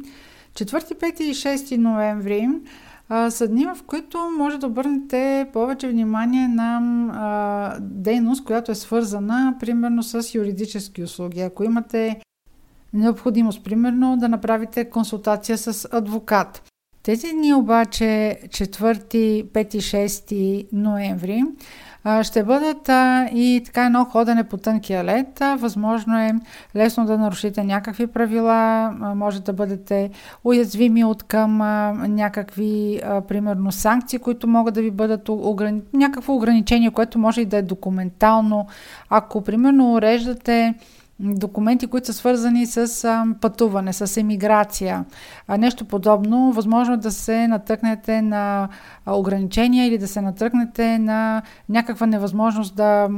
4, 0.54 0.94
5 0.94 1.20
и 1.20 1.34
6 1.34 1.76
ноември 1.76 2.48
а, 3.08 3.30
са 3.30 3.48
дни, 3.48 3.66
в 3.66 3.78
които 3.86 4.18
може 4.38 4.58
да 4.58 4.66
обърнете 4.66 5.48
повече 5.52 5.88
внимание 5.88 6.48
на 6.48 6.80
а, 7.12 7.76
дейност, 7.80 8.44
която 8.44 8.72
е 8.72 8.74
свързана 8.74 9.56
примерно 9.60 10.02
с 10.02 10.34
юридически 10.34 11.02
услуги. 11.02 11.40
Ако 11.40 11.64
имате 11.64 12.20
необходимост, 12.92 13.64
примерно, 13.64 14.16
да 14.16 14.28
направите 14.28 14.90
консултация 14.90 15.58
с 15.58 15.88
адвокат. 15.92 16.62
Тези 17.02 17.32
дни 17.32 17.54
обаче, 17.54 18.38
4, 18.48 19.44
5 19.44 19.74
и 19.74 19.80
6 19.80 20.68
ноември, 20.72 21.42
ще 22.22 22.42
бъдат 22.42 22.88
и 23.34 23.62
така 23.64 23.86
едно 23.86 24.04
ходене 24.04 24.44
по 24.44 24.56
тънкия 24.56 25.04
лед. 25.04 25.42
Възможно 25.56 26.18
е 26.18 26.30
лесно 26.76 27.04
да 27.06 27.18
нарушите 27.18 27.64
някакви 27.64 28.06
правила, 28.06 28.90
може 29.14 29.42
да 29.42 29.52
бъдете 29.52 30.10
уязвими 30.44 31.04
от 31.04 31.22
към 31.22 31.56
някакви, 32.14 33.00
примерно, 33.28 33.72
санкции, 33.72 34.18
които 34.18 34.48
могат 34.48 34.74
да 34.74 34.82
ви 34.82 34.90
бъдат 34.90 35.28
ограни... 35.28 35.82
някакво 35.92 36.34
ограничение, 36.34 36.90
което 36.90 37.18
може 37.18 37.40
и 37.40 37.46
да 37.46 37.56
е 37.56 37.62
документално. 37.62 38.66
Ако, 39.10 39.42
примерно, 39.42 39.92
уреждате 39.92 40.74
документи, 41.20 41.86
които 41.86 42.06
са 42.06 42.12
свързани 42.12 42.66
с 42.66 43.26
пътуване, 43.40 43.92
с 43.92 44.16
емиграция, 44.16 45.04
а, 45.48 45.58
нещо 45.58 45.84
подобно, 45.84 46.52
възможно 46.52 46.94
е 46.94 46.96
да 46.96 47.10
се 47.10 47.48
натъкнете 47.48 48.22
на 48.22 48.68
ограничения 49.06 49.86
или 49.86 49.98
да 49.98 50.08
се 50.08 50.20
натъкнете 50.20 50.98
на 50.98 51.42
някаква 51.68 52.06
невъзможност 52.06 52.76
да 52.76 53.08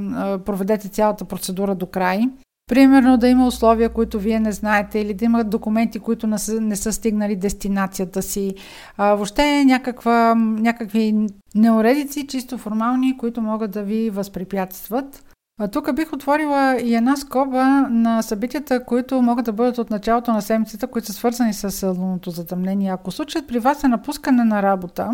проведете 0.44 0.88
цялата 0.88 1.24
процедура 1.24 1.74
до 1.74 1.86
край. 1.86 2.28
Примерно 2.70 3.16
да 3.16 3.28
има 3.28 3.46
условия, 3.46 3.88
които 3.88 4.18
вие 4.18 4.40
не 4.40 4.53
знаете, 4.53 4.98
или 4.98 5.14
да 5.14 5.24
има 5.24 5.44
документи, 5.44 5.98
които 5.98 6.26
не 6.26 6.38
са, 6.38 6.61
не 6.61 6.76
са 6.76 6.92
стигнали 6.92 7.36
дестинацията 7.36 8.22
си. 8.22 8.55
А, 8.96 9.14
въобще 9.14 9.64
някаква, 9.64 10.34
някакви 10.36 11.26
неуредици, 11.55 12.26
чисто 12.26 12.59
формални, 12.59 13.16
които 13.16 13.42
могат 13.42 13.70
да 13.70 13.82
ви 13.82 14.11
възпрепятстват. 14.11 15.32
Тук 15.68 15.94
бих 15.94 16.12
отворила 16.12 16.80
и 16.80 16.94
една 16.94 17.16
скоба 17.16 17.64
на 17.90 18.22
събитията, 18.22 18.84
които 18.84 19.22
могат 19.22 19.44
да 19.44 19.52
бъдат 19.52 19.78
от 19.78 19.90
началото 19.90 20.32
на 20.32 20.42
седмицата, 20.42 20.86
които 20.86 21.06
са 21.06 21.12
свързани 21.12 21.54
с 21.54 21.86
лунното 21.86 22.30
затъмнение. 22.30 22.90
Ако 22.90 23.10
случаят 23.10 23.48
при 23.48 23.58
вас 23.58 23.84
е 23.84 23.88
напускане 23.88 24.44
на 24.44 24.62
работа 24.62 25.10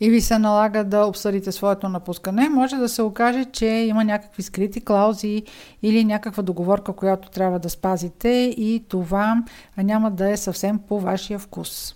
и 0.00 0.10
ви 0.10 0.20
се 0.20 0.38
налага 0.38 0.84
да 0.84 1.04
обсъдите 1.04 1.52
своето 1.52 1.88
напускане, 1.88 2.48
може 2.48 2.76
да 2.76 2.88
се 2.88 3.02
окаже, 3.02 3.44
че 3.44 3.66
има 3.66 4.04
някакви 4.04 4.42
скрити 4.42 4.84
клаузи 4.84 5.42
или 5.82 6.04
някаква 6.04 6.42
договорка, 6.42 6.92
която 6.92 7.30
трябва 7.30 7.58
да 7.58 7.70
спазите 7.70 8.28
и 8.56 8.84
това 8.88 9.42
няма 9.76 10.10
да 10.10 10.30
е 10.30 10.36
съвсем 10.36 10.78
по 10.78 11.00
вашия 11.00 11.38
вкус. 11.38 11.94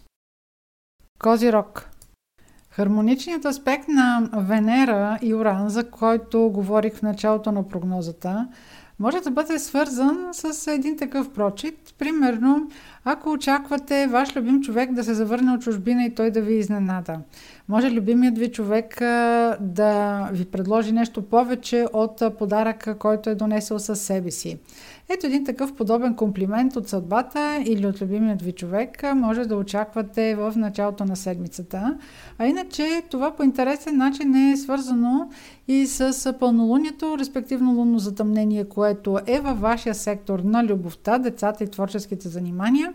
Козирог 1.19 1.91
Хармоничният 2.79 3.45
аспект 3.45 3.89
на 3.89 4.29
Венера 4.37 5.19
и 5.23 5.35
Уран, 5.35 5.69
за 5.69 5.91
който 5.91 6.51
говорих 6.55 6.95
в 6.95 7.03
началото 7.03 7.53
на 7.53 7.69
прогнозата, 7.69 8.49
може 8.99 9.21
да 9.21 9.31
бъде 9.31 9.59
свързан 9.59 10.29
с 10.33 10.67
един 10.67 10.97
такъв 10.97 11.33
прочит. 11.33 11.95
Примерно, 11.99 12.71
ако 13.05 13.31
очаквате 13.31 14.07
ваш 14.07 14.37
любим 14.37 14.63
човек 14.63 14.93
да 14.93 15.05
се 15.05 15.15
завърне 15.15 15.53
от 15.53 15.63
чужбина 15.63 16.05
и 16.05 16.15
той 16.15 16.31
да 16.31 16.41
ви 16.41 16.55
изненада. 16.55 17.19
Може 17.69 17.91
любимият 17.91 18.39
ви 18.39 18.53
човек 18.53 18.97
да 19.61 20.23
ви 20.33 20.45
предложи 20.45 20.93
нещо 20.93 21.23
повече 21.23 21.87
от 21.93 22.23
подаръка, 22.39 22.99
който 22.99 23.31
е 23.31 23.35
донесъл 23.35 23.79
със 23.79 24.01
себе 24.01 24.31
си. 24.31 24.59
Ето 25.09 25.27
един 25.27 25.45
такъв 25.45 25.75
подобен 25.75 26.15
комплимент 26.15 26.77
от 26.77 26.89
съдбата 26.89 27.63
или 27.67 27.87
от 27.87 28.03
любимият 28.03 28.43
ви 28.43 28.53
човек 28.53 29.03
може 29.15 29.45
да 29.45 29.57
очаквате 29.57 30.35
в 30.35 30.53
началото 30.57 31.05
на 31.05 31.17
седмицата. 31.17 31.99
А 32.39 32.47
иначе 32.47 33.03
това 33.11 33.37
по 33.37 33.43
интересен 33.43 33.97
начин 33.97 34.35
е 34.35 34.57
свързано 34.57 35.31
и 35.69 35.87
с 35.87 36.33
пълнолунието, 36.41 37.19
респективно 37.19 37.73
лунно 37.73 37.99
затъмнение, 37.99 38.69
което 38.69 39.19
е 39.27 39.41
във 39.41 39.61
вашия 39.61 39.95
сектор 39.95 40.39
на 40.39 40.65
любовта, 40.65 41.19
децата 41.19 41.65
и 41.65 41.71
творческите 41.71 42.29
занимания. 42.29 42.93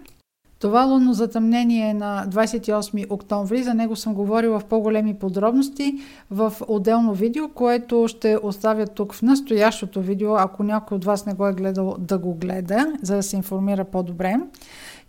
Това 0.64 0.84
лунно 0.84 1.14
затъмнение 1.14 1.94
на 1.94 2.26
28 2.30 3.12
октомври. 3.12 3.64
За 3.64 3.74
него 3.74 3.96
съм 3.96 4.14
говорила 4.14 4.60
в 4.60 4.66
по-големи 4.66 5.14
подробности 5.14 5.96
в 6.32 6.54
отделно 6.68 7.14
видео, 7.14 7.50
което 7.50 8.08
ще 8.08 8.38
оставя 8.44 8.88
тук 8.88 9.14
в 9.14 9.22
настоящото 9.22 10.02
видео, 10.02 10.36
ако 10.36 10.64
някой 10.64 10.98
от 10.98 11.06
вас 11.06 11.26
не 11.26 11.34
го 11.34 11.48
е 11.48 11.54
гледал 11.54 11.96
да 12.00 12.18
го 12.18 12.34
гледа, 12.34 12.94
за 13.02 13.16
да 13.16 13.24
се 13.24 13.36
информира 13.36 13.84
по-добре. 13.84 14.36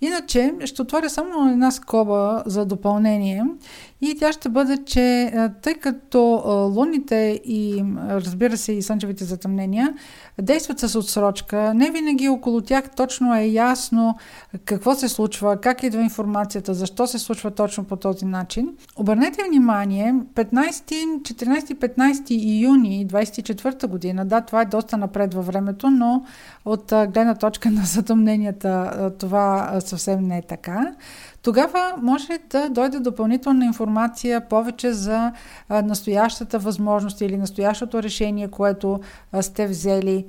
Иначе 0.01 0.55
ще 0.65 0.83
отворя 0.83 1.11
само 1.11 1.51
една 1.51 1.71
скоба 1.71 2.43
за 2.47 2.67
допълнение 2.67 3.45
и 4.01 4.17
тя 4.19 4.33
ще 4.33 4.49
бъде, 4.49 4.85
че 4.85 5.33
тъй 5.63 5.75
като 5.75 6.21
луните 6.77 7.41
и 7.45 7.85
разбира 8.09 8.57
се 8.57 8.73
и 8.73 8.83
слънчевите 8.83 9.25
затъмнения 9.25 9.95
действат 10.41 10.79
с 10.79 10.99
отсрочка, 10.99 11.75
не 11.75 11.91
винаги 11.91 12.29
около 12.29 12.61
тях 12.61 12.91
точно 12.97 13.37
е 13.37 13.45
ясно 13.45 14.17
какво 14.65 14.95
се 14.95 15.09
случва, 15.09 15.57
как 15.57 15.83
идва 15.83 16.03
информацията, 16.03 16.75
защо 16.75 17.07
се 17.07 17.19
случва 17.19 17.51
точно 17.51 17.85
по 17.85 17.97
този 17.97 18.25
начин. 18.25 18.69
Обърнете 18.97 19.43
внимание, 19.49 20.15
15, 20.35 21.23
14-15 21.23 22.61
юни 22.63 23.07
24 23.07 23.87
година, 23.87 24.27
да, 24.27 24.41
това 24.41 24.63
е 24.63 24.65
доста 24.65 24.97
напред 24.97 25.35
във 25.35 25.47
времето, 25.47 25.91
но 25.91 26.25
от 26.65 26.85
гледна 26.87 27.35
точка 27.35 27.71
на 27.71 27.83
затъмненията 27.85 29.11
това 29.19 29.81
съвсем 29.89 30.27
не 30.27 30.39
е 30.39 30.43
така 30.43 30.95
тогава 31.43 31.95
може 32.03 32.39
да 32.51 32.69
дойде 32.69 32.99
допълнителна 32.99 33.65
информация 33.65 34.49
повече 34.49 34.93
за 34.93 35.33
настоящата 35.71 36.59
възможност 36.59 37.21
или 37.21 37.37
настоящото 37.37 38.03
решение, 38.03 38.49
което 38.49 39.01
сте 39.41 39.67
взели 39.67 40.27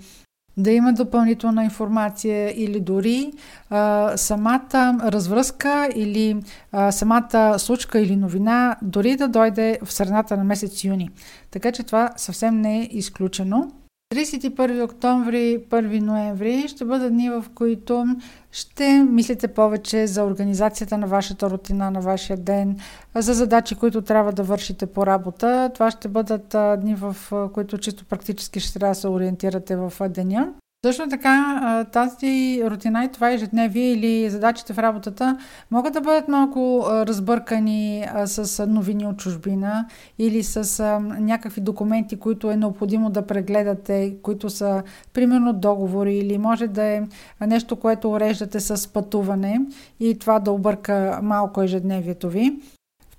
да 0.58 0.72
има 0.72 0.94
допълнителна 0.94 1.64
информация 1.64 2.64
или 2.64 2.80
дори 2.80 3.34
а, 3.70 4.18
самата 4.18 5.00
развръзка 5.04 5.90
или 5.96 6.44
а, 6.72 6.92
самата 6.92 7.60
случка 7.60 8.00
или 8.00 8.16
новина 8.16 8.76
дори 8.82 9.16
да 9.16 9.28
дойде 9.28 9.80
в 9.84 9.94
средата 9.94 10.38
на 10.38 10.44
месец 10.44 10.84
юни. 10.84 11.10
Така 11.52 11.72
че 11.72 11.84
това 11.84 12.10
съвсем 12.18 12.62
не 12.62 12.80
е 12.80 12.90
изключено. 12.92 13.72
31 14.14 14.84
октомври, 14.84 15.66
1 15.70 16.00
ноември 16.00 16.68
ще 16.68 16.86
бъдат 16.86 17.14
дни, 17.14 17.30
в 17.30 17.46
които 17.56 18.06
ще 18.52 19.04
мислите 19.04 19.48
повече 19.48 20.08
за 20.08 20.24
организацията 20.24 20.98
на 20.98 21.08
вашата 21.08 21.50
рутина, 21.50 21.92
на 21.92 22.02
вашия 22.02 22.38
ден, 22.38 22.78
за 23.16 23.34
задачи, 23.34 23.76
които 23.76 24.02
трябва 24.02 24.32
да 24.32 24.44
вършите 24.44 24.86
по 24.86 25.06
работа. 25.06 25.72
Това 25.74 25.92
ще 25.92 26.08
бъдат 26.08 26.56
дни, 26.82 26.96
в 26.96 27.16
които 27.54 27.78
чисто 27.78 28.06
практически 28.06 28.60
ще 28.60 28.80
трябва 28.80 28.92
да 28.92 29.00
се 29.00 29.08
ориентирате 29.08 29.76
в 29.76 29.94
деня. 30.10 30.54
Също 30.86 31.08
така 31.10 31.86
тази 31.92 32.62
рутина 32.66 33.06
и 33.06 33.12
това 33.12 33.32
ежедневие 33.32 33.92
или 33.92 34.30
задачите 34.30 34.74
в 34.74 34.80
работата 34.80 35.38
могат 35.72 35.94
да 35.94 36.02
бъдат 36.02 36.28
малко 36.28 36.86
разбъркани 36.90 38.06
с 38.26 38.68
новини 38.68 39.08
от 39.08 39.18
чужбина 39.18 39.86
или 40.20 40.44
с 40.44 40.84
някакви 41.20 41.62
документи, 41.62 42.20
които 42.20 42.52
е 42.52 42.58
необходимо 42.58 43.10
да 43.10 43.28
прегледате, 43.28 44.16
които 44.22 44.50
са 44.50 44.84
примерно 45.14 45.54
договори 45.54 46.16
или 46.16 46.38
може 46.38 46.68
да 46.68 46.84
е 46.84 47.02
нещо, 47.48 47.76
което 47.76 48.12
уреждате 48.12 48.60
с 48.60 48.94
пътуване 48.94 49.62
и 50.00 50.20
това 50.20 50.40
да 50.40 50.52
обърка 50.52 51.20
малко 51.24 51.62
ежедневието 51.62 52.30
ви. 52.30 52.60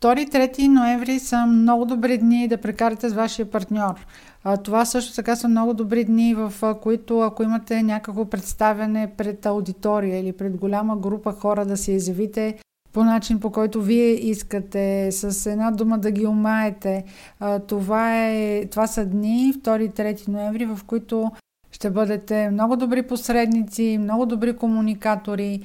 2-3 0.01 0.69
ноември 0.69 1.19
са 1.19 1.47
много 1.47 1.85
добри 1.85 2.19
дни 2.19 2.49
да 2.49 2.57
прекарате 2.57 3.09
с 3.09 3.15
вашия 3.15 3.51
партньор. 3.51 4.07
А, 4.49 4.57
това 4.57 4.85
също 4.85 5.15
така 5.15 5.37
са 5.37 5.49
много 5.49 5.75
добри 5.75 6.05
дни, 6.05 6.35
в 6.35 6.53
които 6.83 7.21
ако 7.21 7.43
имате 7.43 7.83
някакво 7.83 8.25
представяне 8.25 9.13
пред 9.17 9.47
аудитория 9.47 10.21
или 10.21 10.33
пред 10.33 10.57
голяма 10.57 10.97
група 10.97 11.33
хора 11.33 11.67
да 11.67 11.77
се 11.77 11.93
изявите 11.93 12.59
по 12.93 13.05
начин, 13.05 13.41
по 13.41 13.53
който 13.53 13.83
вие 13.83 14.11
искате, 14.11 15.13
с 15.13 15.51
една 15.51 15.71
дума 15.71 15.99
да 15.99 16.11
ги 16.11 16.27
умаете. 16.27 17.05
А, 17.41 17.59
това, 17.59 18.27
е, 18.27 18.67
това 18.67 18.87
са 18.87 19.07
дни, 19.07 19.53
2-3 19.55 20.29
ноември, 20.29 20.67
в 20.67 20.79
които 20.87 21.31
ще 21.77 21.91
бъдете 21.91 22.51
много 22.51 22.77
добри 22.77 23.03
посредници, 23.03 23.99
много 24.01 24.27
добри 24.27 24.57
комуникатори, 24.57 25.61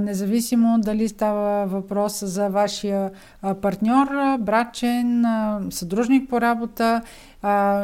независимо 0.00 0.78
дали 0.78 1.08
става 1.08 1.66
въпрос 1.66 2.24
за 2.24 2.48
вашия 2.48 3.10
партньор, 3.62 4.08
брачен, 4.38 5.24
съдружник 5.70 6.30
по 6.30 6.40
работа 6.40 7.02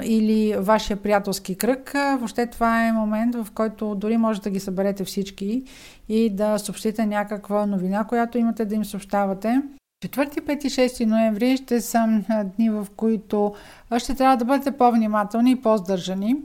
или 0.04 0.56
вашия 0.58 0.96
приятелски 0.96 1.54
кръг. 1.54 1.92
Въобще 1.94 2.46
това 2.46 2.86
е 2.86 2.92
момент, 2.92 3.34
в 3.34 3.46
който 3.54 3.94
дори 3.94 4.16
може 4.16 4.40
да 4.40 4.50
ги 4.50 4.60
съберете 4.60 5.04
всички 5.04 5.62
и 6.08 6.30
да 6.30 6.58
съобщите 6.58 7.06
някаква 7.06 7.66
новина, 7.66 8.04
която 8.04 8.38
имате 8.38 8.64
да 8.64 8.74
им 8.74 8.84
съобщавате. 8.84 9.62
4, 10.04 10.40
5 10.40 10.64
и 10.64 10.70
6 10.70 11.04
ноември 11.04 11.56
ще 11.56 11.80
са 11.80 12.22
дни, 12.56 12.70
в 12.70 12.86
които 12.96 13.54
ще 13.98 14.14
трябва 14.14 14.36
да 14.36 14.44
бъдете 14.44 14.70
по-внимателни 14.70 15.50
и 15.50 15.62
по-здържани. 15.62 16.36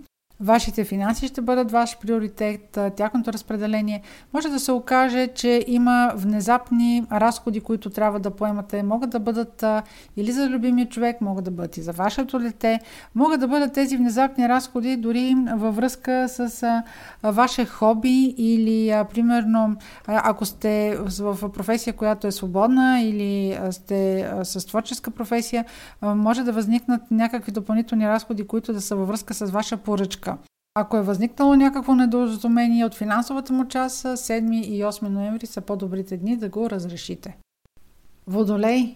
Вашите 0.43 0.85
финанси 0.85 1.27
ще 1.27 1.41
бъдат 1.41 1.71
ваш 1.71 1.97
приоритет, 1.99 2.79
тяхното 2.95 3.33
разпределение. 3.33 4.01
Може 4.33 4.49
да 4.49 4.59
се 4.59 4.71
окаже, 4.71 5.27
че 5.27 5.63
има 5.67 6.11
внезапни 6.15 7.03
разходи, 7.11 7.61
които 7.61 7.89
трябва 7.89 8.19
да 8.19 8.31
поемате. 8.31 8.83
Могат 8.83 9.09
да 9.09 9.19
бъдат 9.19 9.63
или 10.17 10.31
за 10.31 10.49
любимия 10.49 10.89
човек, 10.89 11.21
могат 11.21 11.45
да 11.45 11.51
бъдат 11.51 11.77
и 11.77 11.81
за 11.81 11.91
вашето 11.91 12.39
дете. 12.39 12.79
Могат 13.15 13.39
да 13.39 13.47
бъдат 13.47 13.73
тези 13.73 13.97
внезапни 13.97 14.49
разходи 14.49 14.97
дори 14.97 15.35
във 15.55 15.75
връзка 15.75 16.29
с 16.29 16.65
ваше 17.23 17.65
хоби 17.65 18.35
или, 18.37 19.03
примерно, 19.13 19.75
ако 20.07 20.45
сте 20.45 20.97
в 21.19 21.51
професия, 21.51 21.93
която 21.93 22.27
е 22.27 22.31
свободна 22.31 23.01
или 23.01 23.59
сте 23.71 24.31
с 24.43 24.67
творческа 24.67 25.11
професия, 25.11 25.65
може 26.01 26.43
да 26.43 26.51
възникнат 26.51 27.11
някакви 27.11 27.51
допълнителни 27.51 28.07
разходи, 28.07 28.47
които 28.47 28.73
да 28.73 28.81
са 28.81 28.95
във 28.95 29.07
връзка 29.07 29.33
с 29.33 29.45
ваша 29.45 29.77
поръчка. 29.77 30.30
Ако 30.75 30.97
е 30.97 31.01
възникнало 31.01 31.55
някакво 31.55 31.95
недоразумение 31.95 32.85
от 32.85 32.95
финансовата 32.95 33.53
му 33.53 33.67
част, 33.67 34.05
7 34.05 34.65
и 34.65 34.83
8 34.83 35.01
ноември 35.01 35.45
са 35.45 35.61
по-добрите 35.61 36.17
дни 36.17 36.37
да 36.37 36.49
го 36.49 36.69
разрешите. 36.69 37.37
Водолей 38.27 38.95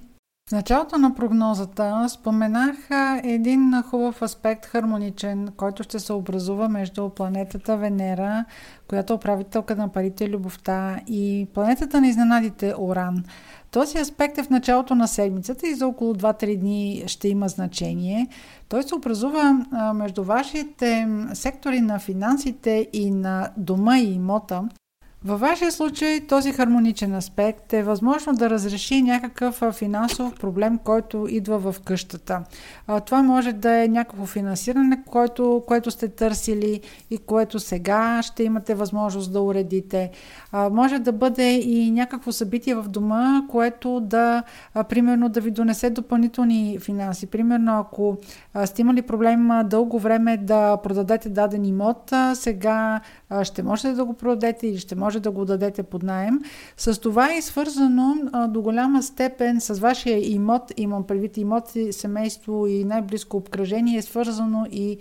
в 0.50 0.52
началото 0.52 0.98
на 0.98 1.16
прогнозата 1.16 2.10
споменах 2.10 2.76
един 3.24 3.82
хубав 3.82 4.22
аспект, 4.22 4.66
хармоничен, 4.66 5.48
който 5.58 5.84
ще 5.84 6.00
се 6.00 6.14
образува 6.14 6.70
между 6.70 7.10
планетата 7.10 7.78
Венера, 7.78 8.46
която 8.88 9.14
е 9.14 9.16
управителка 9.16 9.76
на 9.76 9.88
парите 9.88 10.24
и 10.24 10.30
любовта, 10.30 11.00
и 11.08 11.48
планетата 11.54 12.02
на 12.02 12.08
изненадите 12.08 12.74
Оран. 12.80 13.24
Този 13.72 13.98
аспект 13.98 14.38
е 14.38 14.44
в 14.44 14.50
началото 14.50 14.96
на 14.96 15.08
седмицата 15.08 15.68
и 15.68 15.76
за 15.76 15.88
около 15.88 16.14
2-3 16.14 16.60
дни 16.60 17.04
ще 17.08 17.28
има 17.28 17.48
значение. 17.48 18.28
Той 18.70 18.84
се 18.84 18.96
образува 18.96 19.66
между 19.96 20.24
вашите 20.24 21.08
сектори 21.34 21.82
на 21.82 22.00
финансите 22.00 22.88
и 22.94 23.12
на 23.12 23.50
дома 23.58 24.00
и 24.00 24.14
имота, 24.14 24.64
Във 25.26 25.40
вашия 25.40 25.72
случай 25.72 26.22
този 26.28 26.52
хармоничен 26.52 27.14
аспект 27.14 27.74
е 27.74 27.84
възможно 27.84 28.34
да 28.34 28.50
разреши 28.50 29.02
някакъв 29.02 29.64
финансов 29.72 30.34
проблем, 30.40 30.78
който 30.78 31.28
идва 31.30 31.72
в 31.72 31.76
къщата. 31.80 32.44
Това 33.06 33.24
може 33.24 33.54
да 33.54 33.84
е 33.84 33.88
някакво 33.88 34.26
финансиране, 34.26 35.04
което, 35.06 35.64
което 35.68 35.92
сте 35.92 36.08
търсили 36.08 36.82
и 37.12 37.18
което 37.18 37.60
сега 37.60 38.22
ще 38.22 38.44
имате 38.44 38.76
възможност 38.76 39.34
да 39.34 39.42
уредите. 39.42 40.12
Може 40.72 41.00
да 41.00 41.12
бъде 41.12 41.52
и 41.52 41.92
някакво 41.92 42.32
събитие 42.32 42.76
в 42.76 42.84
дома, 42.88 43.42
което 43.50 44.00
да, 44.00 44.44
примерно, 44.90 45.30
да 45.30 45.42
ви 45.42 45.52
донесе 45.52 45.90
допълнителни 45.90 46.80
финанси. 46.80 47.28
Примерно, 47.28 47.80
ако 47.80 48.18
сте 48.66 48.82
имали 48.82 49.02
проблем 49.02 49.50
дълго 49.66 50.00
време 50.00 50.38
да 50.38 50.78
продадете 50.78 51.30
даден 51.30 51.66
имот, 51.66 52.14
сега 52.34 53.02
ще 53.44 53.64
можете 53.64 53.92
да 53.92 54.06
го 54.06 54.14
продадете 54.14 54.68
или 54.68 54.78
ще 54.78 54.96
може 54.96 55.15
да 55.20 55.32
го 55.32 55.46
дадете 55.46 55.84
под 55.84 56.04
найем. 56.04 56.40
С 56.78 57.02
това 57.02 57.34
е 57.34 57.42
свързано 57.42 58.16
до 58.50 58.62
голяма 58.62 59.04
степен 59.04 59.62
с 59.62 59.80
вашия 59.80 60.32
имот, 60.32 60.72
имам 60.78 61.04
предвид 61.04 61.38
имот, 61.38 61.74
семейство 61.92 62.68
и 62.68 62.84
най-близко 62.84 63.38
обкръжение, 63.38 63.98
е 63.98 64.02
свързано 64.02 64.66
и 64.72 64.98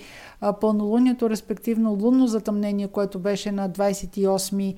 пълнолунието, 0.60 1.30
респективно 1.30 1.98
лунно 2.02 2.26
затъмнение, 2.26 2.88
което 2.88 3.18
беше 3.18 3.52
на 3.52 3.70
28 3.70 4.74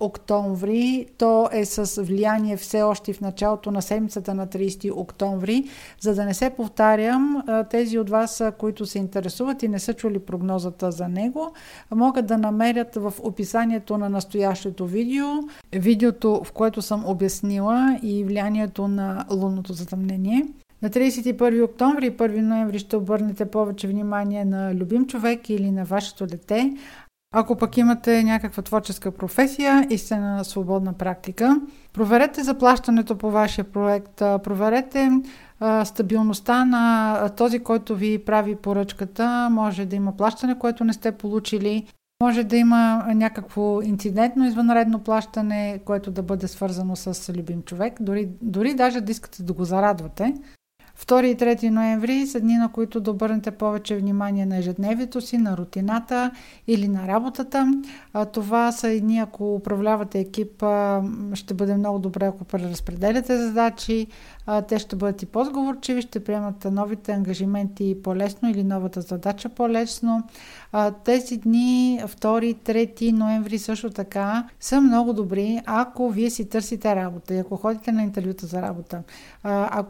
октомври. 0.00 1.06
То 1.18 1.48
е 1.52 1.64
с 1.64 2.02
влияние 2.02 2.56
все 2.56 2.82
още 2.82 3.12
в 3.12 3.20
началото 3.20 3.70
на 3.70 3.82
седмицата 3.82 4.34
на 4.34 4.46
30 4.46 4.96
октомври. 4.96 5.64
За 6.00 6.14
да 6.14 6.24
не 6.24 6.34
се 6.34 6.50
повтарям, 6.50 7.42
тези 7.70 7.98
от 7.98 8.10
вас, 8.10 8.42
които 8.58 8.86
се 8.86 8.98
интересуват 8.98 9.62
и 9.62 9.68
не 9.68 9.78
са 9.78 9.94
чули 9.94 10.18
прогнозата 10.18 10.90
за 10.90 11.08
него, 11.08 11.52
могат 11.94 12.26
да 12.26 12.38
намерят 12.38 12.94
в 12.94 13.12
описанието 13.22 13.98
на 13.98 14.08
настоящето 14.08 14.39
видео, 14.80 15.26
видеото, 15.72 16.42
в 16.44 16.52
което 16.52 16.82
съм 16.82 17.06
обяснила 17.06 17.98
и 18.02 18.24
влиянието 18.24 18.88
на 18.88 19.24
лунното 19.30 19.72
затъмнение. 19.72 20.46
На 20.82 20.90
31 20.90 21.64
октомври 21.64 22.06
и 22.06 22.12
1 22.12 22.40
ноември 22.40 22.78
ще 22.78 22.96
обърнете 22.96 23.44
повече 23.44 23.88
внимание 23.88 24.44
на 24.44 24.74
любим 24.74 25.06
човек 25.06 25.50
или 25.50 25.70
на 25.70 25.84
вашето 25.84 26.26
дете. 26.26 26.76
Ако 27.34 27.56
пък 27.56 27.76
имате 27.76 28.24
някаква 28.24 28.62
творческа 28.62 29.10
професия, 29.10 29.86
истина 29.90 30.44
свободна 30.44 30.92
практика, 30.92 31.60
проверете 31.92 32.42
заплащането 32.42 33.18
по 33.18 33.30
вашия 33.30 33.64
проект, 33.64 34.16
проверете 34.16 35.10
стабилността 35.84 36.64
на 36.64 37.28
този, 37.36 37.58
който 37.58 37.96
ви 37.96 38.24
прави 38.24 38.56
поръчката. 38.56 39.48
Може 39.50 39.86
да 39.86 39.96
има 39.96 40.16
плащане, 40.16 40.58
което 40.58 40.84
не 40.84 40.92
сте 40.92 41.12
получили. 41.12 41.86
Може 42.22 42.44
да 42.44 42.56
има 42.56 43.04
някакво 43.14 43.82
инцидентно 43.82 44.46
извънредно 44.46 44.98
плащане, 44.98 45.80
което 45.84 46.10
да 46.10 46.22
бъде 46.22 46.48
свързано 46.48 46.96
с 46.96 47.32
любим 47.36 47.62
човек. 47.62 47.94
Дори, 48.00 48.28
дори 48.42 48.74
даже 48.74 49.00
да 49.00 49.12
искате 49.12 49.42
да 49.42 49.52
го 49.52 49.64
зарадвате. 49.64 50.34
2 51.06 51.24
и 51.24 51.36
3 51.36 51.70
ноември 51.70 52.26
са 52.26 52.40
дни, 52.40 52.54
на 52.54 52.72
които 52.72 53.00
да 53.00 53.10
обърнете 53.10 53.50
повече 53.50 53.96
внимание 53.96 54.46
на 54.46 54.56
ежедневието 54.56 55.20
си, 55.20 55.38
на 55.38 55.56
рутината 55.56 56.30
или 56.66 56.88
на 56.88 57.08
работата. 57.08 57.72
Това 58.32 58.72
са 58.72 58.88
и 58.88 59.00
дни, 59.00 59.18
ако 59.18 59.54
управлявате 59.54 60.20
екип, 60.20 60.64
ще 61.34 61.54
бъде 61.54 61.74
много 61.76 61.98
добре, 61.98 62.26
ако 62.26 62.44
преразпределяте 62.44 63.38
задачи, 63.38 64.06
те 64.68 64.78
ще 64.78 64.96
бъдат 64.96 65.22
и 65.22 65.26
по-сговорчиви, 65.26 66.02
ще 66.02 66.24
приемат 66.24 66.64
новите 66.64 67.12
ангажименти 67.12 67.96
по-лесно 68.02 68.50
или 68.50 68.64
новата 68.64 69.00
задача 69.00 69.48
по-лесно. 69.48 70.22
Тези 71.04 71.36
дни, 71.36 72.00
2-3 72.04 73.12
ноември 73.12 73.58
също 73.58 73.90
така, 73.90 74.48
са 74.60 74.80
много 74.80 75.12
добри, 75.12 75.60
ако 75.66 76.10
вие 76.10 76.30
си 76.30 76.48
търсите 76.48 76.96
работа 76.96 77.34
и 77.34 77.38
ако 77.38 77.56
ходите 77.56 77.92
на 77.92 78.02
интервюта 78.02 78.46
за 78.46 78.62
работа. 78.62 79.02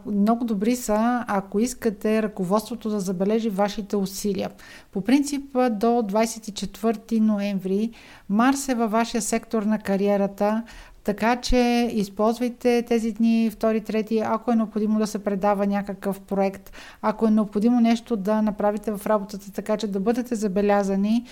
Много 0.05 0.45
добри 0.45 0.75
са, 0.75 1.25
ако 1.27 1.59
искате 1.59 2.23
ръководството 2.23 2.89
да 2.89 2.99
забележи 2.99 3.49
вашите 3.49 3.95
усилия. 3.95 4.49
По 4.91 5.01
принцип, 5.01 5.43
до 5.53 5.87
24 5.87 7.19
ноември 7.19 7.91
Марс 8.29 8.69
е 8.69 8.75
във 8.75 8.91
вашия 8.91 9.21
сектор 9.21 9.63
на 9.63 9.79
кариерата, 9.79 10.63
така 11.03 11.35
че 11.35 11.89
използвайте 11.93 12.81
тези 12.87 13.11
дни, 13.11 13.49
втори, 13.53 13.81
трети, 13.81 14.19
ако 14.25 14.51
е 14.51 14.55
необходимо 14.55 14.99
да 14.99 15.07
се 15.07 15.23
предава 15.23 15.67
някакъв 15.67 16.21
проект, 16.21 16.71
ако 17.01 17.27
е 17.27 17.31
необходимо 17.31 17.79
нещо 17.79 18.15
да 18.15 18.41
направите 18.41 18.91
в 18.91 19.07
работата, 19.07 19.51
така 19.51 19.77
че 19.77 19.87
да 19.87 19.99
бъдете 19.99 20.35
забелязани, 20.35 21.25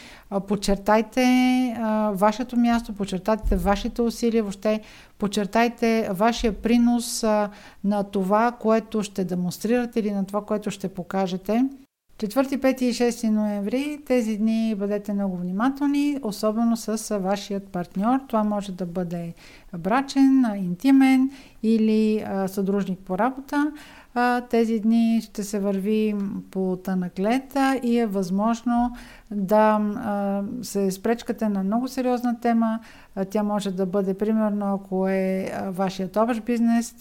подчертайте 0.47 1.25
вашето 2.13 2.57
място, 2.57 2.93
подчертайте 2.93 3.55
вашите 3.55 4.01
усилия, 4.01 4.43
въобще 4.43 4.81
подчертайте 5.17 6.09
вашия 6.11 6.53
принос 6.53 7.23
на 7.83 8.03
това, 8.11 8.51
което 8.51 9.03
ще 9.03 9.23
демонстрирате 9.23 9.99
или 9.99 10.11
на 10.11 10.25
това, 10.25 10.45
което 10.45 10.71
ще 10.71 10.87
покажете. 10.87 11.65
4, 12.19 12.57
5 12.57 12.81
и 12.81 12.93
6 12.93 13.29
ноември 13.29 13.99
тези 14.05 14.37
дни 14.37 14.75
бъдете 14.75 15.13
много 15.13 15.37
внимателни, 15.37 16.17
особено 16.23 16.77
с 16.77 17.19
вашият 17.19 17.67
партньор. 17.67 18.19
Това 18.27 18.43
може 18.43 18.71
да 18.71 18.85
бъде 18.85 19.33
брачен, 19.77 20.45
интимен 20.55 21.31
или 21.63 22.25
съдружник 22.47 22.99
по 22.99 23.17
работа 23.17 23.71
тези 24.49 24.79
дни 24.79 25.21
ще 25.21 25.43
се 25.43 25.59
върви 25.59 26.15
по 26.51 26.77
тънък 26.83 27.19
лед 27.19 27.57
и 27.83 27.99
е 27.99 28.05
възможно 28.05 28.95
да 29.31 29.81
се 30.61 30.91
спречкате 30.91 31.49
на 31.49 31.63
много 31.63 31.87
сериозна 31.87 32.39
тема. 32.39 32.79
Тя 33.29 33.43
може 33.43 33.71
да 33.71 33.85
бъде, 33.85 34.13
примерно, 34.13 34.73
ако 34.73 35.07
е 35.07 35.51
вашият 35.67 36.17
общ 36.17 36.43
бизнес, 36.43 36.95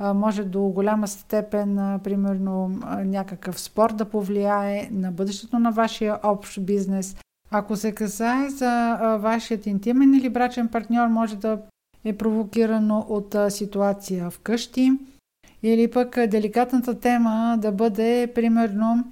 може 0.00 0.44
до 0.44 0.60
голяма 0.60 1.08
степен, 1.08 2.00
примерно, 2.04 2.68
някакъв 3.04 3.60
спорт 3.60 3.96
да 3.96 4.04
повлияе 4.04 4.88
на 4.92 5.12
бъдещето 5.12 5.58
на 5.58 5.70
вашия 5.70 6.18
общ 6.22 6.60
бизнес. 6.60 7.16
Ако 7.50 7.76
се 7.76 7.92
касае 7.92 8.48
за 8.48 8.96
вашият 9.20 9.66
интимен 9.66 10.14
или 10.14 10.28
брачен 10.28 10.68
партньор, 10.68 11.08
може 11.08 11.36
да 11.36 11.58
е 12.04 12.16
провокирано 12.16 13.06
от 13.08 13.36
ситуация 13.48 14.30
вкъщи 14.30 14.92
или 15.62 15.90
пък 15.90 16.26
деликатната 16.26 17.00
тема 17.00 17.58
да 17.58 17.72
бъде, 17.72 18.32
примерно, 18.34 19.04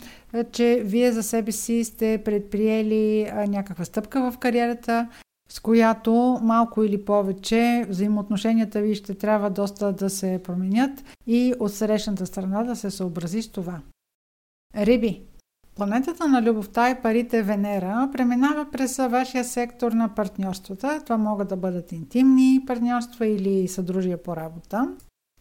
че 0.53 0.83
вие 0.85 1.13
за 1.13 1.23
себе 1.23 1.53
си 1.53 1.85
сте 1.85 2.23
предприели 2.25 3.33
някаква 3.49 3.85
стъпка 3.85 4.31
в 4.31 4.39
кариерата, 4.39 5.09
с 5.49 5.61
която 5.61 6.39
малко 6.43 6.83
или 6.83 7.05
повече 7.05 7.87
взаимоотношенията 7.89 8.81
ви 8.81 8.95
ще 8.95 9.15
трябва 9.15 9.51
доста 9.51 9.93
да 9.93 10.11
се 10.11 10.41
променят 10.45 11.05
и 11.27 11.55
от 11.61 11.73
срещната 11.73 12.27
страна 12.27 12.65
да 12.65 12.77
се 12.77 12.91
съобрази 12.91 13.43
с 13.43 13.49
това. 13.49 13.81
Риби. 14.77 15.23
Планетата 15.77 16.29
на 16.29 16.43
любовта 16.43 16.91
и 16.91 17.03
парите 17.03 17.43
Венера 17.43 18.09
преминава 18.13 18.71
през 18.73 18.97
вашия 18.97 19.45
сектор 19.45 19.93
на 19.93 20.15
партньорствата. 20.15 21.01
Това 21.05 21.17
могат 21.17 21.49
да 21.49 21.57
бъдат 21.57 21.93
интимни 21.93 22.61
партньорства 22.67 23.27
или 23.27 23.69
съдружия 23.69 24.23
по 24.23 24.37
работа. 24.37 24.89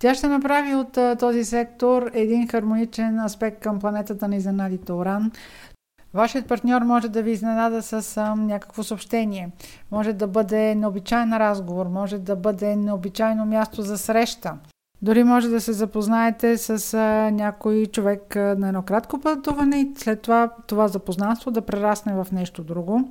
Тя 0.04 0.16
ще 0.16 0.28
направи 0.28 0.76
от 0.76 0.98
а, 0.98 1.16
този 1.16 1.46
сектор 1.46 2.10
един 2.14 2.48
хармоничен 2.48 3.20
аспект 3.20 3.60
към 3.60 3.80
планетата 3.80 4.28
на 4.28 4.36
изненадите 4.36 4.94
Оран. 4.94 5.32
Вашият 6.14 6.48
партньор 6.48 6.82
може 6.82 7.10
да 7.10 7.22
ви 7.22 7.32
изненада 7.32 7.82
с 7.82 8.18
а, 8.18 8.36
някакво 8.36 8.84
съобщение. 8.84 9.52
Може 9.92 10.14
да 10.14 10.28
бъде 10.28 10.76
необичайен 10.76 11.38
разговор, 11.38 11.88
може 11.88 12.18
да 12.18 12.36
бъде 12.36 12.76
необичайно 12.76 13.46
място 13.46 13.82
за 13.82 13.98
среща. 13.98 14.54
Дори 15.02 15.24
може 15.24 15.50
да 15.50 15.62
се 15.62 15.74
запознаете 15.74 16.58
с 16.58 16.94
а, 16.94 17.32
някой 17.32 17.86
човек 17.86 18.36
а, 18.36 18.56
на 18.60 18.68
едно 18.68 18.82
кратко 18.82 19.20
пътуване 19.20 19.80
и 19.80 19.92
след 19.98 20.22
това 20.22 20.50
това 20.68 20.88
запознанство 20.88 21.52
да 21.52 21.62
прерасне 21.62 22.14
в 22.14 22.28
нещо 22.32 22.64
друго. 22.64 23.10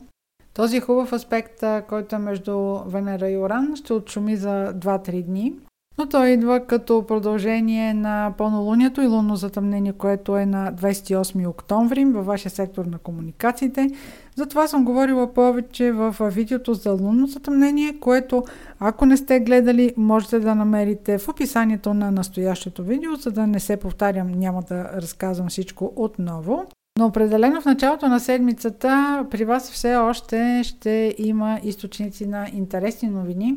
Този 0.54 0.80
хубав 0.80 1.12
аспект, 1.12 1.62
а, 1.62 1.82
който 1.88 2.16
е 2.16 2.18
между 2.18 2.78
Венера 2.86 3.30
и 3.30 3.36
Оран, 3.36 3.76
ще 3.76 3.92
отшуми 3.92 4.36
за 4.36 4.72
2-3 4.74 5.22
дни. 5.22 5.52
Но 5.98 6.06
той 6.06 6.28
идва 6.28 6.66
като 6.66 7.06
продължение 7.06 7.94
на 7.94 8.34
пълнолунието 8.38 9.02
и 9.02 9.06
лунно 9.06 9.36
затъмнение, 9.36 9.92
което 9.92 10.36
е 10.36 10.46
на 10.46 10.72
28 10.72 11.48
октомври 11.48 12.04
във 12.04 12.26
вашия 12.26 12.50
сектор 12.50 12.84
на 12.84 12.98
комуникациите. 12.98 13.90
Затова 14.36 14.68
съм 14.68 14.84
говорила 14.84 15.34
повече 15.34 15.92
в 15.92 16.16
видеото 16.20 16.74
за 16.74 16.92
лунно 16.92 17.26
затъмнение, 17.26 17.98
което 18.00 18.44
ако 18.80 19.06
не 19.06 19.16
сте 19.16 19.40
гледали, 19.40 19.94
можете 19.96 20.40
да 20.40 20.54
намерите 20.54 21.18
в 21.18 21.28
описанието 21.28 21.94
на 21.94 22.10
настоящото 22.10 22.84
видео, 22.84 23.14
за 23.14 23.30
да 23.30 23.46
не 23.46 23.60
се 23.60 23.76
повтарям, 23.76 24.28
няма 24.28 24.62
да 24.62 24.84
разказвам 24.84 25.48
всичко 25.48 25.92
отново. 25.96 26.66
Но 26.98 27.06
определено 27.06 27.60
в 27.60 27.64
началото 27.64 28.08
на 28.08 28.20
седмицата 28.20 29.24
при 29.30 29.44
вас 29.44 29.70
все 29.70 29.96
още 29.96 30.60
ще 30.64 31.14
има 31.18 31.60
източници 31.64 32.26
на 32.26 32.46
интересни 32.52 33.08
новини, 33.08 33.56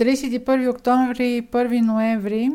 31 0.00 0.70
октомври 0.70 1.28
и 1.28 1.42
1 1.42 1.80
ноември 1.80 2.50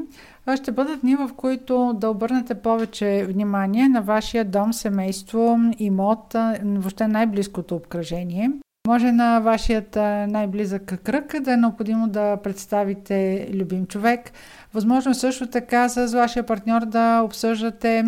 ще 0.56 0.72
бъдат 0.72 1.02
дни, 1.02 1.16
в 1.16 1.30
които 1.38 1.94
да 1.94 2.10
обърнете 2.10 2.56
повече 2.56 3.26
внимание 3.30 3.90
на 3.90 4.02
вашия 4.02 4.46
дом, 4.46 4.74
семейство, 4.74 5.58
имот, 5.80 6.36
въобще 6.64 7.08
най-близкото 7.08 7.76
обкръжение. 7.76 8.52
Може 8.88 9.12
на 9.12 9.40
вашият 9.40 9.96
най-близък 10.28 11.02
кръг 11.04 11.40
да 11.40 11.54
е 11.54 11.58
необходимо 11.58 12.08
да 12.08 12.38
представите 12.38 13.48
любим 13.54 13.86
човек. 13.86 14.32
Възможно 14.74 15.12
е 15.12 15.14
също 15.14 15.48
така 15.48 15.90
с 15.90 16.14
вашия 16.14 16.44
партньор 16.44 16.82
да 16.86 17.22
обсъждате 17.22 18.06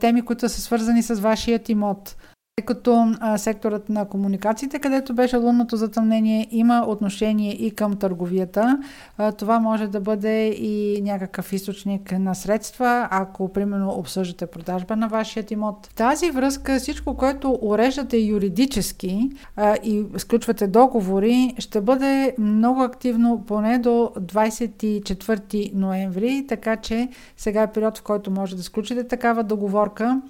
теми, 0.00 0.22
които 0.22 0.48
са 0.48 0.60
свързани 0.60 1.02
с 1.02 1.14
вашият 1.14 1.68
имот 1.68 2.16
тъй 2.56 2.64
като 2.64 3.14
а, 3.20 3.38
секторът 3.38 3.88
на 3.88 4.04
комуникациите, 4.08 4.78
където 4.78 5.14
беше 5.14 5.36
лунното 5.36 5.76
затъмнение, 5.76 6.48
има 6.50 6.84
отношение 6.88 7.52
и 7.52 7.70
към 7.70 7.96
търговията. 7.96 8.78
А, 9.18 9.32
това 9.32 9.60
може 9.60 9.86
да 9.86 10.00
бъде 10.00 10.46
и 10.48 11.02
някакъв 11.02 11.52
източник 11.52 12.12
на 12.18 12.34
средства, 12.34 13.08
ако 13.10 13.52
примерно 13.52 13.90
обсъждате 13.90 14.46
продажба 14.46 14.96
на 14.96 15.08
вашият 15.08 15.50
имот. 15.50 15.86
В 15.86 15.94
тази 15.94 16.30
връзка 16.30 16.78
всичко, 16.78 17.16
което 17.16 17.58
уреждате 17.62 18.18
юридически 18.18 19.30
а, 19.56 19.76
и 19.82 20.04
сключвате 20.16 20.66
договори, 20.66 21.54
ще 21.58 21.80
бъде 21.80 22.34
много 22.38 22.82
активно 22.82 23.44
поне 23.46 23.78
до 23.78 24.12
24 24.20 25.70
ноември, 25.74 26.44
така 26.48 26.76
че 26.76 27.08
сега 27.36 27.62
е 27.62 27.72
период, 27.72 27.98
в 27.98 28.02
който 28.02 28.30
може 28.30 28.56
да 28.56 28.62
сключите 28.62 29.08
такава 29.08 29.44
договорка. 29.44 30.20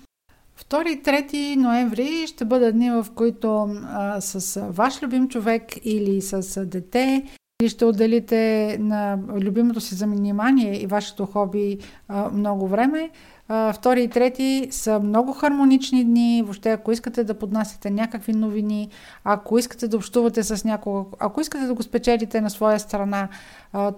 2 0.61 0.89
и 0.89 1.03
3 1.03 1.57
ноември 1.57 2.27
ще 2.27 2.45
бъдат 2.45 2.75
дни, 2.75 2.91
в 2.91 3.07
които 3.15 3.63
а, 3.85 4.21
с 4.21 4.61
ваш 4.61 5.03
любим 5.03 5.29
човек 5.29 5.63
или 5.85 6.21
с 6.21 6.67
дете 6.67 7.25
или 7.63 7.69
ще 7.69 7.85
отделите 7.85 8.77
на 8.81 9.19
любимото 9.35 9.81
си 9.81 9.95
занимание 9.95 10.83
и 10.83 10.87
вашето 10.87 11.27
хоби 11.27 11.79
а, 12.09 12.31
много 12.31 12.69
време. 12.69 13.11
А, 13.49 13.73
втори 13.73 14.03
и 14.03 14.09
трети 14.09 14.69
са 14.71 15.01
много 15.01 15.33
хармонични 15.33 16.05
дни. 16.05 16.43
Въобще, 16.45 16.71
ако 16.71 16.93
искате 16.93 17.25
да 17.25 17.35
поднасяте 17.35 17.91
някакви 17.91 18.33
новини, 18.33 18.89
ако 19.25 19.59
искате 19.59 19.89
да 19.89 19.97
общувате 19.97 20.43
с 20.43 20.65
някого, 20.65 21.07
ако 21.19 21.41
искате 21.41 21.67
да 21.67 21.75
го 21.75 21.83
спечелите 21.83 22.41
на 22.41 22.51
своя 22.51 22.81
страна, 22.81 23.29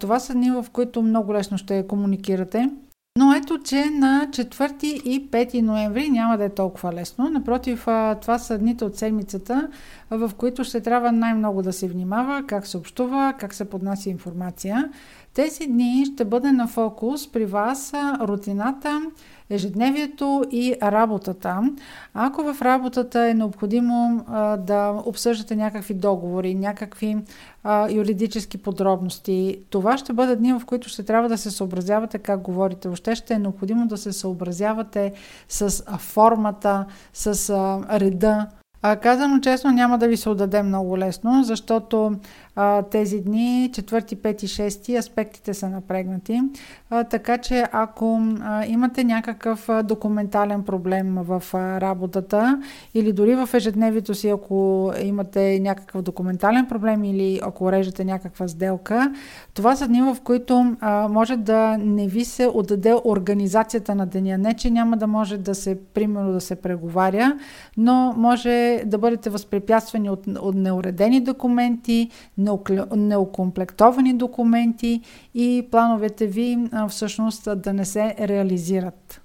това 0.01 0.21
са 0.21 0.33
дни, 0.33 0.51
в 0.51 0.67
които 0.73 1.03
много 1.03 1.35
лесно 1.35 1.59
ще 1.59 1.87
комуникирате. 1.87 2.71
Но 3.17 3.35
ето, 3.35 3.59
че 3.59 3.91
на 3.91 4.29
4 4.31 4.85
и 4.85 5.31
5 5.31 5.61
ноември 5.61 6.09
няма 6.11 6.39
да 6.39 6.45
е 6.45 6.55
толкова 6.55 6.93
лесно. 6.93 7.31
Напротив, 7.31 7.81
това 8.21 8.39
са 8.39 8.59
дните 8.59 8.85
от 8.85 8.97
седмицата, 8.97 9.69
в 10.11 10.31
които 10.37 10.65
ще 10.65 10.81
трябва 10.81 11.13
най-много 11.13 11.63
да 11.63 11.73
се 11.73 11.89
внимава 11.89 12.45
как 12.47 12.67
се 12.67 12.77
общува, 12.77 13.35
как 13.39 13.55
се 13.55 13.71
поднася 13.71 14.11
информация. 14.11 14.91
Тези 15.37 15.67
дни 15.67 16.07
ще 16.07 16.25
бъде 16.25 16.53
на 16.53 16.69
фокус 16.69 17.33
при 17.33 17.47
вас 17.47 17.93
рутината, 18.21 19.03
ежедневието 19.51 20.45
и 20.51 20.75
работата. 20.83 21.63
Ако 22.15 22.43
в 22.43 22.63
работата 22.63 23.29
е 23.29 23.35
необходимо 23.35 24.25
а, 24.29 24.57
да 24.57 25.03
обсъждате 25.07 25.57
някакви 25.57 25.95
договори, 25.95 26.55
някакви 26.55 27.17
а, 27.65 27.91
юридически 27.91 28.59
подробности, 28.59 29.59
това 29.71 29.99
ще 29.99 30.13
бъдат 30.13 30.39
дни, 30.39 30.53
в 30.53 30.63
които 30.67 30.89
ще 30.89 31.03
трябва 31.03 31.29
да 31.29 31.39
се 31.39 31.51
съобразявате 31.51 32.19
как 32.19 32.41
говорите. 32.41 32.89
Въобще 32.89 33.15
ще 33.15 33.35
е 33.35 33.39
необходимо 33.39 33.87
да 33.87 33.97
се 33.97 34.13
съобразявате 34.13 35.13
с 35.49 35.83
формата, 35.99 36.85
с 37.13 37.51
а, 37.51 38.01
реда. 38.01 38.47
А, 38.83 38.97
казано 38.97 39.41
честно, 39.41 39.71
няма 39.71 39.99
да 39.99 40.09
ви 40.09 40.17
се 40.17 40.29
отдаде 40.29 40.63
много 40.63 40.99
лесно, 40.99 41.45
защото 41.45 42.13
тези 42.91 43.21
дни, 43.21 43.71
4, 43.73 44.15
5 44.17 44.45
и 44.45 44.49
6, 44.49 44.99
аспектите 44.99 45.55
са 45.55 45.69
напрегнати. 45.69 46.41
Така 47.11 47.39
че 47.39 47.65
ако 47.73 48.21
имате 48.67 49.05
някакъв 49.05 49.71
документален 49.85 50.63
проблем 50.63 51.19
в 51.21 51.43
работата 51.55 52.63
или 52.95 53.13
дори 53.13 53.35
в 53.35 53.49
ежедневието 53.55 54.15
си, 54.15 54.29
ако 54.29 54.93
имате 55.03 55.61
някакъв 55.61 56.03
документален 56.03 56.67
проблем 56.67 57.05
или 57.05 57.41
ако 57.43 57.73
режете 57.73 58.05
някаква 58.05 58.49
сделка, 58.49 59.13
това 59.55 59.77
са 59.77 59.89
дни, 59.89 60.03
в 60.03 60.17
които 60.25 60.77
може 61.11 61.37
да 61.37 61.77
не 61.79 62.07
ви 62.07 62.25
се 62.25 62.47
отдаде 62.55 62.95
организацията 63.05 63.95
на 63.95 64.07
деня. 64.07 64.39
Не, 64.39 64.55
че 64.55 64.71
няма 64.71 64.97
да 64.97 65.07
може 65.07 65.39
да 65.39 65.55
се, 65.55 65.79
примерно, 65.95 66.33
да 66.33 66.41
се 66.41 66.57
преговаря, 66.57 67.39
но 67.77 68.15
може 68.17 68.83
да 68.87 68.99
бъдете 68.99 69.31
възпрепятствани 69.31 70.11
от, 70.11 70.27
от 70.27 70.55
неуредени 70.55 71.21
документи, 71.21 72.11
неокомплектовани 72.97 74.15
документи 74.15 75.01
и 75.35 75.69
плановете 75.71 76.27
ви 76.27 76.59
всъщност 76.89 77.49
да 77.57 77.73
не 77.73 77.85
се 77.85 78.15
реализират. 78.21 79.21